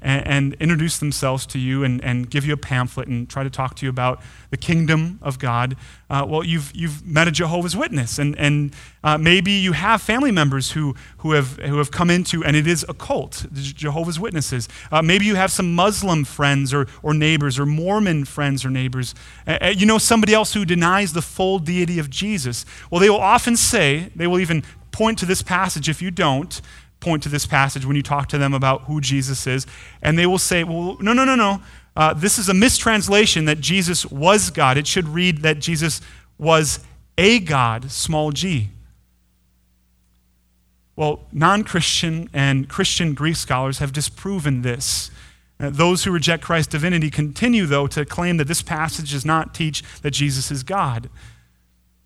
and, 0.03 0.27
and, 0.27 0.53
introduce 0.59 0.97
themselves 0.97 1.45
to 1.47 1.59
you 1.59 1.83
and, 1.83 2.03
and 2.03 2.29
give 2.29 2.45
you 2.45 2.53
a 2.53 2.57
pamphlet 2.57 3.07
and 3.07 3.29
try 3.29 3.43
to 3.43 3.49
talk 3.49 3.75
to 3.77 3.85
you 3.85 3.89
about 3.89 4.21
the 4.49 4.57
kingdom 4.57 5.17
of 5.21 5.39
God, 5.39 5.75
uh, 6.09 6.25
well, 6.27 6.43
you've, 6.43 6.71
you've 6.75 7.05
met 7.05 7.27
a 7.27 7.31
Jehovah's 7.31 7.75
Witness. 7.75 8.19
And, 8.19 8.37
and 8.37 8.73
uh, 9.03 9.17
maybe 9.17 9.51
you 9.51 9.71
have 9.71 10.01
family 10.01 10.31
members 10.31 10.71
who, 10.71 10.95
who, 11.17 11.31
have, 11.31 11.57
who 11.57 11.77
have 11.77 11.91
come 11.91 12.09
into, 12.09 12.43
and 12.43 12.55
it 12.55 12.67
is 12.67 12.85
a 12.87 12.93
cult, 12.93 13.45
Jehovah's 13.53 14.19
Witnesses. 14.19 14.69
Uh, 14.91 15.01
maybe 15.01 15.25
you 15.25 15.35
have 15.35 15.51
some 15.51 15.73
Muslim 15.73 16.25
friends 16.25 16.73
or, 16.73 16.87
or 17.01 17.13
neighbors 17.13 17.57
or 17.57 17.65
Mormon 17.65 18.25
friends 18.25 18.65
or 18.65 18.69
neighbors. 18.69 19.15
you 19.75 19.85
know 19.85 19.97
somebody 19.97 20.33
else 20.33 20.53
who 20.53 20.65
denies 20.65 21.13
the 21.13 21.21
full 21.21 21.59
deity 21.59 21.97
of 21.97 22.09
Jesus. 22.09 22.65
Well, 22.91 22.99
they 22.99 23.09
will 23.09 23.17
often 23.19 23.55
say, 23.55 24.11
they 24.15 24.27
will 24.27 24.39
even 24.39 24.63
point 24.91 25.17
to 25.19 25.25
this 25.25 25.41
passage 25.41 25.89
if 25.89 26.01
you 26.01 26.11
don't 26.11 26.61
point 27.03 27.21
to 27.23 27.29
this 27.29 27.45
passage 27.45 27.85
when 27.85 27.95
you 27.95 28.01
talk 28.01 28.29
to 28.29 28.37
them 28.37 28.53
about 28.53 28.83
who 28.83 29.01
Jesus 29.01 29.45
is, 29.45 29.67
and 30.01 30.17
they 30.17 30.25
will 30.25 30.39
say, 30.39 30.63
well, 30.63 30.97
no, 30.99 31.13
no, 31.13 31.25
no, 31.25 31.35
no. 31.35 31.61
Uh, 31.95 32.13
this 32.13 32.39
is 32.39 32.49
a 32.49 32.53
mistranslation 32.53 33.45
that 33.45 33.59
Jesus 33.59 34.05
was 34.07 34.49
God. 34.49 34.77
It 34.77 34.87
should 34.87 35.07
read 35.07 35.39
that 35.39 35.59
Jesus 35.59 36.01
was 36.37 36.79
a 37.17 37.39
God, 37.39 37.91
small 37.91 38.31
g. 38.31 38.69
Well, 40.95 41.25
non 41.31 41.63
Christian 41.63 42.29
and 42.33 42.69
Christian 42.69 43.13
Greek 43.13 43.35
scholars 43.35 43.79
have 43.79 43.93
disproven 43.93 44.61
this. 44.61 45.11
Uh, 45.59 45.69
those 45.69 46.03
who 46.03 46.11
reject 46.11 46.43
Christ's 46.43 46.71
divinity 46.71 47.09
continue, 47.09 47.65
though, 47.65 47.87
to 47.87 48.05
claim 48.05 48.37
that 48.37 48.47
this 48.47 48.61
passage 48.61 49.11
does 49.11 49.25
not 49.25 49.53
teach 49.53 49.83
that 50.01 50.11
Jesus 50.11 50.51
is 50.51 50.63
God. 50.63 51.09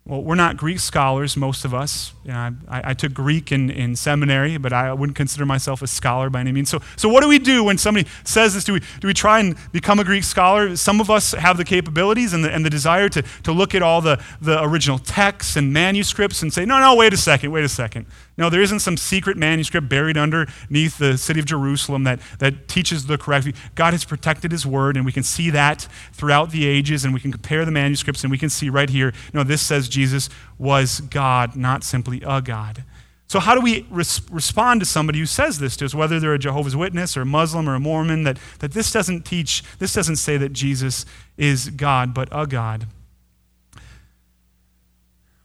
Well, 0.08 0.22
we're 0.22 0.36
not 0.36 0.56
Greek 0.56 0.80
scholars, 0.80 1.36
most 1.36 1.66
of 1.66 1.74
us. 1.74 2.14
You 2.24 2.32
know, 2.32 2.54
I, 2.66 2.90
I, 2.90 2.94
took 2.94 3.12
Greek 3.12 3.52
in, 3.52 3.68
in 3.68 3.94
seminary, 3.94 4.56
but 4.56 4.72
I 4.72 4.90
wouldn't 4.94 5.16
consider 5.16 5.44
myself 5.44 5.82
a 5.82 5.86
scholar 5.86 6.30
by 6.30 6.40
any 6.40 6.50
means. 6.50 6.70
So, 6.70 6.80
so 6.96 7.10
what 7.10 7.22
do 7.22 7.28
we 7.28 7.38
do 7.38 7.62
when 7.62 7.76
somebody 7.76 8.08
says 8.24 8.54
this? 8.54 8.64
Do 8.64 8.72
we, 8.72 8.80
do 9.00 9.06
we 9.06 9.12
try 9.12 9.38
and 9.38 9.54
become 9.70 10.00
a 10.00 10.04
Greek 10.04 10.24
scholar? 10.24 10.76
Some 10.76 11.02
of 11.02 11.10
us 11.10 11.32
have 11.32 11.58
the 11.58 11.64
capabilities 11.64 12.32
and 12.32 12.42
the, 12.42 12.50
and 12.50 12.64
the 12.64 12.70
desire 12.70 13.10
to, 13.10 13.22
to 13.42 13.52
look 13.52 13.74
at 13.74 13.82
all 13.82 14.00
the, 14.00 14.18
the 14.40 14.62
original 14.62 14.98
texts 14.98 15.56
and 15.56 15.74
manuscripts 15.74 16.40
and 16.40 16.54
say, 16.54 16.64
no, 16.64 16.80
no, 16.80 16.94
wait 16.94 17.12
a 17.12 17.18
second, 17.18 17.50
wait 17.50 17.64
a 17.64 17.68
second. 17.68 18.06
No, 18.38 18.48
there 18.48 18.62
isn't 18.62 18.78
some 18.78 18.96
secret 18.96 19.36
manuscript 19.36 19.88
buried 19.88 20.16
underneath 20.16 20.96
the 20.96 21.18
city 21.18 21.40
of 21.40 21.46
Jerusalem 21.46 22.04
that, 22.04 22.20
that 22.38 22.68
teaches 22.68 23.06
the 23.06 23.18
correct. 23.18 23.48
God 23.74 23.92
has 23.92 24.04
protected 24.04 24.52
his 24.52 24.64
word, 24.64 24.96
and 24.96 25.04
we 25.04 25.10
can 25.10 25.24
see 25.24 25.50
that 25.50 25.88
throughout 26.12 26.52
the 26.52 26.64
ages, 26.64 27.04
and 27.04 27.12
we 27.12 27.18
can 27.18 27.32
compare 27.32 27.64
the 27.64 27.72
manuscripts, 27.72 28.22
and 28.22 28.30
we 28.30 28.38
can 28.38 28.48
see 28.48 28.70
right 28.70 28.88
here, 28.88 29.12
no, 29.34 29.42
this 29.42 29.60
says 29.60 29.88
Jesus 29.88 30.30
was 30.56 31.00
God, 31.00 31.56
not 31.56 31.82
simply 31.82 32.22
a 32.24 32.40
God. 32.40 32.84
So, 33.26 33.40
how 33.40 33.56
do 33.56 33.60
we 33.60 33.86
res- 33.90 34.22
respond 34.30 34.80
to 34.80 34.86
somebody 34.86 35.18
who 35.18 35.26
says 35.26 35.58
this 35.58 35.76
to 35.78 35.84
us, 35.84 35.94
whether 35.94 36.20
they're 36.20 36.32
a 36.32 36.38
Jehovah's 36.38 36.76
Witness 36.76 37.16
or 37.16 37.22
a 37.22 37.26
Muslim 37.26 37.68
or 37.68 37.74
a 37.74 37.80
Mormon, 37.80 38.22
that, 38.22 38.38
that 38.60 38.72
this 38.72 38.92
doesn't 38.92 39.24
teach, 39.24 39.64
this 39.80 39.92
doesn't 39.92 40.16
say 40.16 40.36
that 40.36 40.52
Jesus 40.52 41.04
is 41.36 41.70
God, 41.70 42.14
but 42.14 42.28
a 42.30 42.46
God? 42.46 42.86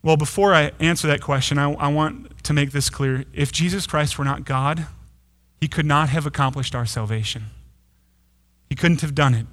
Well, 0.04 0.18
before 0.18 0.54
I 0.54 0.72
answer 0.82 1.08
that 1.08 1.22
question, 1.22 1.58
I, 1.58 1.72
I 1.74 1.88
want 1.88 2.44
to 2.44 2.54
make 2.54 2.72
this 2.72 2.90
clear. 2.90 3.24
If 3.34 3.54
Jesus 3.54 3.88
Christ 3.88 4.20
were 4.20 4.26
not 4.26 4.44
God, 4.44 4.86
he 5.62 5.70
could 5.70 5.86
not 5.86 6.10
have 6.10 6.26
accomplished 6.26 6.76
our 6.76 6.86
salvation. 6.86 7.46
He 8.70 8.76
couldn't 8.76 9.00
have 9.00 9.16
done 9.16 9.34
it. 9.34 9.48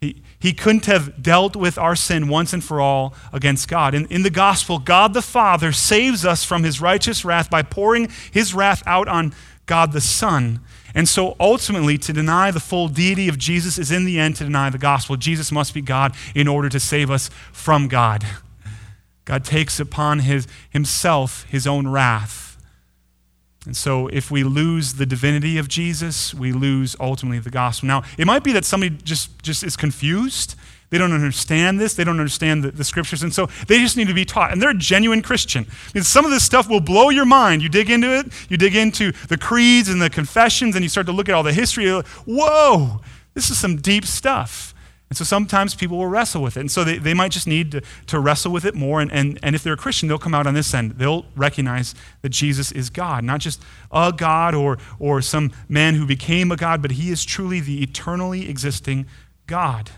He, 0.00 0.22
he 0.38 0.52
couldn't 0.54 0.86
have 0.86 1.22
dealt 1.22 1.54
with 1.54 1.76
our 1.76 1.94
sin 1.94 2.28
once 2.28 2.54
and 2.54 2.64
for 2.64 2.80
all 2.80 3.14
against 3.30 3.68
God. 3.68 3.94
In, 3.94 4.06
in 4.06 4.22
the 4.22 4.30
gospel, 4.30 4.78
God 4.78 5.12
the 5.12 5.22
Father 5.22 5.70
saves 5.70 6.24
us 6.24 6.42
from 6.42 6.64
his 6.64 6.80
righteous 6.80 7.24
wrath 7.24 7.50
by 7.50 7.62
pouring 7.62 8.08
his 8.30 8.54
wrath 8.54 8.82
out 8.86 9.08
on 9.08 9.34
God 9.66 9.92
the 9.92 10.00
Son. 10.00 10.60
And 10.94 11.06
so 11.06 11.36
ultimately, 11.38 11.98
to 11.98 12.12
deny 12.12 12.50
the 12.50 12.60
full 12.60 12.88
deity 12.88 13.28
of 13.28 13.36
Jesus 13.36 13.78
is 13.78 13.90
in 13.90 14.06
the 14.06 14.18
end 14.18 14.36
to 14.36 14.44
deny 14.44 14.70
the 14.70 14.78
gospel. 14.78 15.16
Jesus 15.16 15.52
must 15.52 15.74
be 15.74 15.82
God 15.82 16.14
in 16.34 16.48
order 16.48 16.70
to 16.70 16.80
save 16.80 17.10
us 17.10 17.28
from 17.52 17.88
God. 17.88 18.24
God 19.26 19.44
takes 19.44 19.78
upon 19.78 20.20
his, 20.20 20.48
himself 20.70 21.44
his 21.50 21.66
own 21.66 21.88
wrath. 21.88 22.56
And 23.66 23.76
so, 23.76 24.06
if 24.06 24.30
we 24.30 24.44
lose 24.44 24.94
the 24.94 25.04
divinity 25.04 25.58
of 25.58 25.66
Jesus, 25.66 26.32
we 26.32 26.52
lose 26.52 26.94
ultimately 27.00 27.40
the 27.40 27.50
gospel. 27.50 27.88
Now, 27.88 28.04
it 28.16 28.24
might 28.24 28.44
be 28.44 28.52
that 28.52 28.64
somebody 28.64 28.96
just, 29.02 29.42
just 29.42 29.64
is 29.64 29.76
confused. 29.76 30.54
They 30.90 30.98
don't 30.98 31.12
understand 31.12 31.80
this. 31.80 31.94
They 31.94 32.04
don't 32.04 32.20
understand 32.20 32.62
the, 32.62 32.70
the 32.70 32.84
scriptures. 32.84 33.24
And 33.24 33.34
so 33.34 33.48
they 33.66 33.80
just 33.80 33.96
need 33.96 34.06
to 34.06 34.14
be 34.14 34.24
taught. 34.24 34.52
And 34.52 34.62
they're 34.62 34.70
a 34.70 34.74
genuine 34.74 35.20
Christian. 35.20 35.66
I 35.68 35.90
mean, 35.94 36.04
some 36.04 36.24
of 36.24 36.30
this 36.30 36.44
stuff 36.44 36.68
will 36.68 36.80
blow 36.80 37.10
your 37.10 37.24
mind. 37.24 37.60
You 37.60 37.68
dig 37.68 37.90
into 37.90 38.16
it, 38.16 38.26
you 38.48 38.56
dig 38.56 38.76
into 38.76 39.10
the 39.26 39.36
creeds 39.36 39.88
and 39.88 40.00
the 40.00 40.10
confessions, 40.10 40.76
and 40.76 40.84
you 40.84 40.88
start 40.88 41.06
to 41.06 41.12
look 41.12 41.28
at 41.28 41.34
all 41.34 41.42
the 41.42 41.52
history. 41.52 41.90
Whoa, 42.24 43.00
this 43.34 43.50
is 43.50 43.58
some 43.58 43.78
deep 43.78 44.04
stuff. 44.04 44.75
And 45.08 45.16
so 45.16 45.22
sometimes 45.24 45.74
people 45.74 45.98
will 45.98 46.08
wrestle 46.08 46.42
with 46.42 46.56
it. 46.56 46.60
And 46.60 46.70
so 46.70 46.82
they, 46.82 46.98
they 46.98 47.14
might 47.14 47.30
just 47.30 47.46
need 47.46 47.70
to, 47.72 47.82
to 48.08 48.18
wrestle 48.18 48.50
with 48.50 48.64
it 48.64 48.74
more. 48.74 49.00
And, 49.00 49.12
and, 49.12 49.38
and 49.40 49.54
if 49.54 49.62
they're 49.62 49.74
a 49.74 49.76
Christian, 49.76 50.08
they'll 50.08 50.18
come 50.18 50.34
out 50.34 50.48
on 50.48 50.54
this 50.54 50.74
end. 50.74 50.92
They'll 50.92 51.26
recognize 51.36 51.94
that 52.22 52.30
Jesus 52.30 52.72
is 52.72 52.90
God, 52.90 53.22
not 53.22 53.40
just 53.40 53.62
a 53.92 54.12
God 54.12 54.54
or, 54.54 54.78
or 54.98 55.22
some 55.22 55.52
man 55.68 55.94
who 55.94 56.06
became 56.06 56.50
a 56.50 56.56
God, 56.56 56.82
but 56.82 56.92
he 56.92 57.10
is 57.10 57.24
truly 57.24 57.60
the 57.60 57.82
eternally 57.82 58.48
existing 58.48 59.06
God. 59.46 59.92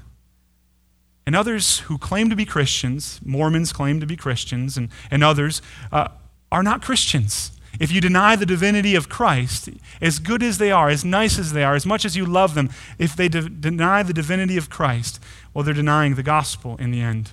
And 1.24 1.34
others 1.34 1.80
who 1.80 1.96
claim 1.96 2.28
to 2.28 2.36
be 2.36 2.44
Christians, 2.44 3.20
Mormons 3.24 3.72
claim 3.72 4.00
to 4.00 4.06
be 4.06 4.16
Christians, 4.16 4.76
and, 4.76 4.90
and 5.11 5.24
others, 5.24 5.62
uh, 5.90 6.09
are 6.50 6.62
not 6.62 6.82
Christians. 6.82 7.52
If 7.78 7.92
you 7.92 8.00
deny 8.00 8.34
the 8.34 8.46
divinity 8.46 8.94
of 8.94 9.08
Christ, 9.08 9.68
as 10.00 10.18
good 10.18 10.42
as 10.42 10.58
they 10.58 10.72
are, 10.72 10.88
as 10.88 11.04
nice 11.04 11.38
as 11.38 11.52
they 11.52 11.62
are, 11.62 11.74
as 11.74 11.86
much 11.86 12.04
as 12.04 12.16
you 12.16 12.26
love 12.26 12.54
them, 12.54 12.70
if 12.98 13.14
they 13.14 13.28
de- 13.28 13.48
deny 13.48 14.02
the 14.02 14.12
divinity 14.12 14.56
of 14.56 14.68
Christ, 14.68 15.20
well, 15.54 15.64
they're 15.64 15.74
denying 15.74 16.14
the 16.14 16.22
gospel 16.22 16.76
in 16.78 16.90
the 16.90 17.00
end. 17.00 17.32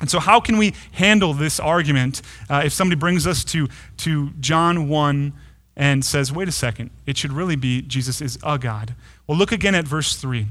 And 0.00 0.10
so, 0.10 0.18
how 0.18 0.40
can 0.40 0.58
we 0.58 0.74
handle 0.92 1.32
this 1.32 1.58
argument 1.58 2.22
uh, 2.50 2.62
if 2.64 2.72
somebody 2.72 2.98
brings 2.98 3.26
us 3.26 3.44
to, 3.44 3.68
to 3.98 4.30
John 4.40 4.88
1 4.88 5.32
and 5.76 6.04
says, 6.04 6.32
wait 6.32 6.48
a 6.48 6.52
second, 6.52 6.90
it 7.06 7.16
should 7.16 7.32
really 7.32 7.56
be 7.56 7.82
Jesus 7.82 8.20
is 8.20 8.38
a 8.42 8.58
God? 8.58 8.94
Well, 9.26 9.38
look 9.38 9.52
again 9.52 9.74
at 9.74 9.86
verse 9.86 10.16
3. 10.16 10.46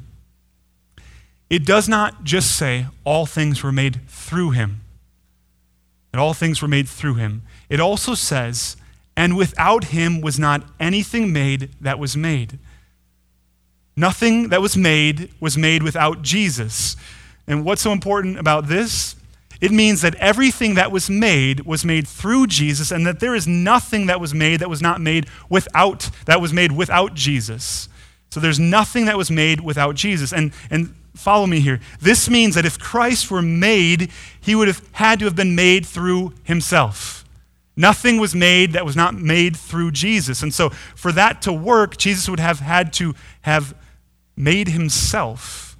it 1.49 1.66
does 1.66 1.88
not 1.88 2.24
just 2.24 2.57
say 2.57 2.88
all 3.03 3.26
things 3.26 3.63
were 3.63 3.72
made 3.72 4.01
through 4.07 4.51
him, 4.51 4.82
that 6.11 6.20
all 6.20 6.34
things 6.34 6.61
were 6.61 6.68
made 6.68 6.88
through 6.88 7.16
him. 7.16 7.43
It 7.70 7.80
also 7.80 8.16
says, 8.16 8.78
and 9.18 9.38
without 9.38 9.86
him 9.86 10.22
was 10.22 10.38
not 10.39 10.63
anything 10.80 11.32
made 11.32 11.72
that 11.82 11.99
was 11.99 12.18
made. 12.18 12.59
Nothing 13.95 14.49
that 14.49 14.61
was 14.61 14.76
made 14.76 15.32
was 15.39 15.57
made 15.57 15.82
without 15.82 16.22
Jesus. 16.22 16.97
And 17.47 17.63
what's 17.63 17.82
so 17.82 17.91
important 17.91 18.38
about 18.38 18.68
this? 18.68 19.16
It 19.61 19.72
means 19.72 20.01
that 20.01 20.16
everything 20.16 20.76
that 20.76 20.91
was 20.91 21.09
made 21.09 21.61
was 21.61 21.86
made 21.86 22.07
through 22.07 22.47
Jesus, 22.47 22.91
and 22.91 23.07
that 23.07 23.20
there 23.20 23.36
is 23.36 23.47
nothing 23.47 24.07
that 24.07 24.20
was 24.20 24.34
made 24.34 24.59
that 24.59 24.70
was 24.70 24.82
not 24.82 24.99
made 24.99 25.28
without, 25.49 26.09
that 26.26 26.41
was 26.41 26.51
made 26.51 26.74
without 26.74 27.13
Jesus. 27.13 27.88
So 28.32 28.39
there's 28.39 28.59
nothing 28.59 29.05
that 29.05 29.18
was 29.18 29.32
made 29.32 29.61
without 29.61 29.95
Jesus. 29.95 30.34
And, 30.34 30.51
and 30.70 30.93
follow 31.16 31.47
me 31.47 31.61
here. 31.61 31.80
This 32.01 32.30
means 32.30 32.55
that 32.55 32.66
if 32.66 32.78
Christ 32.78 33.32
were 33.32 33.41
made, 33.41 34.11
he 34.41 34.55
would 34.55 34.68
have 34.68 34.82
had 34.91 35.20
to 35.20 35.26
have 35.26 35.36
been 35.36 35.55
made 35.55 35.86
through 35.86 36.34
himself. 36.43 37.24
Nothing 37.78 38.19
was 38.19 38.34
made 38.34 38.73
that 38.73 38.86
was 38.86 38.95
not 38.95 39.15
made 39.15 39.55
through 39.55 39.91
Jesus. 39.91 40.41
And 40.41 40.53
so 40.53 40.69
for 40.69 41.11
that 41.11 41.41
to 41.43 41.51
work, 41.51 41.97
Jesus 41.97 42.30
would 42.30 42.39
have 42.39 42.59
had 42.59 42.93
to 42.93 43.13
have 43.41 43.76
made 44.38 44.69
himself, 44.69 45.78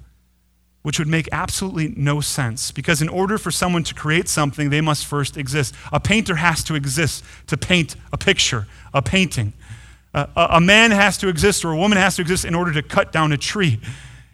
which 0.82 0.98
would 0.98 1.08
make 1.08 1.28
absolutely 1.32 1.94
no 1.96 2.20
sense. 2.20 2.70
Because 2.70 3.00
in 3.00 3.08
order 3.08 3.38
for 3.38 3.50
someone 3.50 3.82
to 3.84 3.94
create 3.94 4.28
something, 4.28 4.68
they 4.68 4.82
must 4.82 5.06
first 5.06 5.36
exist. 5.36 5.74
A 5.90 5.98
painter 5.98 6.36
has 6.36 6.62
to 6.64 6.74
exist 6.74 7.24
to 7.46 7.56
paint 7.56 7.96
a 8.12 8.18
picture, 8.18 8.66
a 8.92 9.00
painting. 9.00 9.54
Uh, 10.12 10.26
a, 10.36 10.60
man 10.60 10.90
has 10.90 11.18
to 11.18 11.28
exist 11.28 11.64
or 11.64 11.72
a 11.72 11.76
woman 11.76 11.98
has 11.98 12.16
to 12.16 12.22
exist 12.22 12.44
in 12.44 12.54
order 12.54 12.72
to 12.72 12.82
cut 12.82 13.12
down 13.12 13.32
a 13.32 13.36
tree. 13.36 13.80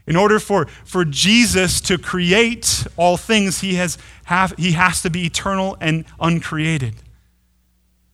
In 0.07 0.17
order 0.17 0.39
for, 0.39 0.67
for 0.85 1.05
Jesus 1.05 1.81
to 1.83 1.97
create 1.97 2.87
all 2.97 3.17
things, 3.17 3.61
he 3.61 3.75
has, 3.75 3.99
have, 4.25 4.53
he 4.59 4.73
has 4.73 5.03
to 5.03 5.11
be 5.11 5.27
eternal 5.27 5.77
and 5.81 6.05
uncreated. 6.21 6.95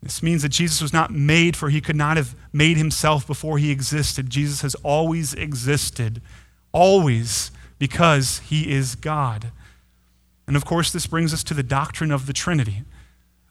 This 0.03 0.22
means 0.22 0.42
that 0.42 0.51
Jesus 0.51 0.80
was 0.80 0.92
not 0.92 1.11
made, 1.11 1.57
for 1.57 1.70
he 1.70 1.80
could 1.80 1.96
not 1.96 2.16
have 2.16 2.36
made 2.53 2.76
himself 2.76 3.26
before 3.26 3.59
he 3.59 3.70
existed. 3.70 4.30
Jesus 4.30 4.62
has 4.62 4.74
always 4.76 5.34
existed, 5.34 6.22
always, 6.72 7.51
because 7.78 8.38
he 8.40 8.70
is 8.72 8.94
God. 8.94 9.51
And 10.46 10.57
of 10.57 10.64
course, 10.64 10.92
this 10.92 11.07
brings 11.07 11.34
us 11.34 11.42
to 11.44 11.55
the 11.55 11.62
doctrine 11.62 12.11
of 12.12 12.26
the 12.26 12.32
Trinity. 12.32 12.84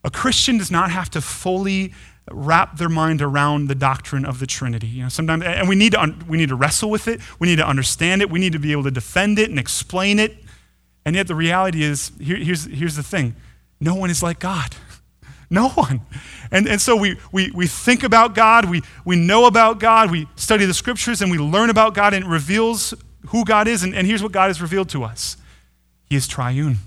A 0.03 0.09
Christian 0.09 0.57
does 0.57 0.71
not 0.71 0.89
have 0.89 1.09
to 1.11 1.21
fully 1.21 1.93
wrap 2.31 2.77
their 2.77 2.89
mind 2.89 3.21
around 3.21 3.67
the 3.67 3.75
doctrine 3.75 4.25
of 4.25 4.39
the 4.39 4.47
Trinity. 4.47 4.87
You 4.87 5.03
know, 5.03 5.09
sometimes, 5.09 5.43
and 5.43 5.67
we 5.67 5.75
need 5.75 5.93
to 5.93 6.15
we 6.27 6.37
need 6.37 6.49
to 6.49 6.55
wrestle 6.55 6.89
with 6.89 7.07
it. 7.07 7.19
We 7.39 7.47
need 7.47 7.57
to 7.57 7.67
understand 7.67 8.21
it. 8.21 8.29
We 8.29 8.39
need 8.39 8.53
to 8.53 8.59
be 8.59 8.71
able 8.71 8.83
to 8.83 8.91
defend 8.91 9.37
it 9.37 9.49
and 9.49 9.59
explain 9.59 10.17
it. 10.17 10.37
And 11.05 11.15
yet, 11.15 11.27
the 11.27 11.35
reality 11.35 11.83
is, 11.83 12.11
here, 12.19 12.37
here's 12.37 12.65
here's 12.65 12.95
the 12.95 13.03
thing: 13.03 13.35
no 13.79 13.95
one 13.95 14.09
is 14.09 14.23
like 14.23 14.39
God. 14.39 14.75
No 15.49 15.69
one. 15.69 16.01
And, 16.51 16.67
and 16.67 16.81
so 16.81 16.95
we, 16.95 17.17
we, 17.31 17.51
we 17.51 17.67
think 17.67 18.03
about 18.03 18.35
God, 18.35 18.69
we, 18.69 18.81
we 19.05 19.15
know 19.15 19.45
about 19.45 19.79
God, 19.79 20.11
we 20.11 20.27
study 20.35 20.65
the 20.65 20.73
scriptures, 20.73 21.21
and 21.21 21.31
we 21.31 21.37
learn 21.37 21.69
about 21.69 21.93
God, 21.93 22.13
and 22.13 22.25
it 22.25 22.27
reveals 22.27 22.93
who 23.27 23.45
God 23.45 23.67
is. 23.67 23.83
And, 23.83 23.95
and 23.95 24.05
here's 24.05 24.23
what 24.23 24.31
God 24.31 24.47
has 24.47 24.61
revealed 24.61 24.89
to 24.89 25.03
us 25.03 25.37
He 26.09 26.15
is 26.15 26.27
triune. 26.27 26.77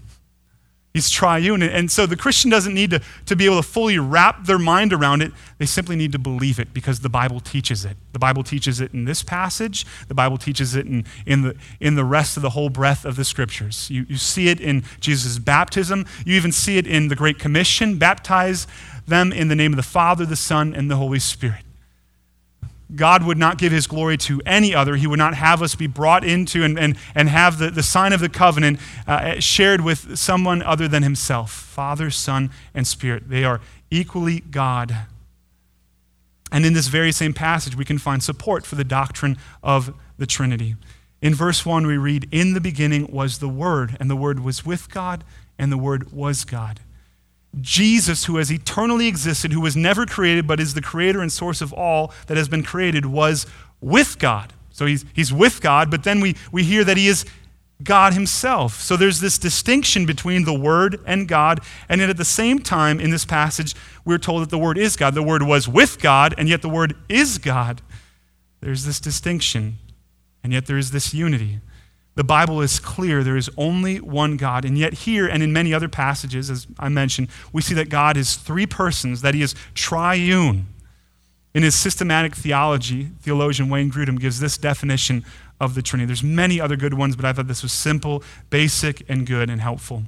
He's 0.92 1.08
triune. 1.08 1.62
And 1.62 1.88
so 1.88 2.04
the 2.04 2.16
Christian 2.16 2.50
doesn't 2.50 2.74
need 2.74 2.90
to, 2.90 3.00
to 3.26 3.36
be 3.36 3.44
able 3.44 3.62
to 3.62 3.68
fully 3.68 3.98
wrap 3.98 4.44
their 4.46 4.58
mind 4.58 4.92
around 4.92 5.22
it. 5.22 5.32
They 5.58 5.66
simply 5.66 5.94
need 5.94 6.10
to 6.12 6.18
believe 6.18 6.58
it 6.58 6.74
because 6.74 7.00
the 7.00 7.08
Bible 7.08 7.38
teaches 7.38 7.84
it. 7.84 7.96
The 8.12 8.18
Bible 8.18 8.42
teaches 8.42 8.80
it 8.80 8.92
in 8.92 9.04
this 9.04 9.22
passage, 9.22 9.86
the 10.08 10.14
Bible 10.14 10.36
teaches 10.36 10.74
it 10.74 10.86
in, 10.86 11.04
in, 11.26 11.42
the, 11.42 11.56
in 11.78 11.94
the 11.94 12.04
rest 12.04 12.36
of 12.36 12.42
the 12.42 12.50
whole 12.50 12.70
breadth 12.70 13.04
of 13.04 13.14
the 13.14 13.24
scriptures. 13.24 13.88
You, 13.88 14.04
you 14.08 14.16
see 14.16 14.48
it 14.48 14.60
in 14.60 14.82
Jesus' 14.98 15.38
baptism, 15.38 16.06
you 16.26 16.34
even 16.34 16.50
see 16.50 16.76
it 16.76 16.88
in 16.88 17.06
the 17.06 17.16
Great 17.16 17.38
Commission 17.38 17.96
baptize 17.96 18.66
them 19.06 19.32
in 19.32 19.46
the 19.46 19.56
name 19.56 19.72
of 19.72 19.76
the 19.76 19.82
Father, 19.84 20.26
the 20.26 20.36
Son, 20.36 20.74
and 20.74 20.90
the 20.90 20.96
Holy 20.96 21.20
Spirit. 21.20 21.64
God 22.94 23.24
would 23.24 23.38
not 23.38 23.58
give 23.58 23.72
his 23.72 23.86
glory 23.86 24.16
to 24.18 24.40
any 24.44 24.74
other. 24.74 24.96
He 24.96 25.06
would 25.06 25.18
not 25.18 25.34
have 25.34 25.62
us 25.62 25.74
be 25.74 25.86
brought 25.86 26.24
into 26.24 26.64
and, 26.64 26.78
and, 26.78 26.96
and 27.14 27.28
have 27.28 27.58
the, 27.58 27.70
the 27.70 27.82
sign 27.82 28.12
of 28.12 28.20
the 28.20 28.28
covenant 28.28 28.80
uh, 29.06 29.38
shared 29.40 29.82
with 29.82 30.16
someone 30.18 30.62
other 30.62 30.88
than 30.88 31.02
himself 31.02 31.52
Father, 31.52 32.10
Son, 32.10 32.50
and 32.74 32.86
Spirit. 32.86 33.28
They 33.28 33.44
are 33.44 33.60
equally 33.90 34.40
God. 34.40 34.96
And 36.52 36.66
in 36.66 36.72
this 36.72 36.88
very 36.88 37.12
same 37.12 37.32
passage, 37.32 37.76
we 37.76 37.84
can 37.84 37.98
find 37.98 38.22
support 38.22 38.66
for 38.66 38.74
the 38.74 38.84
doctrine 38.84 39.38
of 39.62 39.94
the 40.18 40.26
Trinity. 40.26 40.76
In 41.22 41.34
verse 41.34 41.64
1, 41.64 41.86
we 41.86 41.96
read, 41.96 42.28
In 42.32 42.54
the 42.54 42.60
beginning 42.60 43.10
was 43.12 43.38
the 43.38 43.48
Word, 43.48 43.96
and 44.00 44.10
the 44.10 44.16
Word 44.16 44.40
was 44.40 44.64
with 44.64 44.90
God, 44.90 45.22
and 45.58 45.70
the 45.70 45.78
Word 45.78 46.12
was 46.12 46.44
God. 46.44 46.80
Jesus, 47.60 48.26
who 48.26 48.36
has 48.36 48.52
eternally 48.52 49.08
existed, 49.08 49.52
who 49.52 49.60
was 49.60 49.76
never 49.76 50.06
created, 50.06 50.46
but 50.46 50.60
is 50.60 50.74
the 50.74 50.82
creator 50.82 51.20
and 51.20 51.32
source 51.32 51.60
of 51.60 51.72
all 51.72 52.12
that 52.26 52.36
has 52.36 52.48
been 52.48 52.62
created, 52.62 53.06
was 53.06 53.46
with 53.80 54.18
God. 54.18 54.52
So 54.70 54.86
he's, 54.86 55.04
he's 55.12 55.32
with 55.32 55.60
God, 55.60 55.90
but 55.90 56.04
then 56.04 56.20
we, 56.20 56.36
we 56.52 56.62
hear 56.62 56.84
that 56.84 56.96
he 56.96 57.08
is 57.08 57.24
God 57.82 58.12
himself. 58.12 58.80
So 58.80 58.96
there's 58.96 59.20
this 59.20 59.38
distinction 59.38 60.06
between 60.06 60.44
the 60.44 60.54
Word 60.54 61.00
and 61.06 61.26
God. 61.26 61.60
And 61.88 62.00
yet 62.00 62.10
at 62.10 62.16
the 62.16 62.24
same 62.24 62.58
time, 62.58 63.00
in 63.00 63.10
this 63.10 63.24
passage, 63.24 63.74
we're 64.04 64.18
told 64.18 64.42
that 64.42 64.50
the 64.50 64.58
Word 64.58 64.78
is 64.78 64.96
God. 64.96 65.14
The 65.14 65.22
Word 65.22 65.42
was 65.42 65.66
with 65.66 66.00
God, 66.00 66.34
and 66.38 66.48
yet 66.48 66.62
the 66.62 66.68
Word 66.68 66.94
is 67.08 67.38
God. 67.38 67.82
There's 68.60 68.84
this 68.84 69.00
distinction, 69.00 69.78
and 70.44 70.52
yet 70.52 70.66
there 70.66 70.78
is 70.78 70.90
this 70.90 71.14
unity. 71.14 71.60
The 72.16 72.24
Bible 72.24 72.60
is 72.60 72.80
clear. 72.80 73.22
There 73.22 73.36
is 73.36 73.48
only 73.56 74.00
one 74.00 74.36
God. 74.36 74.64
And 74.64 74.76
yet, 74.76 74.92
here 74.92 75.26
and 75.26 75.42
in 75.42 75.52
many 75.52 75.72
other 75.72 75.88
passages, 75.88 76.50
as 76.50 76.66
I 76.78 76.88
mentioned, 76.88 77.28
we 77.52 77.62
see 77.62 77.74
that 77.74 77.88
God 77.88 78.16
is 78.16 78.36
three 78.36 78.66
persons, 78.66 79.22
that 79.22 79.34
he 79.34 79.42
is 79.42 79.54
triune. 79.74 80.66
In 81.54 81.62
his 81.62 81.74
systematic 81.74 82.34
theology, 82.34 83.10
theologian 83.20 83.68
Wayne 83.68 83.90
Grudem 83.90 84.20
gives 84.20 84.38
this 84.38 84.58
definition 84.58 85.24
of 85.60 85.74
the 85.74 85.82
Trinity. 85.82 86.06
There's 86.06 86.22
many 86.22 86.60
other 86.60 86.76
good 86.76 86.94
ones, 86.94 87.16
but 87.16 87.24
I 87.24 87.32
thought 87.32 87.48
this 87.48 87.62
was 87.62 87.72
simple, 87.72 88.22
basic, 88.50 89.08
and 89.08 89.26
good 89.26 89.50
and 89.50 89.60
helpful. 89.60 90.04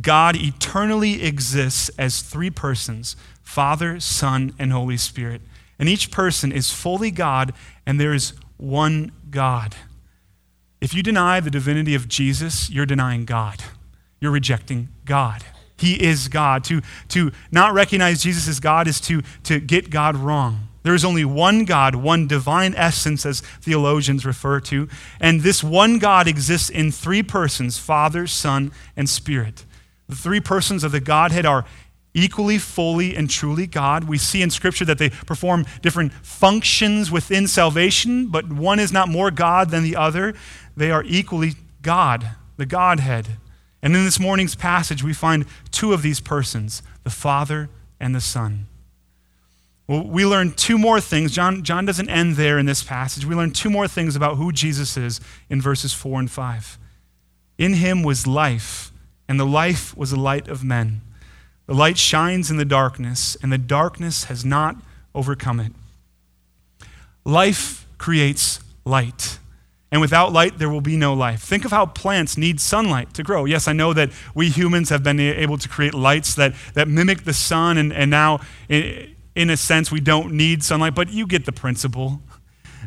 God 0.00 0.36
eternally 0.36 1.22
exists 1.22 1.90
as 1.98 2.22
three 2.22 2.50
persons 2.50 3.16
Father, 3.42 3.98
Son, 3.98 4.54
and 4.58 4.72
Holy 4.72 4.96
Spirit. 4.96 5.42
And 5.78 5.88
each 5.88 6.10
person 6.10 6.52
is 6.52 6.70
fully 6.70 7.10
God, 7.10 7.52
and 7.84 7.98
there 7.98 8.14
is 8.14 8.34
one 8.58 9.10
God. 9.30 9.74
If 10.80 10.94
you 10.94 11.02
deny 11.02 11.40
the 11.40 11.50
divinity 11.50 11.94
of 11.94 12.08
Jesus, 12.08 12.70
you're 12.70 12.86
denying 12.86 13.24
God. 13.24 13.62
You're 14.20 14.32
rejecting 14.32 14.88
God. 15.04 15.44
He 15.76 16.02
is 16.02 16.28
God. 16.28 16.64
To, 16.64 16.82
to 17.08 17.32
not 17.50 17.72
recognize 17.74 18.22
Jesus 18.22 18.48
as 18.48 18.60
God 18.60 18.86
is 18.86 19.00
to, 19.02 19.22
to 19.44 19.60
get 19.60 19.90
God 19.90 20.16
wrong. 20.16 20.68
There 20.82 20.94
is 20.94 21.04
only 21.04 21.24
one 21.24 21.64
God, 21.64 21.94
one 21.94 22.26
divine 22.26 22.74
essence, 22.74 23.26
as 23.26 23.40
theologians 23.40 24.24
refer 24.24 24.60
to. 24.60 24.88
And 25.20 25.42
this 25.42 25.62
one 25.62 25.98
God 25.98 26.26
exists 26.26 26.70
in 26.70 26.90
three 26.90 27.22
persons 27.22 27.78
Father, 27.78 28.26
Son, 28.26 28.72
and 28.96 29.08
Spirit. 29.08 29.64
The 30.08 30.16
three 30.16 30.40
persons 30.40 30.82
of 30.82 30.92
the 30.92 31.00
Godhead 31.00 31.44
are 31.44 31.66
equally, 32.14 32.58
fully, 32.58 33.14
and 33.14 33.30
truly 33.30 33.66
God. 33.66 34.04
We 34.04 34.18
see 34.18 34.42
in 34.42 34.50
Scripture 34.50 34.84
that 34.86 34.98
they 34.98 35.10
perform 35.10 35.66
different 35.82 36.12
functions 36.12 37.10
within 37.10 37.46
salvation, 37.46 38.28
but 38.28 38.52
one 38.52 38.80
is 38.80 38.92
not 38.92 39.08
more 39.08 39.30
God 39.30 39.70
than 39.70 39.84
the 39.84 39.96
other. 39.96 40.34
They 40.80 40.90
are 40.90 41.04
equally 41.06 41.56
God, 41.82 42.30
the 42.56 42.64
Godhead. 42.64 43.36
And 43.82 43.94
in 43.94 44.06
this 44.06 44.18
morning's 44.18 44.54
passage, 44.54 45.04
we 45.04 45.12
find 45.12 45.44
two 45.70 45.92
of 45.92 46.00
these 46.00 46.20
persons 46.20 46.80
the 47.04 47.10
Father 47.10 47.68
and 48.00 48.14
the 48.14 48.20
Son. 48.22 48.66
Well, 49.86 50.06
we 50.06 50.24
learn 50.24 50.52
two 50.52 50.78
more 50.78 50.98
things. 50.98 51.32
John, 51.32 51.64
John 51.64 51.84
doesn't 51.84 52.08
end 52.08 52.36
there 52.36 52.58
in 52.58 52.64
this 52.64 52.82
passage. 52.82 53.26
We 53.26 53.34
learn 53.34 53.50
two 53.50 53.68
more 53.68 53.88
things 53.88 54.16
about 54.16 54.36
who 54.36 54.52
Jesus 54.52 54.96
is 54.96 55.20
in 55.50 55.60
verses 55.60 55.92
4 55.92 56.20
and 56.20 56.30
5. 56.30 56.78
In 57.58 57.74
him 57.74 58.02
was 58.02 58.26
life, 58.26 58.90
and 59.28 59.38
the 59.38 59.44
life 59.44 59.94
was 59.98 60.12
the 60.12 60.18
light 60.18 60.48
of 60.48 60.64
men. 60.64 61.02
The 61.66 61.74
light 61.74 61.98
shines 61.98 62.50
in 62.50 62.56
the 62.56 62.64
darkness, 62.64 63.36
and 63.42 63.52
the 63.52 63.58
darkness 63.58 64.24
has 64.24 64.46
not 64.46 64.76
overcome 65.14 65.60
it. 65.60 65.72
Life 67.26 67.86
creates 67.98 68.60
light. 68.86 69.36
And 69.92 70.00
without 70.00 70.32
light, 70.32 70.58
there 70.58 70.70
will 70.70 70.80
be 70.80 70.96
no 70.96 71.14
life. 71.14 71.42
Think 71.42 71.64
of 71.64 71.72
how 71.72 71.86
plants 71.86 72.36
need 72.36 72.60
sunlight 72.60 73.12
to 73.14 73.24
grow. 73.24 73.44
Yes, 73.44 73.66
I 73.66 73.72
know 73.72 73.92
that 73.92 74.10
we 74.34 74.48
humans 74.48 74.88
have 74.90 75.02
been 75.02 75.18
able 75.18 75.58
to 75.58 75.68
create 75.68 75.94
lights 75.94 76.34
that, 76.36 76.54
that 76.74 76.86
mimic 76.86 77.24
the 77.24 77.32
sun, 77.32 77.76
and, 77.76 77.92
and 77.92 78.08
now, 78.10 78.38
in, 78.68 79.16
in 79.34 79.50
a 79.50 79.56
sense, 79.56 79.90
we 79.90 80.00
don't 80.00 80.32
need 80.32 80.62
sunlight, 80.62 80.94
but 80.94 81.12
you 81.12 81.26
get 81.26 81.44
the 81.44 81.52
principle. 81.52 82.22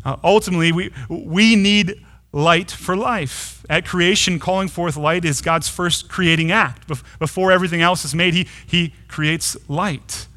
Uh, 0.06 0.16
ultimately, 0.24 0.72
we, 0.72 0.94
we 1.10 1.58
need 1.58 2.02
light 2.32 2.72
for 2.72 2.96
life. 2.96 3.66
At 3.70 3.86
creation, 3.86 4.40
calling 4.40 4.70
forth 4.70 4.96
light 4.96 5.26
is 5.26 5.42
God's 5.42 5.68
first 5.68 6.10
creating 6.10 6.52
act. 6.52 6.88
Before 7.20 7.52
everything 7.52 7.82
else 7.82 8.06
is 8.06 8.16
made, 8.16 8.34
He, 8.34 8.48
he 8.66 8.94
creates 9.10 9.58
light. 9.70 10.28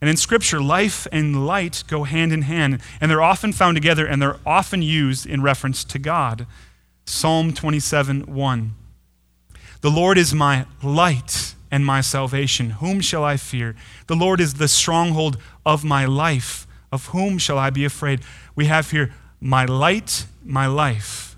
And 0.00 0.08
in 0.08 0.16
Scripture, 0.16 0.60
life 0.60 1.06
and 1.10 1.46
light 1.46 1.82
go 1.88 2.04
hand 2.04 2.32
in 2.32 2.42
hand, 2.42 2.80
and 3.00 3.10
they're 3.10 3.22
often 3.22 3.52
found 3.52 3.76
together 3.76 4.06
and 4.06 4.22
they're 4.22 4.38
often 4.46 4.80
used 4.80 5.26
in 5.26 5.42
reference 5.42 5.82
to 5.84 5.98
God. 5.98 6.46
Psalm 7.04 7.52
27 7.52 8.22
1. 8.32 8.74
The 9.80 9.90
Lord 9.90 10.18
is 10.18 10.34
my 10.34 10.66
light 10.82 11.54
and 11.70 11.84
my 11.84 12.00
salvation. 12.00 12.70
Whom 12.70 13.00
shall 13.00 13.24
I 13.24 13.36
fear? 13.36 13.74
The 14.06 14.16
Lord 14.16 14.40
is 14.40 14.54
the 14.54 14.68
stronghold 14.68 15.38
of 15.64 15.84
my 15.84 16.04
life. 16.04 16.66
Of 16.90 17.06
whom 17.06 17.38
shall 17.38 17.58
I 17.58 17.70
be 17.70 17.84
afraid? 17.84 18.20
We 18.54 18.66
have 18.66 18.90
here, 18.90 19.12
my 19.40 19.64
light, 19.64 20.26
my 20.44 20.66
life. 20.66 21.36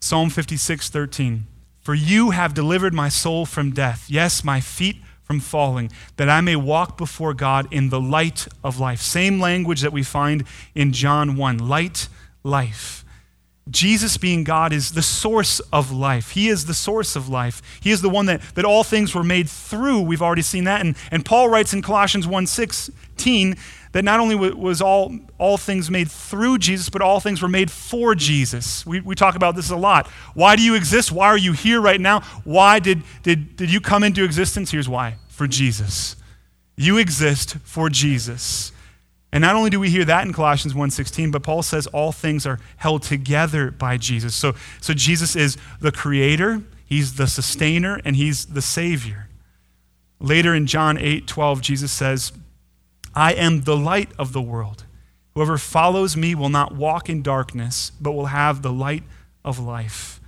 Psalm 0.00 0.30
56 0.30 0.88
13. 0.88 1.46
For 1.80 1.94
you 1.94 2.30
have 2.30 2.54
delivered 2.54 2.94
my 2.94 3.08
soul 3.08 3.46
from 3.46 3.72
death, 3.72 4.06
yes, 4.08 4.44
my 4.44 4.60
feet 4.60 4.96
from 5.30 5.38
falling, 5.38 5.92
that 6.16 6.28
I 6.28 6.40
may 6.40 6.56
walk 6.56 6.98
before 6.98 7.34
God 7.34 7.72
in 7.72 7.90
the 7.90 8.00
light 8.00 8.48
of 8.64 8.80
life. 8.80 9.00
Same 9.00 9.38
language 9.38 9.80
that 9.82 9.92
we 9.92 10.02
find 10.02 10.42
in 10.74 10.92
John 10.92 11.36
1 11.36 11.68
light, 11.68 12.08
life. 12.42 13.04
Jesus, 13.70 14.16
being 14.16 14.42
God, 14.42 14.72
is 14.72 14.90
the 14.90 15.02
source 15.02 15.60
of 15.72 15.92
life. 15.92 16.32
He 16.32 16.48
is 16.48 16.64
the 16.64 16.74
source 16.74 17.14
of 17.14 17.28
life. 17.28 17.62
He 17.80 17.92
is 17.92 18.02
the 18.02 18.08
one 18.08 18.26
that, 18.26 18.40
that 18.56 18.64
all 18.64 18.82
things 18.82 19.14
were 19.14 19.22
made 19.22 19.48
through. 19.48 20.00
We've 20.00 20.20
already 20.20 20.42
seen 20.42 20.64
that. 20.64 20.80
And, 20.80 20.96
and 21.12 21.24
Paul 21.24 21.48
writes 21.48 21.72
in 21.72 21.80
Colossians 21.80 22.26
1.16 22.26 23.56
that 23.92 24.04
not 24.04 24.20
only 24.20 24.36
was 24.36 24.80
all, 24.80 25.12
all 25.38 25.56
things 25.56 25.90
made 25.90 26.10
through 26.10 26.58
Jesus, 26.58 26.88
but 26.88 27.02
all 27.02 27.18
things 27.18 27.42
were 27.42 27.48
made 27.48 27.70
for 27.70 28.14
Jesus. 28.14 28.86
We, 28.86 29.00
we 29.00 29.14
talk 29.14 29.34
about 29.34 29.56
this 29.56 29.70
a 29.70 29.76
lot. 29.76 30.06
Why 30.34 30.54
do 30.54 30.62
you 30.62 30.74
exist? 30.74 31.10
Why 31.10 31.26
are 31.26 31.38
you 31.38 31.52
here 31.52 31.80
right 31.80 32.00
now? 32.00 32.20
Why 32.44 32.78
did, 32.78 33.02
did, 33.22 33.56
did 33.56 33.72
you 33.72 33.80
come 33.80 34.04
into 34.04 34.22
existence? 34.22 34.70
Here's 34.70 34.88
why 34.88 35.16
for 35.28 35.48
Jesus. 35.48 36.16
You 36.76 36.98
exist 36.98 37.56
for 37.64 37.88
Jesus. 37.90 38.72
And 39.32 39.42
not 39.42 39.56
only 39.56 39.70
do 39.70 39.80
we 39.80 39.90
hear 39.90 40.04
that 40.04 40.26
in 40.26 40.32
Colossians 40.32 40.74
1:16, 40.74 41.30
but 41.30 41.42
Paul 41.42 41.62
says 41.62 41.86
all 41.88 42.12
things 42.12 42.46
are 42.46 42.58
held 42.76 43.02
together 43.02 43.70
by 43.70 43.96
Jesus. 43.96 44.34
So, 44.34 44.54
so 44.80 44.92
Jesus 44.92 45.36
is 45.36 45.56
the 45.80 45.92
creator, 45.92 46.62
he's 46.84 47.14
the 47.14 47.26
sustainer, 47.26 48.00
and 48.04 48.16
he's 48.16 48.46
the 48.46 48.62
savior. 48.62 49.28
Later 50.18 50.54
in 50.54 50.66
John 50.66 50.96
8:12, 50.96 51.60
Jesus 51.60 51.92
says, 51.92 52.32
I 53.14 53.32
am 53.32 53.62
the 53.62 53.76
light 53.76 54.10
of 54.18 54.32
the 54.32 54.42
world. 54.42 54.84
Whoever 55.34 55.58
follows 55.58 56.16
me 56.16 56.34
will 56.34 56.48
not 56.48 56.74
walk 56.74 57.08
in 57.08 57.22
darkness, 57.22 57.92
but 58.00 58.12
will 58.12 58.26
have 58.26 58.62
the 58.62 58.72
light 58.72 59.04
of 59.44 59.58
life. 59.58 60.20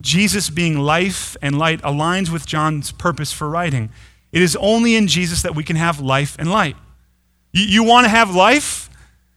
Jesus 0.00 0.50
being 0.50 0.78
life 0.78 1.36
and 1.40 1.58
light 1.58 1.80
aligns 1.82 2.30
with 2.30 2.46
John's 2.46 2.92
purpose 2.92 3.32
for 3.32 3.48
writing. 3.48 3.90
It 4.32 4.42
is 4.42 4.56
only 4.56 4.94
in 4.94 5.08
Jesus 5.08 5.42
that 5.42 5.54
we 5.54 5.64
can 5.64 5.76
have 5.76 6.00
life 6.00 6.36
and 6.38 6.50
light. 6.50 6.76
You, 7.52 7.64
you 7.64 7.84
want 7.84 8.04
to 8.04 8.10
have 8.10 8.34
life? 8.34 8.90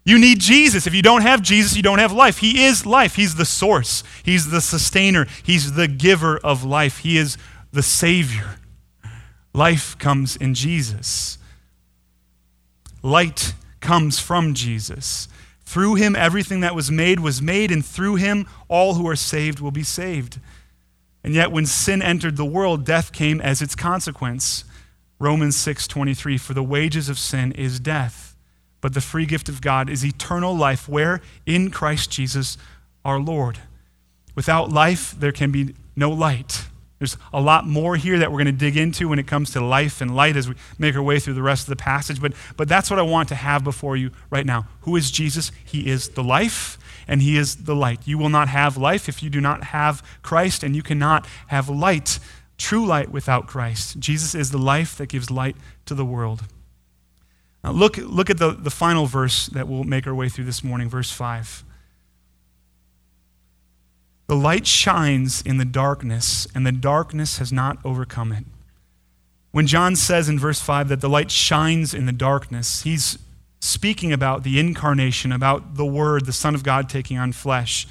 You 0.04 0.20
need 0.20 0.40
Jesus. 0.40 0.86
If 0.88 0.94
you 0.94 1.02
don't 1.02 1.22
have 1.22 1.42
Jesus, 1.42 1.76
you 1.76 1.84
don't 1.84 2.00
have 2.00 2.12
life. 2.12 2.40
He 2.40 2.66
is 2.66 2.86
life. 2.86 3.16
He's 3.16 3.36
the 3.36 3.46
source, 3.46 4.04
He's 4.24 4.50
the 4.50 4.62
sustainer, 4.62 5.26
He's 5.44 5.74
the 5.74 5.88
giver 5.88 6.38
of 6.38 6.64
life, 6.64 7.00
He 7.00 7.18
is 7.18 7.38
the 7.72 7.84
Savior. 7.84 8.56
Life 9.54 9.98
comes 9.98 10.36
in 10.36 10.54
Jesus. 10.54 11.39
Light 13.02 13.54
comes 13.80 14.20
from 14.20 14.54
Jesus. 14.54 15.28
Through 15.64 15.96
him, 15.96 16.16
everything 16.16 16.62
that 16.62 16.76
was 16.76 16.90
made 16.90 17.20
was 17.20 17.42
made, 17.42 17.72
and 17.72 17.86
through 17.86 18.16
him, 18.16 18.48
all 18.68 18.96
who 18.96 19.08
are 19.08 19.16
saved 19.16 19.60
will 19.60 19.72
be 19.72 19.84
saved. 19.84 20.40
And 21.24 21.34
yet, 21.34 21.52
when 21.52 21.66
sin 21.66 22.02
entered 22.02 22.38
the 22.38 22.46
world, 22.46 22.86
death 22.86 23.12
came 23.12 23.40
as 23.42 23.62
its 23.62 23.76
consequence. 23.76 24.64
Romans 25.20 25.56
6:23 25.58 26.38
For 26.38 26.54
the 26.54 26.64
wages 26.64 27.10
of 27.10 27.20
sin 27.20 27.52
is 27.52 27.80
death, 27.80 28.36
but 28.82 28.94
the 28.94 29.02
free 29.02 29.26
gift 29.26 29.50
of 29.50 29.62
God 29.62 29.90
is 29.90 30.06
eternal 30.06 30.56
life 30.56 30.88
where 30.88 31.22
in 31.46 31.70
Christ 31.70 32.10
Jesus 32.10 32.58
our 33.04 33.20
Lord. 33.20 33.60
Without 34.36 34.72
life 34.72 35.14
there 35.20 35.34
can 35.34 35.52
be 35.52 35.76
no 35.96 36.10
light. 36.10 36.68
There's 37.00 37.18
a 37.34 37.42
lot 37.42 37.66
more 37.66 37.96
here 37.96 38.20
that 38.20 38.32
we're 38.32 38.44
going 38.44 38.46
to 38.48 38.52
dig 38.52 38.78
into 38.78 39.08
when 39.08 39.20
it 39.20 39.28
comes 39.28 39.52
to 39.52 39.62
life 39.62 40.02
and 40.02 40.16
light 40.16 40.36
as 40.36 40.50
we 40.50 40.56
make 40.78 40.96
our 40.96 41.02
way 41.02 41.20
through 41.20 41.34
the 41.34 41.42
rest 41.42 41.64
of 41.64 41.70
the 41.70 41.82
passage. 41.82 42.22
But, 42.22 42.34
but 42.58 42.68
that's 42.68 42.90
what 42.90 43.00
I 43.00 43.04
want 43.04 43.30
to 43.30 43.36
have 43.36 43.64
before 43.64 43.96
you 43.96 44.12
right 44.30 44.46
now. 44.46 44.68
Who 44.82 44.96
is 44.98 45.10
Jesus? 45.10 45.52
He 45.64 45.90
is 45.90 46.10
the 46.10 46.24
life 46.24 46.78
and 47.08 47.22
He 47.22 47.38
is 47.38 47.64
the 47.64 47.76
light. 47.76 48.02
You 48.06 48.18
will 48.18 48.30
not 48.30 48.50
have 48.50 48.78
life 48.78 49.10
if 49.10 49.24
you 49.24 49.30
do 49.30 49.42
not 49.42 49.66
have 49.66 50.04
Christ, 50.22 50.64
and 50.64 50.76
you 50.76 50.84
cannot 50.84 51.26
have 51.48 51.68
light 51.68 52.20
true 52.60 52.86
light 52.86 53.10
without 53.10 53.48
Christ. 53.48 54.00
Jesus 54.00 54.36
is 54.36 54.52
the 54.52 54.58
life 54.58 54.98
that 54.98 55.08
gives 55.08 55.32
light 55.32 55.56
to 55.86 55.96
the 55.96 56.06
world. 56.06 56.44
Now 57.64 57.72
look, 57.72 57.98
look 57.98 58.30
at 58.30 58.38
the, 58.38 58.52
the 58.52 58.70
final 58.70 59.06
verse 59.06 59.48
that 59.48 59.68
we'll 59.68 59.86
make 59.86 60.06
our 60.06 60.14
way 60.14 60.30
through 60.30 60.46
this 60.46 60.64
morning, 60.64 60.90
verse 60.90 61.10
5. 61.10 61.64
The 64.30 64.36
light 64.36 64.68
shines 64.68 65.42
in 65.42 65.58
the 65.58 65.66
darkness, 65.66 66.48
and 66.54 66.64
the 66.64 66.72
darkness 66.72 67.40
has 67.40 67.52
not 67.52 67.80
overcome 67.84 68.32
it. 68.32 68.46
When 69.50 69.66
John 69.66 69.96
says 69.96 70.30
in 70.30 70.38
verse 70.38 70.62
5 70.62 70.88
that 70.90 71.02
the 71.02 71.10
light 71.10 71.32
shines 71.32 71.96
in 71.96 72.06
the 72.06 72.12
darkness, 72.12 72.84
he's 72.84 73.18
speaking 73.60 74.14
about 74.14 74.44
the 74.44 74.60
incarnation, 74.60 75.32
about 75.32 75.78
the 75.78 75.86
Word, 75.86 76.28
the 76.28 76.32
Son 76.32 76.54
of 76.54 76.62
God 76.62 76.88
taking 76.88 77.18
on 77.18 77.32
flesh. 77.32 77.88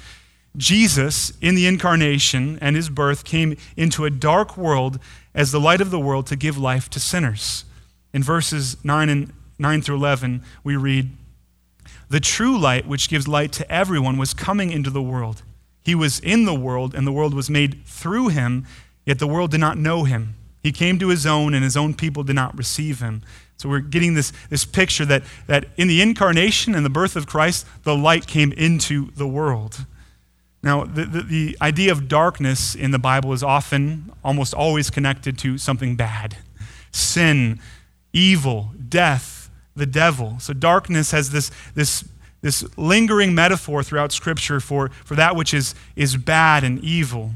Jesus, 0.55 1.33
in 1.41 1.55
the 1.55 1.67
incarnation 1.67 2.57
and 2.61 2.77
his 2.77 2.87
birth, 2.87 3.25
came 3.25 3.57
into 3.75 4.05
a 4.05 4.09
dark 4.09 4.55
world 4.55 4.97
as 5.35 5.51
the 5.51 5.59
light 5.59 5.81
of 5.81 5.91
the 5.91 5.99
world 5.99 6.25
to 6.27 6.37
give 6.37 6.57
life 6.57 6.89
to 6.91 7.01
sinners. 7.01 7.65
In 8.13 8.23
verses 8.23 8.77
9 8.85 9.09
and 9.09 9.33
9 9.59 9.81
through 9.81 9.97
11, 9.97 10.41
we 10.63 10.77
read, 10.77 11.17
"The 12.07 12.21
true 12.21 12.57
light 12.57 12.87
which 12.87 13.09
gives 13.09 13.27
light 13.27 13.51
to 13.51 13.69
everyone 13.69 14.15
was 14.15 14.33
coming 14.33 14.71
into 14.71 14.89
the 14.89 15.01
world. 15.01 15.43
He 15.89 15.95
was 15.95 16.19
in 16.19 16.45
the 16.45 16.53
world 16.53 16.93
and 16.93 17.07
the 17.07 17.11
world 17.11 17.33
was 17.33 17.49
made 17.49 17.83
through 17.83 18.27
him, 18.27 18.67
yet 19.07 19.17
the 19.17 19.25
world 19.25 19.49
did 19.49 19.59
not 19.59 19.75
know 19.75 20.03
him. 20.03 20.35
He 20.61 20.71
came 20.71 20.99
to 20.99 21.07
his 21.07 21.25
own 21.25 21.55
and 21.55 21.63
his 21.63 21.75
own 21.75 21.95
people 21.95 22.23
did 22.23 22.35
not 22.35 22.55
receive 22.55 22.99
him." 22.99 23.23
So 23.57 23.67
we're 23.67 23.79
getting 23.79 24.13
this, 24.13 24.31
this 24.51 24.65
picture 24.65 25.03
that, 25.05 25.23
that 25.47 25.65
in 25.77 25.87
the 25.87 25.99
incarnation 25.99 26.75
and 26.75 26.85
the 26.85 26.91
birth 26.91 27.15
of 27.15 27.25
Christ, 27.25 27.65
the 27.85 27.95
light 27.95 28.27
came 28.27 28.51
into 28.51 29.09
the 29.15 29.27
world. 29.27 29.87
Now, 30.61 30.83
the, 30.83 31.05
the, 31.05 31.21
the, 31.23 31.57
idea 31.59 31.91
of 31.91 32.07
darkness 32.07 32.75
in 32.75 32.91
the 32.91 32.99
Bible 32.99 33.33
is 33.33 33.41
often, 33.41 34.11
almost 34.23 34.53
always 34.53 34.91
connected 34.91 35.39
to 35.39 35.57
something 35.57 35.95
bad 35.95 36.37
sin, 36.91 37.59
evil, 38.13 38.73
death, 38.87 39.49
the 39.75 39.87
devil. 39.87 40.37
So, 40.39 40.53
darkness 40.53 41.09
has 41.11 41.31
this, 41.31 41.49
this, 41.73 42.05
this 42.41 42.63
lingering 42.77 43.35
metaphor 43.35 43.83
throughout 43.83 44.11
Scripture 44.11 44.59
for, 44.59 44.89
for 45.03 45.15
that 45.15 45.35
which 45.35 45.53
is, 45.53 45.75
is 45.95 46.15
bad 46.15 46.63
and 46.63 46.83
evil. 46.83 47.31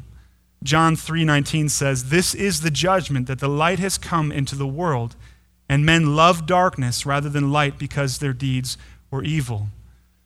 John 0.63 0.95
3:19 0.95 1.69
says, 1.69 2.05
"This 2.05 2.33
is 2.33 2.61
the 2.61 2.71
judgment 2.71 3.27
that 3.27 3.39
the 3.39 3.49
light 3.49 3.79
has 3.79 3.97
come 3.97 4.31
into 4.31 4.55
the 4.55 4.67
world, 4.67 5.15
and 5.67 5.85
men 5.85 6.15
love 6.15 6.45
darkness 6.45 7.05
rather 7.05 7.29
than 7.29 7.51
light 7.51 7.77
because 7.77 8.19
their 8.19 8.33
deeds 8.33 8.77
were 9.11 9.23
evil." 9.23 9.69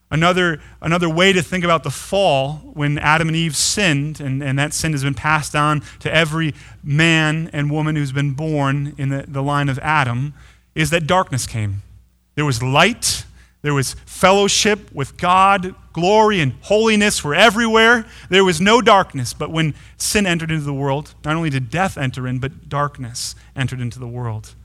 Another, 0.10 0.62
another 0.80 1.10
way 1.10 1.34
to 1.34 1.42
think 1.42 1.66
about 1.66 1.84
the 1.84 1.92
fall, 1.92 2.72
when 2.74 2.98
Adam 2.98 3.28
and 3.28 3.36
Eve 3.36 3.58
sinned, 3.58 4.22
and, 4.22 4.42
and 4.42 4.58
that 4.58 4.74
sin 4.74 4.94
has 4.94 5.04
been 5.04 5.14
passed 5.14 5.54
on 5.54 5.82
to 6.00 6.14
every 6.14 6.54
man 6.82 7.50
and 7.52 7.70
woman 7.70 7.98
who's 7.98 8.14
been 8.14 8.32
born 8.32 8.94
in 8.98 9.10
the, 9.10 9.26
the 9.28 9.44
line 9.44 9.68
of 9.68 9.78
Adam, 9.80 10.34
is 10.76 10.92
that 10.92 11.08
darkness 11.08 11.46
came. 11.46 11.82
There 12.36 12.46
was 12.46 12.64
light, 12.64 13.26
there 13.68 13.74
was 13.74 13.96
fellowship 14.06 14.90
with 14.94 15.18
God, 15.18 15.76
glory 15.92 16.40
and 16.40 16.54
holiness 16.62 17.22
were 17.22 17.36
everywhere. 17.36 18.06
There 18.30 18.46
was 18.46 18.62
no 18.62 18.80
darkness. 18.80 19.34
But 19.34 19.52
when 19.52 19.76
sin 19.98 20.26
entered 20.26 20.52
into 20.52 20.64
the 20.64 20.74
world, 20.74 21.14
not 21.26 21.36
only 21.36 21.50
did 21.50 21.70
death 21.70 21.98
enter 21.98 22.26
in, 22.30 22.40
but 22.40 22.70
darkness 22.70 23.36
entered 23.58 23.82
into 23.82 24.00
the 24.00 24.08
world. 24.08 24.56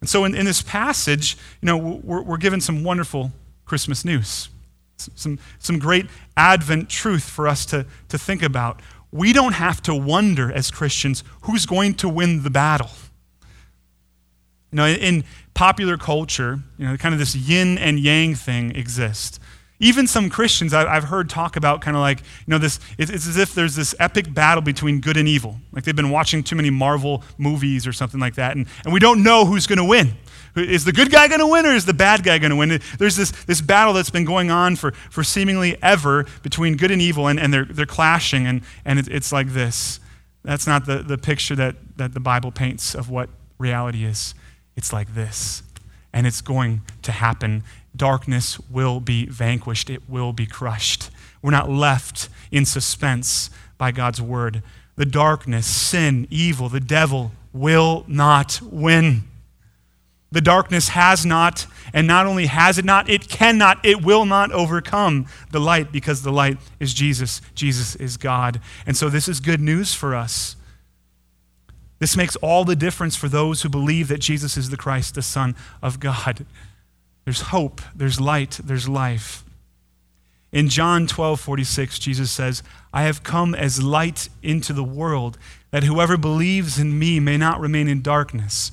And 0.00 0.08
so 0.08 0.24
in, 0.24 0.34
in 0.34 0.46
this 0.46 0.62
passage, 0.62 1.36
you 1.60 1.66
know, 1.66 1.76
we're, 1.76 2.22
we're 2.22 2.38
given 2.38 2.62
some 2.62 2.82
wonderful 2.82 3.30
Christmas 3.66 4.06
news 4.06 4.48
some, 4.96 5.38
some 5.58 5.78
great 5.78 6.06
Advent 6.34 6.88
truth 6.88 7.24
for 7.24 7.46
us 7.46 7.66
to, 7.66 7.84
to 8.08 8.18
think 8.18 8.42
about. 8.42 8.80
We 9.12 9.34
don't 9.34 9.52
have 9.52 9.82
to 9.82 9.94
wonder 9.94 10.50
as 10.50 10.70
Christians 10.70 11.24
who's 11.42 11.66
going 11.66 11.94
to 11.96 12.08
win 12.08 12.42
the 12.42 12.50
battle. 12.50 12.90
You 14.72 14.76
know, 14.76 14.86
in 14.86 15.24
popular 15.54 15.96
culture, 15.96 16.60
you 16.78 16.86
know, 16.86 16.96
kind 16.96 17.12
of 17.12 17.18
this 17.18 17.34
yin 17.34 17.78
and 17.78 17.98
yang 17.98 18.34
thing 18.34 18.74
exists. 18.74 19.38
Even 19.82 20.06
some 20.06 20.28
Christians 20.28 20.74
I've 20.74 21.04
heard 21.04 21.30
talk 21.30 21.56
about 21.56 21.80
kind 21.80 21.96
of 21.96 22.02
like, 22.02 22.20
you 22.20 22.48
know, 22.48 22.58
this, 22.58 22.78
it's 22.98 23.10
as 23.10 23.38
if 23.38 23.54
there's 23.54 23.74
this 23.74 23.94
epic 23.98 24.32
battle 24.34 24.60
between 24.60 25.00
good 25.00 25.16
and 25.16 25.26
evil. 25.26 25.56
Like 25.72 25.84
they've 25.84 25.96
been 25.96 26.10
watching 26.10 26.42
too 26.42 26.54
many 26.54 26.68
Marvel 26.68 27.24
movies 27.38 27.86
or 27.86 27.92
something 27.94 28.20
like 28.20 28.34
that, 28.34 28.56
and, 28.56 28.66
and 28.84 28.92
we 28.92 29.00
don't 29.00 29.22
know 29.22 29.46
who's 29.46 29.66
going 29.66 29.78
to 29.78 29.84
win. 29.84 30.12
Is 30.54 30.84
the 30.84 30.92
good 30.92 31.10
guy 31.10 31.28
going 31.28 31.40
to 31.40 31.46
win 31.46 31.64
or 31.64 31.70
is 31.70 31.86
the 31.86 31.94
bad 31.94 32.24
guy 32.24 32.38
going 32.38 32.50
to 32.50 32.56
win? 32.56 32.80
There's 32.98 33.16
this, 33.16 33.30
this 33.30 33.62
battle 33.62 33.94
that's 33.94 34.10
been 34.10 34.26
going 34.26 34.50
on 34.50 34.76
for, 34.76 34.92
for 34.92 35.24
seemingly 35.24 35.82
ever 35.82 36.26
between 36.42 36.76
good 36.76 36.90
and 36.90 37.00
evil, 37.00 37.28
and, 37.28 37.40
and 37.40 37.54
they're, 37.54 37.64
they're 37.64 37.86
clashing, 37.86 38.46
and, 38.46 38.62
and 38.84 38.98
it, 38.98 39.08
it's 39.08 39.32
like 39.32 39.48
this. 39.48 40.00
That's 40.42 40.66
not 40.66 40.84
the, 40.84 40.98
the 40.98 41.16
picture 41.16 41.56
that, 41.56 41.76
that 41.96 42.12
the 42.12 42.20
Bible 42.20 42.50
paints 42.50 42.94
of 42.94 43.08
what 43.08 43.30
reality 43.58 44.04
is. 44.04 44.34
It's 44.80 44.94
like 44.94 45.14
this. 45.14 45.62
And 46.10 46.26
it's 46.26 46.40
going 46.40 46.80
to 47.02 47.12
happen. 47.12 47.64
Darkness 47.94 48.58
will 48.70 48.98
be 48.98 49.26
vanquished, 49.26 49.90
it 49.90 50.08
will 50.08 50.32
be 50.32 50.46
crushed. 50.46 51.10
We're 51.42 51.50
not 51.50 51.68
left 51.68 52.30
in 52.50 52.64
suspense, 52.64 53.50
by 53.76 53.92
God's 53.92 54.22
word. 54.22 54.62
The 54.96 55.04
darkness, 55.04 55.66
sin, 55.66 56.26
evil, 56.30 56.70
the 56.70 56.80
devil 56.80 57.32
will 57.52 58.06
not 58.08 58.62
win. 58.62 59.24
The 60.32 60.40
darkness 60.40 60.88
has 60.88 61.26
not, 61.26 61.66
and 61.92 62.06
not 62.06 62.24
only 62.24 62.46
has 62.46 62.78
it 62.78 62.86
not, 62.86 63.10
it 63.10 63.28
cannot, 63.28 63.84
it 63.84 64.02
will 64.02 64.24
not 64.24 64.50
overcome 64.50 65.26
the 65.50 65.60
light 65.60 65.92
because 65.92 66.22
the 66.22 66.32
light 66.32 66.56
is 66.78 66.94
Jesus. 66.94 67.42
Jesus 67.54 67.96
is 67.96 68.16
God. 68.16 68.62
And 68.86 68.96
so 68.96 69.10
this 69.10 69.28
is 69.28 69.40
good 69.40 69.60
news 69.60 69.92
for 69.92 70.14
us. 70.14 70.56
This 72.00 72.16
makes 72.16 72.34
all 72.36 72.64
the 72.64 72.74
difference 72.74 73.14
for 73.14 73.28
those 73.28 73.62
who 73.62 73.68
believe 73.68 74.08
that 74.08 74.20
Jesus 74.20 74.56
is 74.56 74.70
the 74.70 74.76
Christ, 74.76 75.14
the 75.14 75.22
Son 75.22 75.54
of 75.82 76.00
God. 76.00 76.46
There's 77.24 77.42
hope, 77.42 77.80
there's 77.94 78.20
light, 78.20 78.58
there's 78.64 78.88
life. 78.88 79.44
In 80.50 80.68
John 80.68 81.06
12, 81.06 81.38
46, 81.38 81.98
Jesus 81.98 82.30
says, 82.30 82.62
I 82.92 83.02
have 83.02 83.22
come 83.22 83.54
as 83.54 83.82
light 83.82 84.30
into 84.42 84.72
the 84.72 84.82
world, 84.82 85.38
that 85.70 85.84
whoever 85.84 86.16
believes 86.16 86.78
in 86.78 86.98
me 86.98 87.20
may 87.20 87.36
not 87.36 87.60
remain 87.60 87.86
in 87.86 88.02
darkness. 88.02 88.72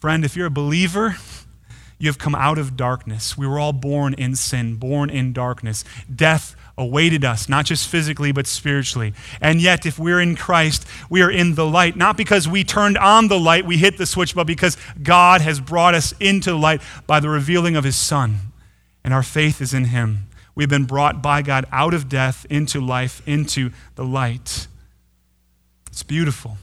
Friend, 0.00 0.24
if 0.24 0.36
you're 0.36 0.48
a 0.48 0.50
believer, 0.50 1.16
you 1.98 2.08
have 2.08 2.18
come 2.18 2.34
out 2.34 2.58
of 2.58 2.76
darkness. 2.76 3.38
We 3.38 3.46
were 3.46 3.60
all 3.60 3.72
born 3.72 4.12
in 4.14 4.34
sin, 4.34 4.74
born 4.74 5.08
in 5.08 5.32
darkness. 5.32 5.84
Death 6.12 6.56
awaited 6.76 7.24
us, 7.24 7.48
not 7.48 7.66
just 7.66 7.88
physically, 7.88 8.32
but 8.32 8.46
spiritually. 8.46 9.14
And 9.40 9.60
yet, 9.60 9.84
if 9.84 9.98
we're 9.98 10.20
in 10.20 10.36
Christ, 10.36 10.86
we 11.10 11.22
are 11.22 11.30
in 11.30 11.54
the 11.54 11.66
light, 11.66 11.96
not 11.96 12.16
because 12.16 12.48
we 12.48 12.64
turned 12.64 12.96
on 12.98 13.28
the 13.28 13.38
light, 13.38 13.66
we 13.66 13.76
hit 13.76 13.98
the 13.98 14.06
switch, 14.06 14.34
but 14.34 14.46
because 14.46 14.76
God 15.02 15.40
has 15.40 15.60
brought 15.60 15.94
us 15.94 16.14
into 16.20 16.50
the 16.50 16.58
light 16.58 16.80
by 17.06 17.20
the 17.20 17.28
revealing 17.28 17.76
of 17.76 17.84
His 17.84 17.96
Son. 17.96 18.36
And 19.04 19.12
our 19.12 19.22
faith 19.22 19.60
is 19.60 19.74
in 19.74 19.86
Him. 19.86 20.28
We've 20.54 20.68
been 20.68 20.84
brought 20.84 21.22
by 21.22 21.42
God 21.42 21.66
out 21.72 21.94
of 21.94 22.08
death 22.08 22.46
into 22.50 22.80
life, 22.80 23.22
into 23.26 23.70
the 23.94 24.04
light. 24.04 24.66
It's 25.88 26.02
beautiful. 26.02 26.58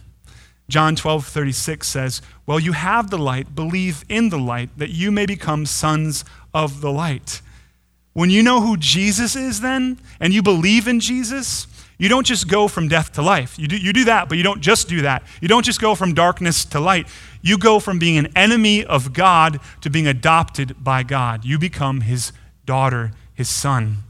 John 0.70 0.96
12, 0.96 1.26
36 1.26 1.88
says, 1.88 2.22
Well, 2.46 2.60
you 2.60 2.74
have 2.74 3.10
the 3.10 3.18
light, 3.18 3.56
believe 3.56 4.06
in 4.08 4.30
the 4.30 4.38
light, 4.38 4.70
that 4.78 4.92
you 4.92 5.12
may 5.12 5.26
become 5.26 5.66
sons 5.66 6.24
of 6.54 6.82
the 6.82 6.92
light. 6.92 7.42
When 8.14 8.30
you 8.30 8.44
know 8.44 8.62
who 8.62 8.78
Jesus 8.78 9.36
is, 9.36 9.62
then, 9.62 10.00
and 10.20 10.34
you 10.34 10.42
believe 10.42 10.88
in 10.88 11.00
Jesus, 11.00 11.68
you 11.98 12.08
don't 12.10 12.26
just 12.26 12.48
go 12.48 12.68
from 12.68 12.88
death 12.88 13.14
to 13.14 13.22
life. 13.22 13.60
You 13.60 13.68
do, 13.68 13.78
you 13.78 13.94
do 13.94 14.06
that, 14.06 14.30
but 14.30 14.38
you 14.38 14.44
don't 14.44 14.62
just 14.62 14.88
do 14.88 15.02
that. 15.02 15.24
You 15.42 15.48
don't 15.48 15.66
just 15.66 15.82
go 15.82 15.96
from 15.96 16.14
darkness 16.14 16.66
to 16.66 16.80
light. 16.80 17.08
You 17.42 17.58
go 17.58 17.80
from 17.80 18.00
being 18.00 18.18
an 18.18 18.28
enemy 18.38 18.86
of 18.86 19.14
God 19.14 19.60
to 19.82 19.90
being 19.90 20.08
adopted 20.08 20.82
by 20.84 21.04
God. 21.04 21.44
You 21.44 21.60
become 21.60 22.02
his 22.02 22.32
daughter, 22.66 23.12
his 23.34 23.50
son. 23.50 24.04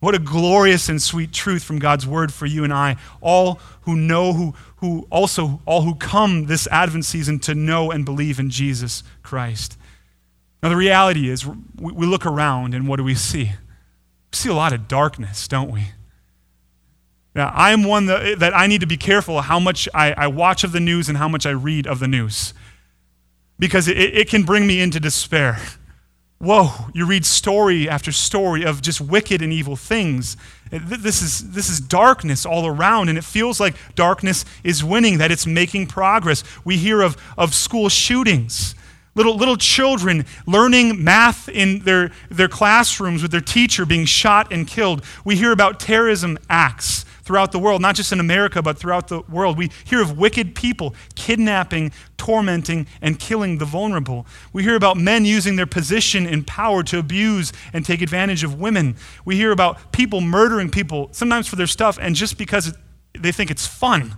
What 0.00 0.14
a 0.14 0.18
glorious 0.18 0.88
and 0.88 1.00
sweet 1.00 1.32
truth 1.32 1.62
from 1.62 1.78
God's 1.78 2.06
word 2.06 2.32
for 2.32 2.46
you 2.46 2.64
and 2.64 2.72
I, 2.72 2.96
all 3.20 3.60
who 3.82 3.96
know, 3.96 4.32
who, 4.32 4.54
who 4.76 5.06
also, 5.10 5.60
all 5.64 5.82
who 5.82 5.94
come 5.94 6.46
this 6.46 6.66
Advent 6.66 7.04
season 7.04 7.38
to 7.40 7.54
know 7.54 7.90
and 7.90 8.04
believe 8.04 8.38
in 8.38 8.50
Jesus 8.50 9.02
Christ. 9.22 9.78
Now, 10.62 10.70
the 10.70 10.76
reality 10.76 11.28
is, 11.28 11.46
we, 11.46 12.06
look 12.06 12.26
around 12.26 12.74
and 12.74 12.88
what 12.88 12.96
do 12.96 13.04
we 13.04 13.14
see? 13.14 13.44
We 13.44 14.32
see 14.32 14.48
a 14.48 14.54
lot 14.54 14.72
of 14.72 14.88
darkness, 14.88 15.46
don't 15.46 15.70
we? 15.70 15.88
Now, 17.34 17.52
I'm 17.54 17.84
one 17.84 18.06
that, 18.06 18.38
that 18.38 18.56
I 18.56 18.66
need 18.66 18.80
to 18.80 18.86
be 18.86 18.96
careful 18.96 19.42
how 19.42 19.60
much 19.60 19.88
I, 19.92 20.12
I 20.12 20.26
watch 20.26 20.64
of 20.64 20.72
the 20.72 20.80
news 20.80 21.08
and 21.08 21.18
how 21.18 21.28
much 21.28 21.44
I 21.44 21.50
read 21.50 21.86
of 21.86 21.98
the 21.98 22.08
news 22.08 22.54
because 23.58 23.88
it, 23.88 23.96
it 23.96 24.28
can 24.28 24.42
bring 24.42 24.66
me 24.66 24.80
into 24.80 25.00
despair. 25.00 25.58
Whoa, 26.38 26.70
you 26.92 27.06
read 27.06 27.24
story 27.24 27.88
after 27.88 28.12
story 28.12 28.64
of 28.64 28.82
just 28.82 29.00
wicked 29.00 29.40
and 29.40 29.52
evil 29.52 29.74
things. 29.74 30.36
This 30.70 31.22
is, 31.22 31.52
this 31.52 31.70
is 31.70 31.80
darkness 31.80 32.44
all 32.44 32.66
around, 32.66 33.08
and 33.08 33.16
it 33.16 33.24
feels 33.24 33.58
like 33.58 33.74
darkness 33.94 34.44
is 34.62 34.84
winning, 34.84 35.16
that 35.18 35.30
it's 35.30 35.46
making 35.46 35.86
progress. 35.86 36.44
We 36.62 36.76
hear 36.76 37.00
of, 37.00 37.16
of 37.38 37.54
school 37.54 37.88
shootings, 37.88 38.74
little, 39.16 39.36
little 39.36 39.56
children 39.56 40.24
learning 40.46 41.02
math 41.02 41.48
in 41.48 41.80
their, 41.80 42.12
their 42.30 42.48
classrooms 42.48 43.22
with 43.22 43.32
their 43.32 43.40
teacher 43.40 43.84
being 43.84 44.04
shot 44.04 44.52
and 44.52 44.68
killed. 44.68 45.04
We 45.24 45.34
hear 45.34 45.50
about 45.50 45.80
terrorism 45.80 46.38
acts 46.48 47.04
throughout 47.22 47.50
the 47.50 47.58
world, 47.58 47.82
not 47.82 47.96
just 47.96 48.12
in 48.12 48.20
America, 48.20 48.62
but 48.62 48.78
throughout 48.78 49.08
the 49.08 49.20
world. 49.22 49.58
We 49.58 49.72
hear 49.82 50.00
of 50.00 50.16
wicked 50.16 50.54
people 50.54 50.94
kidnapping, 51.16 51.90
tormenting, 52.16 52.86
and 53.02 53.18
killing 53.18 53.58
the 53.58 53.64
vulnerable. 53.64 54.26
We 54.52 54.62
hear 54.62 54.76
about 54.76 54.96
men 54.96 55.24
using 55.24 55.56
their 55.56 55.66
position 55.66 56.24
and 56.24 56.46
power 56.46 56.84
to 56.84 57.00
abuse 57.00 57.52
and 57.72 57.84
take 57.84 58.00
advantage 58.00 58.44
of 58.44 58.60
women. 58.60 58.94
We 59.24 59.34
hear 59.34 59.50
about 59.50 59.90
people 59.90 60.20
murdering 60.20 60.70
people, 60.70 61.08
sometimes 61.10 61.48
for 61.48 61.56
their 61.56 61.66
stuff, 61.66 61.98
and 62.00 62.14
just 62.14 62.38
because 62.38 62.72
they 63.18 63.32
think 63.32 63.50
it's 63.50 63.66
fun. 63.66 64.14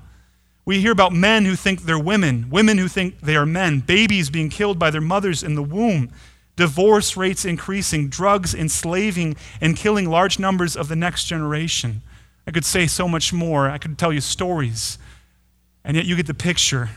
We 0.68 0.82
hear 0.82 0.92
about 0.92 1.14
men 1.14 1.46
who 1.46 1.56
think 1.56 1.84
they're 1.84 1.98
women, 1.98 2.50
women 2.50 2.76
who 2.76 2.88
think 2.88 3.22
they 3.22 3.36
are 3.36 3.46
men, 3.46 3.80
babies 3.80 4.28
being 4.28 4.50
killed 4.50 4.78
by 4.78 4.90
their 4.90 5.00
mothers 5.00 5.42
in 5.42 5.54
the 5.54 5.62
womb, 5.62 6.10
divorce 6.56 7.16
rates 7.16 7.46
increasing, 7.46 8.10
drugs 8.10 8.54
enslaving 8.54 9.36
and 9.62 9.74
killing 9.74 10.10
large 10.10 10.38
numbers 10.38 10.76
of 10.76 10.88
the 10.88 10.94
next 10.94 11.24
generation. 11.24 12.02
I 12.46 12.50
could 12.50 12.66
say 12.66 12.86
so 12.86 13.08
much 13.08 13.32
more. 13.32 13.70
I 13.70 13.78
could 13.78 13.96
tell 13.96 14.12
you 14.12 14.20
stories. 14.20 14.98
And 15.84 15.96
yet 15.96 16.04
you 16.04 16.16
get 16.16 16.26
the 16.26 16.34
picture. 16.34 16.90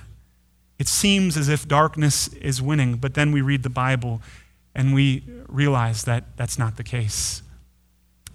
It 0.78 0.90
seems 0.90 1.38
as 1.38 1.48
if 1.48 1.66
darkness 1.66 2.28
is 2.28 2.62
winning, 2.62 2.98
but 2.98 3.14
then 3.14 3.32
we 3.32 3.40
read 3.40 3.64
the 3.64 3.70
Bible 3.70 4.22
and 4.76 4.94
we 4.94 5.24
realize 5.48 6.04
that 6.04 6.36
that's 6.36 6.60
not 6.60 6.76
the 6.76 6.84
case. 6.84 7.42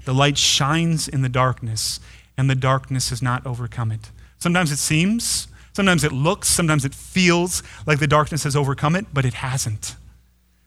The 0.07 0.15
light 0.15 0.39
shines 0.39 1.07
in 1.09 1.21
the 1.21 1.29
darkness, 1.29 2.01
and 2.39 2.49
the 2.49 2.55
darkness 2.55 3.11
has 3.11 3.21
not 3.21 3.45
overcome 3.45 3.93
it. 3.93 4.11
Sometimes 4.39 4.71
it 4.71 4.79
seems, 4.79 5.49
sometimes 5.73 6.05
it 6.05 6.13
looks, 6.13 6.49
sometimes 6.49 6.85
it 6.85 6.95
feels 6.95 7.63
like 7.87 7.99
the 7.99 8.07
darkness 8.07 8.45
has 8.45 8.55
overcome 8.55 8.95
it, 8.97 9.07
but 9.13 9.25
it 9.25 9.35
hasn't. 9.35 9.97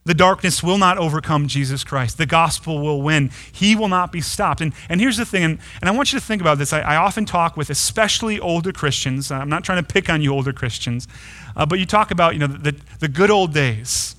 The 0.05 0.13
darkness 0.13 0.63
will 0.63 0.77
not 0.77 0.97
overcome 0.97 1.47
Jesus 1.47 1.83
Christ. 1.83 2.17
The 2.17 2.25
gospel 2.25 2.79
will 2.81 3.01
win. 3.01 3.29
He 3.51 3.75
will 3.75 3.89
not 3.89 4.11
be 4.11 4.21
stopped. 4.21 4.59
And, 4.59 4.73
and 4.87 4.99
here's 4.99 5.17
the 5.17 5.25
thing, 5.25 5.43
and, 5.43 5.59
and 5.81 5.89
I 5.89 5.91
want 5.91 6.11
you 6.11 6.19
to 6.19 6.25
think 6.25 6.41
about 6.41 6.57
this. 6.57 6.73
I, 6.73 6.79
I 6.79 6.95
often 6.95 7.25
talk 7.25 7.55
with 7.55 7.69
especially 7.69 8.39
older 8.39 8.71
Christians. 8.71 9.29
I'm 9.29 9.49
not 9.49 9.63
trying 9.63 9.83
to 9.83 9.87
pick 9.87 10.09
on 10.09 10.21
you 10.21 10.33
older 10.33 10.53
Christians, 10.53 11.07
uh, 11.55 11.65
but 11.65 11.79
you 11.79 11.85
talk 11.85 12.11
about 12.11 12.33
you 12.33 12.39
know, 12.39 12.47
the, 12.47 12.75
the 12.99 13.07
good 13.07 13.29
old 13.29 13.53
days 13.53 14.15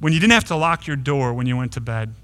when 0.00 0.12
you 0.12 0.18
didn't 0.18 0.32
have 0.32 0.44
to 0.44 0.56
lock 0.56 0.86
your 0.86 0.96
door 0.96 1.34
when 1.34 1.46
you 1.46 1.56
went 1.56 1.72
to 1.72 1.80
bed, 1.80 2.14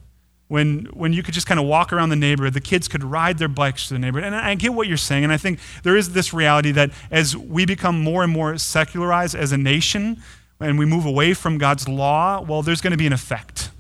when, 0.49 0.84
when 0.92 1.12
you 1.12 1.22
could 1.22 1.34
just 1.34 1.47
kind 1.47 1.59
of 1.59 1.66
walk 1.66 1.92
around 1.92 2.11
the 2.11 2.16
neighborhood, 2.16 2.55
the 2.55 2.61
kids 2.61 2.86
could 2.86 3.03
ride 3.03 3.38
their 3.38 3.49
bikes 3.49 3.88
to 3.88 3.94
the 3.94 3.99
neighborhood. 3.99 4.26
And 4.26 4.36
I 4.36 4.55
get 4.55 4.74
what 4.74 4.86
you're 4.86 4.97
saying, 4.97 5.24
and 5.24 5.32
I 5.32 5.36
think 5.36 5.59
there 5.82 5.97
is 5.97 6.12
this 6.12 6.32
reality 6.32 6.70
that 6.72 6.90
as 7.11 7.36
we 7.36 7.66
become 7.66 8.01
more 8.01 8.22
and 8.22 8.32
more 8.32 8.57
secularized 8.59 9.34
as 9.34 9.53
a 9.53 9.59
nation, 9.59 10.22
and 10.61 10.78
we 10.78 10.86
move 10.86 11.05
away 11.05 11.34
from 11.34 11.59
God's 11.59 11.88
law, 11.88 12.40
well, 12.40 12.62
there's 12.62 12.80
going 12.80 12.92
to 12.92 12.97
be 12.97 13.07
an 13.07 13.12
effect. 13.12 13.70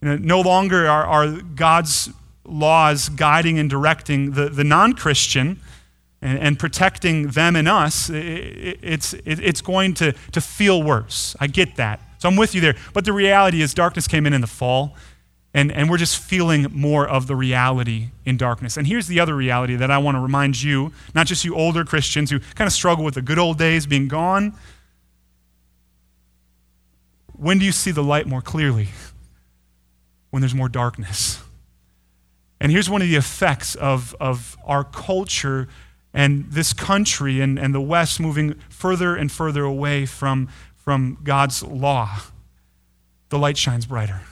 You 0.00 0.08
know, 0.08 0.16
no 0.16 0.40
longer 0.40 0.86
are, 0.86 1.04
are, 1.04 1.40
God's 1.40 2.10
laws 2.44 3.08
guiding 3.08 3.58
and 3.58 3.68
directing 3.68 4.32
the, 4.32 4.48
the 4.48 4.64
non 4.64 4.92
Christian 4.92 5.60
and, 6.20 6.38
and, 6.38 6.58
protecting 6.58 7.28
them 7.28 7.56
and 7.56 7.68
us. 7.68 8.10
It, 8.10 8.78
it's, 8.82 9.14
it, 9.14 9.40
it's 9.40 9.60
going 9.60 9.94
to, 9.94 10.12
to 10.32 10.40
feel 10.40 10.82
worse. 10.82 11.36
I 11.40 11.46
get 11.46 11.76
that. 11.76 12.00
So 12.18 12.28
I'm 12.28 12.36
with 12.36 12.54
you 12.54 12.60
there. 12.60 12.74
But 12.92 13.04
the 13.04 13.12
reality 13.12 13.62
is, 13.62 13.74
darkness 13.74 14.08
came 14.08 14.26
in 14.26 14.32
in 14.32 14.40
the 14.40 14.46
fall, 14.46 14.96
and, 15.58 15.72
and 15.72 15.90
we're 15.90 15.98
just 15.98 16.18
feeling 16.18 16.66
more 16.70 17.06
of 17.06 17.26
the 17.26 17.34
reality 17.34 18.08
in 18.24 18.36
darkness. 18.36 18.76
And 18.76 18.86
here's 18.86 19.06
the 19.06 19.20
other 19.20 19.34
reality 19.34 19.76
that 19.76 19.90
I 19.90 19.98
want 19.98 20.16
to 20.16 20.20
remind 20.20 20.62
you, 20.62 20.92
not 21.14 21.26
just 21.26 21.44
you 21.44 21.54
older 21.54 21.84
Christians 21.84 22.30
who 22.30 22.38
kind 22.38 22.66
of 22.66 22.72
struggle 22.72 23.04
with 23.04 23.14
the 23.14 23.22
good 23.22 23.38
old 23.38 23.58
days 23.58 23.86
being 23.86 24.08
gone 24.08 24.54
when 27.38 27.58
do 27.58 27.64
you 27.64 27.72
see 27.72 27.92
the 27.92 28.02
light 28.02 28.26
more 28.26 28.42
clearly? 28.42 28.88
When 30.30 30.42
there's 30.42 30.54
more 30.54 30.68
darkness. 30.68 31.40
And 32.60 32.72
here's 32.72 32.90
one 32.90 33.00
of 33.00 33.08
the 33.08 33.16
effects 33.16 33.76
of, 33.76 34.14
of 34.20 34.58
our 34.64 34.82
culture 34.82 35.68
and 36.12 36.50
this 36.50 36.72
country 36.72 37.40
and, 37.40 37.58
and 37.58 37.72
the 37.72 37.80
West 37.80 38.18
moving 38.18 38.54
further 38.68 39.14
and 39.14 39.30
further 39.30 39.62
away 39.62 40.04
from, 40.04 40.48
from 40.74 41.18
God's 41.22 41.62
law. 41.62 42.18
The 43.28 43.38
light 43.38 43.56
shines 43.56 43.86
brighter. 43.86 44.22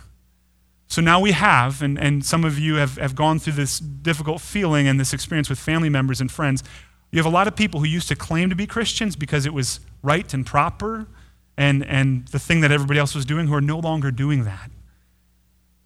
So 0.89 1.03
now 1.03 1.21
we 1.21 1.33
have, 1.33 1.83
and, 1.83 1.99
and 1.99 2.25
some 2.25 2.45
of 2.45 2.59
you 2.59 2.77
have, 2.77 2.97
have 2.97 3.15
gone 3.15 3.39
through 3.39 3.55
this 3.55 3.79
difficult 3.79 4.41
feeling 4.41 4.87
and 4.87 5.01
this 5.01 5.13
experience 5.13 5.51
with 5.51 5.59
family 5.59 5.89
members 5.89 6.21
and 6.21 6.31
friends. 6.31 6.63
You 7.11 7.19
have 7.19 7.27
a 7.27 7.35
lot 7.35 7.49
of 7.49 7.57
people 7.57 7.81
who 7.81 7.87
used 7.87 8.09
to 8.09 8.17
claim 8.17 8.51
to 8.51 8.57
be 8.57 8.67
Christians 8.67 9.17
because 9.17 9.47
it 9.47 9.53
was 9.53 9.81
right 10.03 10.33
and 10.33 10.47
proper 10.47 11.09
and, 11.57 11.85
and 11.87 12.29
the 12.29 12.39
thing 12.39 12.61
that 12.61 12.71
everybody 12.71 13.01
else 13.01 13.15
was 13.15 13.25
doing 13.25 13.47
who 13.47 13.55
are 13.55 13.61
no 13.61 13.79
longer 13.79 14.11
doing 14.11 14.45
that. 14.45 14.71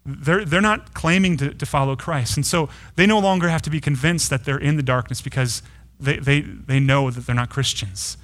They're, 0.05 0.45
they're 0.45 0.61
not 0.61 0.93
claiming 0.93 1.37
to, 1.37 1.53
to 1.53 1.65
follow 1.65 1.95
Christ. 1.95 2.35
And 2.35 2.45
so 2.45 2.69
they 2.95 3.05
no 3.05 3.19
longer 3.19 3.49
have 3.49 3.61
to 3.63 3.69
be 3.69 3.79
convinced 3.79 4.29
that 4.29 4.45
they're 4.45 4.57
in 4.57 4.75
the 4.75 4.83
darkness 4.83 5.21
because 5.21 5.61
they, 5.99 6.17
they, 6.17 6.41
they 6.41 6.79
know 6.79 7.11
that 7.11 7.25
they're 7.25 7.35
not 7.35 7.49
Christians. 7.49 8.17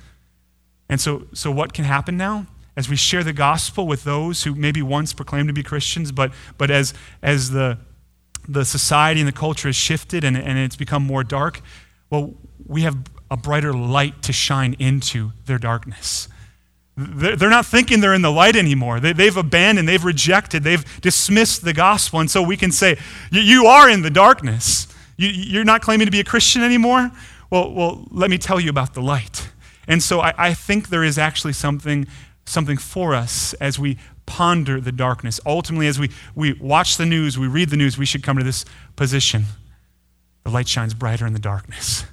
And 0.90 1.00
so, 1.00 1.28
so 1.34 1.52
what 1.52 1.74
can 1.74 1.86
happen 1.86 2.18
now? 2.18 2.48
As 2.78 2.88
we 2.88 2.96
share 2.96 3.24
the 3.24 3.34
gospel 3.34 3.86
with 3.88 4.06
those 4.06 4.44
who 4.44 4.56
maybe 4.56 4.82
once 4.82 5.12
proclaimed 5.12 5.50
to 5.50 5.54
be 5.54 5.64
Christians, 5.64 6.14
but, 6.14 6.32
but 6.58 6.72
as, 6.72 6.94
as 7.22 7.52
the, 7.52 7.80
the 8.48 8.64
society 8.64 9.20
and 9.20 9.28
the 9.28 9.34
culture 9.34 9.68
has 9.68 9.76
shifted 9.76 10.24
and, 10.24 10.38
and 10.38 10.58
it's 10.58 10.78
become 10.78 11.04
more 11.04 11.24
dark, 11.24 11.62
Well, 12.10 12.36
we 12.66 12.84
have 12.84 12.96
a 13.30 13.36
brighter 13.36 13.74
light 13.74 14.22
to 14.24 14.32
shine 14.32 14.76
into 14.80 15.32
their 15.46 15.58
darkness. 15.58 16.30
They're 16.96 17.50
not 17.50 17.66
thinking 17.66 18.00
they're 18.00 18.16
in 18.16 18.24
the 18.24 18.32
light 18.32 18.56
anymore. 18.56 19.00
They've 19.00 19.38
abandoned, 19.38 19.88
they've 19.88 20.04
rejected, 20.04 20.64
they've 20.64 20.84
dismissed 21.02 21.64
the 21.64 21.74
gospel. 21.74 22.20
And 22.20 22.32
so 22.32 22.42
we 22.42 22.58
can 22.58 22.72
say, 22.72 22.98
You 23.32 23.68
are 23.68 23.88
in 23.88 24.02
the 24.02 24.10
darkness. 24.10 24.88
You're 25.18 25.64
not 25.64 25.82
claiming 25.82 26.06
to 26.06 26.12
be 26.12 26.20
a 26.20 26.24
Christian 26.24 26.64
anymore? 26.64 27.12
Well, 27.52 27.72
well 27.74 28.08
let 28.10 28.32
me 28.32 28.38
tell 28.38 28.60
you 28.60 28.70
about 28.70 28.96
the 28.96 29.02
light. 29.02 29.50
And 29.88 30.02
so 30.02 30.22
I, 30.22 30.34
I 30.38 30.54
think 30.54 30.90
there 30.90 31.04
is 31.04 31.18
actually 31.18 31.54
something, 31.54 32.08
something 32.48 32.78
for 32.78 33.14
us 33.14 33.54
as 33.56 33.78
we 33.78 33.98
ponder 34.26 34.80
the 34.82 34.92
darkness. 34.92 35.40
Ultimately, 35.46 35.88
as 35.88 36.00
we, 36.00 36.10
we 36.36 36.54
watch 36.54 36.98
the 36.98 37.06
news, 37.06 37.38
we 37.38 37.48
read 37.48 37.70
the 37.70 37.78
news, 37.78 37.98
we 37.98 38.06
should 38.06 38.24
come 38.24 38.38
to 38.38 38.44
this 38.44 38.66
position. 38.96 39.46
The 40.44 40.50
light 40.52 40.68
shines 40.68 40.94
brighter 40.94 41.26
in 41.26 41.34
the 41.34 41.40
darkness. 41.40 42.06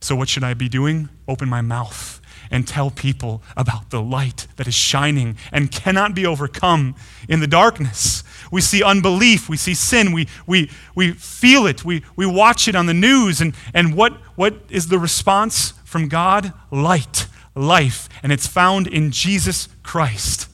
So, 0.00 0.16
what 0.16 0.28
should 0.28 0.42
I 0.42 0.54
be 0.54 0.68
doing? 0.68 1.08
Open 1.28 1.48
my 1.48 1.60
mouth 1.60 2.20
and 2.50 2.68
tell 2.68 2.90
people 2.90 3.42
about 3.56 3.90
the 3.90 4.02
light 4.02 4.46
that 4.56 4.66
is 4.66 4.74
shining 4.74 5.36
and 5.52 5.70
cannot 5.70 6.14
be 6.14 6.26
overcome 6.26 6.94
in 7.28 7.40
the 7.40 7.46
darkness. 7.46 8.22
We 8.50 8.60
see 8.60 8.82
unbelief, 8.82 9.48
we 9.48 9.56
see 9.56 9.74
sin, 9.74 10.12
we, 10.12 10.28
we, 10.46 10.70
we 10.94 11.12
feel 11.12 11.66
it, 11.66 11.84
we, 11.84 12.02
we 12.14 12.26
watch 12.26 12.68
it 12.68 12.74
on 12.74 12.86
the 12.86 12.94
news. 12.94 13.40
And, 13.40 13.54
and 13.72 13.96
what, 13.96 14.12
what 14.34 14.54
is 14.68 14.88
the 14.88 14.98
response 14.98 15.72
from 15.84 16.08
God? 16.08 16.52
Light, 16.70 17.26
life. 17.54 18.08
And 18.22 18.32
it's 18.32 18.46
found 18.46 18.86
in 18.86 19.10
Jesus 19.10 19.68
Christ. 19.82 20.48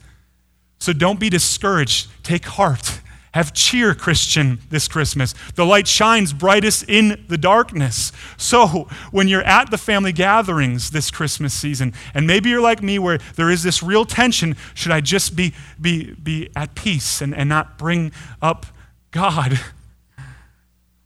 So 0.79 0.93
don't 0.93 1.19
be 1.19 1.29
discouraged. 1.29 2.09
Take 2.23 2.45
heart. 2.45 3.01
Have 3.33 3.53
cheer, 3.53 3.93
Christian, 3.93 4.59
this 4.69 4.87
Christmas. 4.87 5.35
The 5.53 5.65
light 5.65 5.87
shines 5.87 6.33
brightest 6.33 6.85
in 6.87 7.25
the 7.27 7.37
darkness. 7.37 8.11
So, 8.37 8.89
when 9.11 9.27
you're 9.27 9.43
at 9.43 9.69
the 9.69 9.77
family 9.77 10.11
gatherings 10.11 10.89
this 10.89 11.11
Christmas 11.11 11.53
season, 11.53 11.93
and 12.15 12.25
maybe 12.25 12.49
you're 12.49 12.59
like 12.59 12.81
me 12.81 12.97
where 12.97 13.19
there 13.35 13.51
is 13.51 13.61
this 13.61 13.83
real 13.83 14.03
tension 14.03 14.55
should 14.73 14.91
I 14.91 15.01
just 15.01 15.35
be, 15.35 15.53
be, 15.79 16.13
be 16.13 16.49
at 16.55 16.73
peace 16.73 17.21
and, 17.21 17.35
and 17.35 17.47
not 17.47 17.77
bring 17.77 18.11
up 18.41 18.65
God? 19.11 19.59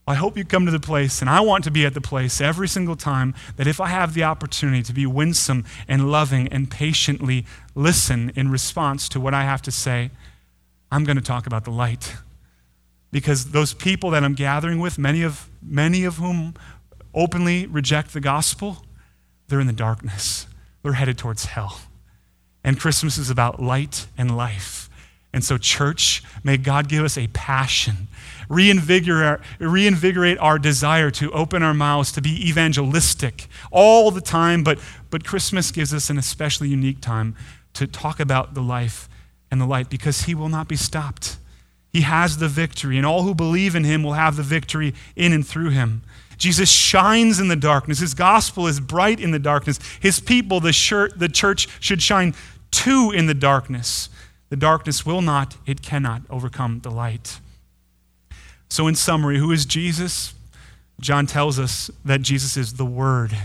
I 0.05 0.15
hope 0.15 0.37
you 0.37 0.43
come 0.43 0.65
to 0.65 0.71
the 0.71 0.81
place, 0.81 1.21
and 1.21 1.29
I 1.29 1.39
want 1.39 1.63
to 1.63 1.71
be 1.71 1.85
at 1.85 1.93
the 1.93 2.01
place 2.01 2.41
every 2.41 2.67
single 2.67 2.97
time 2.97 3.33
that 3.55 3.67
if 3.67 3.79
I 3.79 3.87
have 3.87 4.13
the 4.13 4.23
opportunity 4.23 4.83
to 4.83 4.93
be 4.93 5.05
winsome 5.05 5.63
and 5.87 6.11
loving 6.11 6.49
and 6.49 6.69
patiently 6.69 7.45
listen 7.73 8.31
in 8.35 8.51
response 8.51 9.07
to 9.09 9.19
what 9.21 9.33
I 9.33 9.43
have 9.43 9.61
to 9.61 9.71
say, 9.71 10.11
I'm 10.91 11.05
going 11.05 11.15
to 11.15 11.23
talk 11.23 11.47
about 11.47 11.63
the 11.63 11.71
light. 11.71 12.15
Because 13.11 13.51
those 13.51 13.73
people 13.73 14.09
that 14.09 14.23
I'm 14.23 14.33
gathering 14.33 14.79
with, 14.79 14.97
many 14.97 15.23
of, 15.23 15.49
many 15.61 16.03
of 16.03 16.17
whom 16.17 16.55
openly 17.13 17.65
reject 17.67 18.11
the 18.11 18.19
gospel, 18.19 18.83
they're 19.47 19.61
in 19.61 19.67
the 19.67 19.73
darkness. 19.73 20.47
They're 20.81 20.93
headed 20.93 21.17
towards 21.17 21.45
hell. 21.45 21.79
And 22.61 22.77
Christmas 22.77 23.17
is 23.17 23.29
about 23.29 23.61
light 23.61 24.07
and 24.17 24.35
life. 24.35 24.89
And 25.31 25.43
so, 25.43 25.57
church, 25.57 26.23
may 26.43 26.57
God 26.57 26.89
give 26.89 27.03
us 27.03 27.17
a 27.17 27.27
passion 27.27 28.07
reinvigorate, 28.49 29.39
reinvigorate 29.59 30.37
our 30.39 30.59
desire 30.59 31.11
to 31.11 31.31
open 31.31 31.63
our 31.63 31.73
mouths, 31.73 32.11
to 32.13 32.21
be 32.21 32.47
evangelistic 32.47 33.47
all 33.71 34.11
the 34.11 34.21
time. 34.21 34.63
But, 34.63 34.79
but 35.09 35.25
Christmas 35.25 35.71
gives 35.71 35.93
us 35.93 36.09
an 36.09 36.17
especially 36.17 36.69
unique 36.69 37.01
time 37.01 37.35
to 37.73 37.87
talk 37.87 38.19
about 38.19 38.53
the 38.53 38.61
life 38.61 39.09
and 39.51 39.59
the 39.59 39.65
light 39.65 39.89
because 39.89 40.23
he 40.23 40.35
will 40.35 40.49
not 40.49 40.67
be 40.67 40.75
stopped. 40.75 41.37
He 41.91 42.01
has 42.01 42.37
the 42.37 42.47
victory, 42.47 42.97
and 42.97 43.05
all 43.05 43.21
who 43.21 43.35
believe 43.35 43.75
in 43.75 43.83
him 43.83 44.01
will 44.01 44.13
have 44.13 44.35
the 44.35 44.43
victory 44.43 44.95
in 45.15 45.31
and 45.31 45.45
through 45.45 45.69
him. 45.69 46.01
Jesus 46.37 46.71
shines 46.71 47.39
in 47.39 47.47
the 47.47 47.55
darkness. 47.55 47.99
His 47.99 48.15
gospel 48.15 48.65
is 48.65 48.79
bright 48.79 49.19
in 49.19 49.29
the 49.29 49.39
darkness. 49.39 49.79
His 49.99 50.19
people, 50.19 50.59
the, 50.59 51.11
the 51.15 51.29
church, 51.29 51.67
should 51.79 52.01
shine 52.01 52.33
too 52.71 53.11
in 53.15 53.27
the 53.27 53.35
darkness. 53.35 54.09
The 54.49 54.55
darkness 54.55 55.05
will 55.05 55.21
not, 55.21 55.55
it 55.65 55.81
cannot 55.81 56.23
overcome 56.29 56.79
the 56.81 56.91
light. 56.91 57.39
So, 58.73 58.87
in 58.87 58.95
summary, 58.95 59.37
who 59.37 59.51
is 59.51 59.67
Jesus? 59.67 60.33
John 60.99 61.27
tells 61.27 61.59
us 61.59 61.91
that 62.03 62.23
Jesus 62.23 62.57
is 62.57 62.73
the 62.73 62.85
Word. 62.87 63.37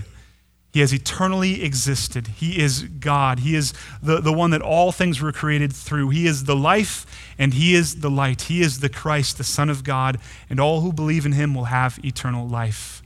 He 0.73 0.81
has 0.81 0.95
eternally 0.95 1.63
existed. 1.63 2.29
He 2.29 2.59
is 2.59 2.85
God. 2.85 3.41
He 3.41 3.55
is 3.55 3.75
the, 4.03 4.23
the 4.23 4.33
one 4.33 4.53
that 4.53 4.63
all 4.63 4.91
things 4.91 5.21
were 5.21 5.31
created 5.31 5.71
through. 5.71 6.09
He 6.09 6.27
is 6.27 6.45
the 6.45 6.57
life 6.57 7.05
and 7.39 7.53
He 7.53 7.75
is 7.75 7.97
the 7.97 8.09
light. 8.09 8.41
He 8.41 8.63
is 8.63 8.81
the 8.81 8.89
Christ, 8.89 9.37
the 9.37 9.45
Son 9.45 9.69
of 9.69 9.85
God, 9.85 10.19
and 10.49 10.59
all 10.59 10.81
who 10.81 10.95
believe 10.95 11.27
in 11.27 11.33
Him 11.33 11.55
will 11.55 11.65
have 11.65 12.03
eternal 12.03 12.49
life. 12.49 13.03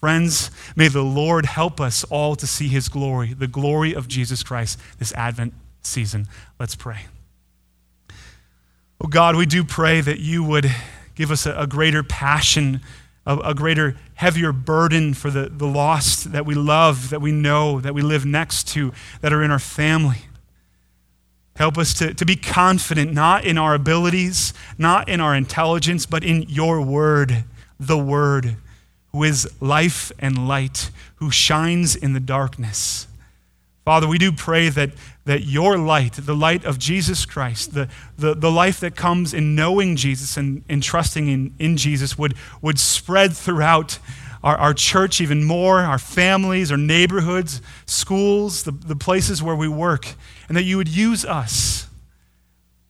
Friends, 0.00 0.50
may 0.76 0.88
the 0.88 1.04
Lord 1.04 1.44
help 1.44 1.78
us 1.78 2.04
all 2.04 2.36
to 2.36 2.46
see 2.46 2.68
His 2.68 2.88
glory, 2.88 3.34
the 3.34 3.46
glory 3.46 3.92
of 3.92 4.08
Jesus 4.08 4.42
Christ, 4.42 4.78
this 4.98 5.12
Advent 5.12 5.52
season. 5.82 6.26
Let's 6.58 6.74
pray. 6.74 7.00
Oh 8.98 9.08
God, 9.08 9.36
we 9.36 9.44
do 9.44 9.62
pray 9.62 10.00
that 10.00 10.20
you 10.20 10.42
would 10.42 10.70
give 11.16 11.32
us 11.32 11.46
a, 11.46 11.54
a 11.58 11.66
greater 11.66 12.04
passion, 12.04 12.80
a, 13.26 13.36
a, 13.38 13.54
greater, 13.54 13.96
heavier 14.14 14.52
burden 14.52 15.14
for 15.14 15.30
the, 15.30 15.48
the 15.48 15.66
lost 15.66 16.30
that 16.32 16.46
we 16.46 16.54
love, 16.54 17.10
that 17.10 17.20
we 17.20 17.32
know, 17.32 17.80
that 17.80 17.94
we 17.94 18.02
live 18.02 18.24
next 18.24 18.68
to, 18.68 18.92
that 19.20 19.32
are 19.32 19.42
in 19.42 19.50
our 19.50 19.58
family. 19.58 20.26
Help 21.56 21.78
us 21.78 21.94
to, 21.94 22.14
to 22.14 22.24
be 22.24 22.36
confident, 22.36 23.12
not 23.12 23.44
in 23.44 23.56
our 23.56 23.74
abilities, 23.74 24.52
not 24.78 25.08
in 25.08 25.20
our 25.20 25.34
intelligence, 25.34 26.04
but 26.04 26.22
in 26.22 26.42
your 26.42 26.82
word, 26.82 27.44
the 27.80 27.98
word, 27.98 28.56
who 29.12 29.24
is 29.24 29.50
life 29.60 30.12
and 30.18 30.46
light, 30.46 30.90
who 31.16 31.30
shines 31.30 31.96
in 31.96 32.12
the 32.12 32.20
darkness. 32.20 33.06
Father, 33.86 34.06
we 34.06 34.18
do 34.18 34.32
pray 34.32 34.68
that, 34.68 34.90
that 35.26 35.44
your 35.44 35.76
light, 35.76 36.14
the 36.14 36.36
light 36.36 36.64
of 36.64 36.78
Jesus 36.78 37.26
Christ, 37.26 37.74
the, 37.74 37.88
the, 38.16 38.32
the 38.34 38.50
life 38.50 38.80
that 38.80 38.94
comes 38.94 39.34
in 39.34 39.56
knowing 39.56 39.96
Jesus 39.96 40.36
and, 40.36 40.64
and 40.68 40.82
trusting 40.82 41.28
in, 41.28 41.52
in 41.58 41.76
Jesus, 41.76 42.16
would, 42.16 42.34
would 42.62 42.78
spread 42.78 43.36
throughout 43.36 43.98
our, 44.44 44.56
our 44.56 44.72
church 44.72 45.20
even 45.20 45.42
more, 45.42 45.80
our 45.80 45.98
families, 45.98 46.70
our 46.70 46.78
neighborhoods, 46.78 47.60
schools, 47.86 48.62
the, 48.62 48.70
the 48.70 48.94
places 48.94 49.42
where 49.42 49.56
we 49.56 49.66
work, 49.66 50.14
and 50.48 50.56
that 50.56 50.62
you 50.62 50.76
would 50.76 50.88
use 50.88 51.24
us, 51.24 51.88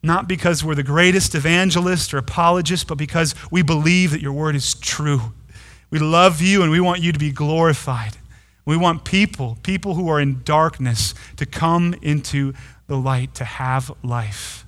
not 0.02 0.28
because 0.28 0.62
we're 0.62 0.74
the 0.74 0.82
greatest 0.82 1.34
evangelist 1.34 2.12
or 2.12 2.18
apologist, 2.18 2.86
but 2.86 2.98
because 2.98 3.34
we 3.50 3.62
believe 3.62 4.10
that 4.10 4.20
your 4.20 4.34
word 4.34 4.54
is 4.54 4.74
true. 4.74 5.32
We 5.88 5.98
love 6.00 6.42
you 6.42 6.62
and 6.62 6.70
we 6.70 6.80
want 6.80 7.00
you 7.00 7.12
to 7.12 7.18
be 7.18 7.32
glorified. 7.32 8.18
We 8.66 8.76
want 8.76 9.04
people, 9.04 9.56
people 9.62 9.94
who 9.94 10.08
are 10.08 10.20
in 10.20 10.42
darkness, 10.42 11.14
to 11.36 11.46
come 11.46 11.94
into 12.02 12.52
the 12.88 12.96
light, 12.96 13.34
to 13.36 13.44
have 13.44 13.90
life. 14.02 14.66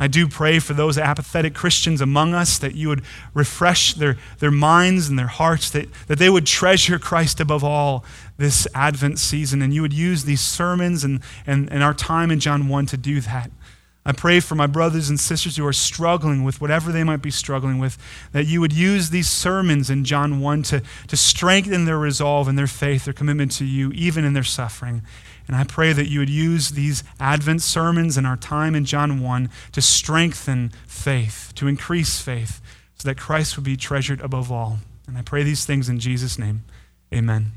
I 0.00 0.06
do 0.06 0.28
pray 0.28 0.60
for 0.60 0.74
those 0.74 0.96
apathetic 0.96 1.54
Christians 1.54 2.00
among 2.00 2.32
us 2.32 2.58
that 2.58 2.76
you 2.76 2.88
would 2.88 3.02
refresh 3.34 3.94
their, 3.94 4.16
their 4.38 4.52
minds 4.52 5.08
and 5.08 5.18
their 5.18 5.26
hearts, 5.26 5.70
that, 5.70 5.88
that 6.06 6.20
they 6.20 6.30
would 6.30 6.46
treasure 6.46 7.00
Christ 7.00 7.40
above 7.40 7.64
all 7.64 8.04
this 8.36 8.68
Advent 8.74 9.18
season, 9.18 9.60
and 9.60 9.74
you 9.74 9.82
would 9.82 9.92
use 9.92 10.24
these 10.24 10.40
sermons 10.40 11.02
and, 11.02 11.20
and, 11.46 11.70
and 11.72 11.82
our 11.82 11.94
time 11.94 12.30
in 12.30 12.38
John 12.38 12.68
1 12.68 12.86
to 12.86 12.96
do 12.96 13.20
that. 13.22 13.50
I 14.08 14.12
pray 14.12 14.40
for 14.40 14.54
my 14.54 14.66
brothers 14.66 15.10
and 15.10 15.20
sisters 15.20 15.58
who 15.58 15.66
are 15.66 15.72
struggling 15.74 16.42
with 16.42 16.62
whatever 16.62 16.90
they 16.90 17.04
might 17.04 17.20
be 17.20 17.30
struggling 17.30 17.78
with, 17.78 17.98
that 18.32 18.46
you 18.46 18.58
would 18.58 18.72
use 18.72 19.10
these 19.10 19.28
sermons 19.28 19.90
in 19.90 20.02
John 20.02 20.40
1 20.40 20.62
to, 20.62 20.82
to 21.08 21.16
strengthen 21.16 21.84
their 21.84 21.98
resolve 21.98 22.48
and 22.48 22.56
their 22.56 22.66
faith, 22.66 23.04
their 23.04 23.12
commitment 23.12 23.52
to 23.52 23.66
you, 23.66 23.92
even 23.92 24.24
in 24.24 24.32
their 24.32 24.42
suffering. 24.42 25.02
And 25.46 25.54
I 25.54 25.64
pray 25.64 25.92
that 25.92 26.08
you 26.08 26.20
would 26.20 26.30
use 26.30 26.70
these 26.70 27.04
Advent 27.20 27.60
sermons 27.60 28.16
and 28.16 28.26
our 28.26 28.38
time 28.38 28.74
in 28.74 28.86
John 28.86 29.20
1 29.20 29.50
to 29.72 29.82
strengthen 29.82 30.70
faith, 30.86 31.52
to 31.56 31.68
increase 31.68 32.18
faith, 32.18 32.62
so 32.94 33.10
that 33.10 33.18
Christ 33.18 33.56
would 33.56 33.64
be 33.64 33.76
treasured 33.76 34.22
above 34.22 34.50
all. 34.50 34.78
And 35.06 35.18
I 35.18 35.22
pray 35.22 35.42
these 35.42 35.66
things 35.66 35.86
in 35.86 35.98
Jesus' 35.98 36.38
name. 36.38 36.64
Amen. 37.12 37.52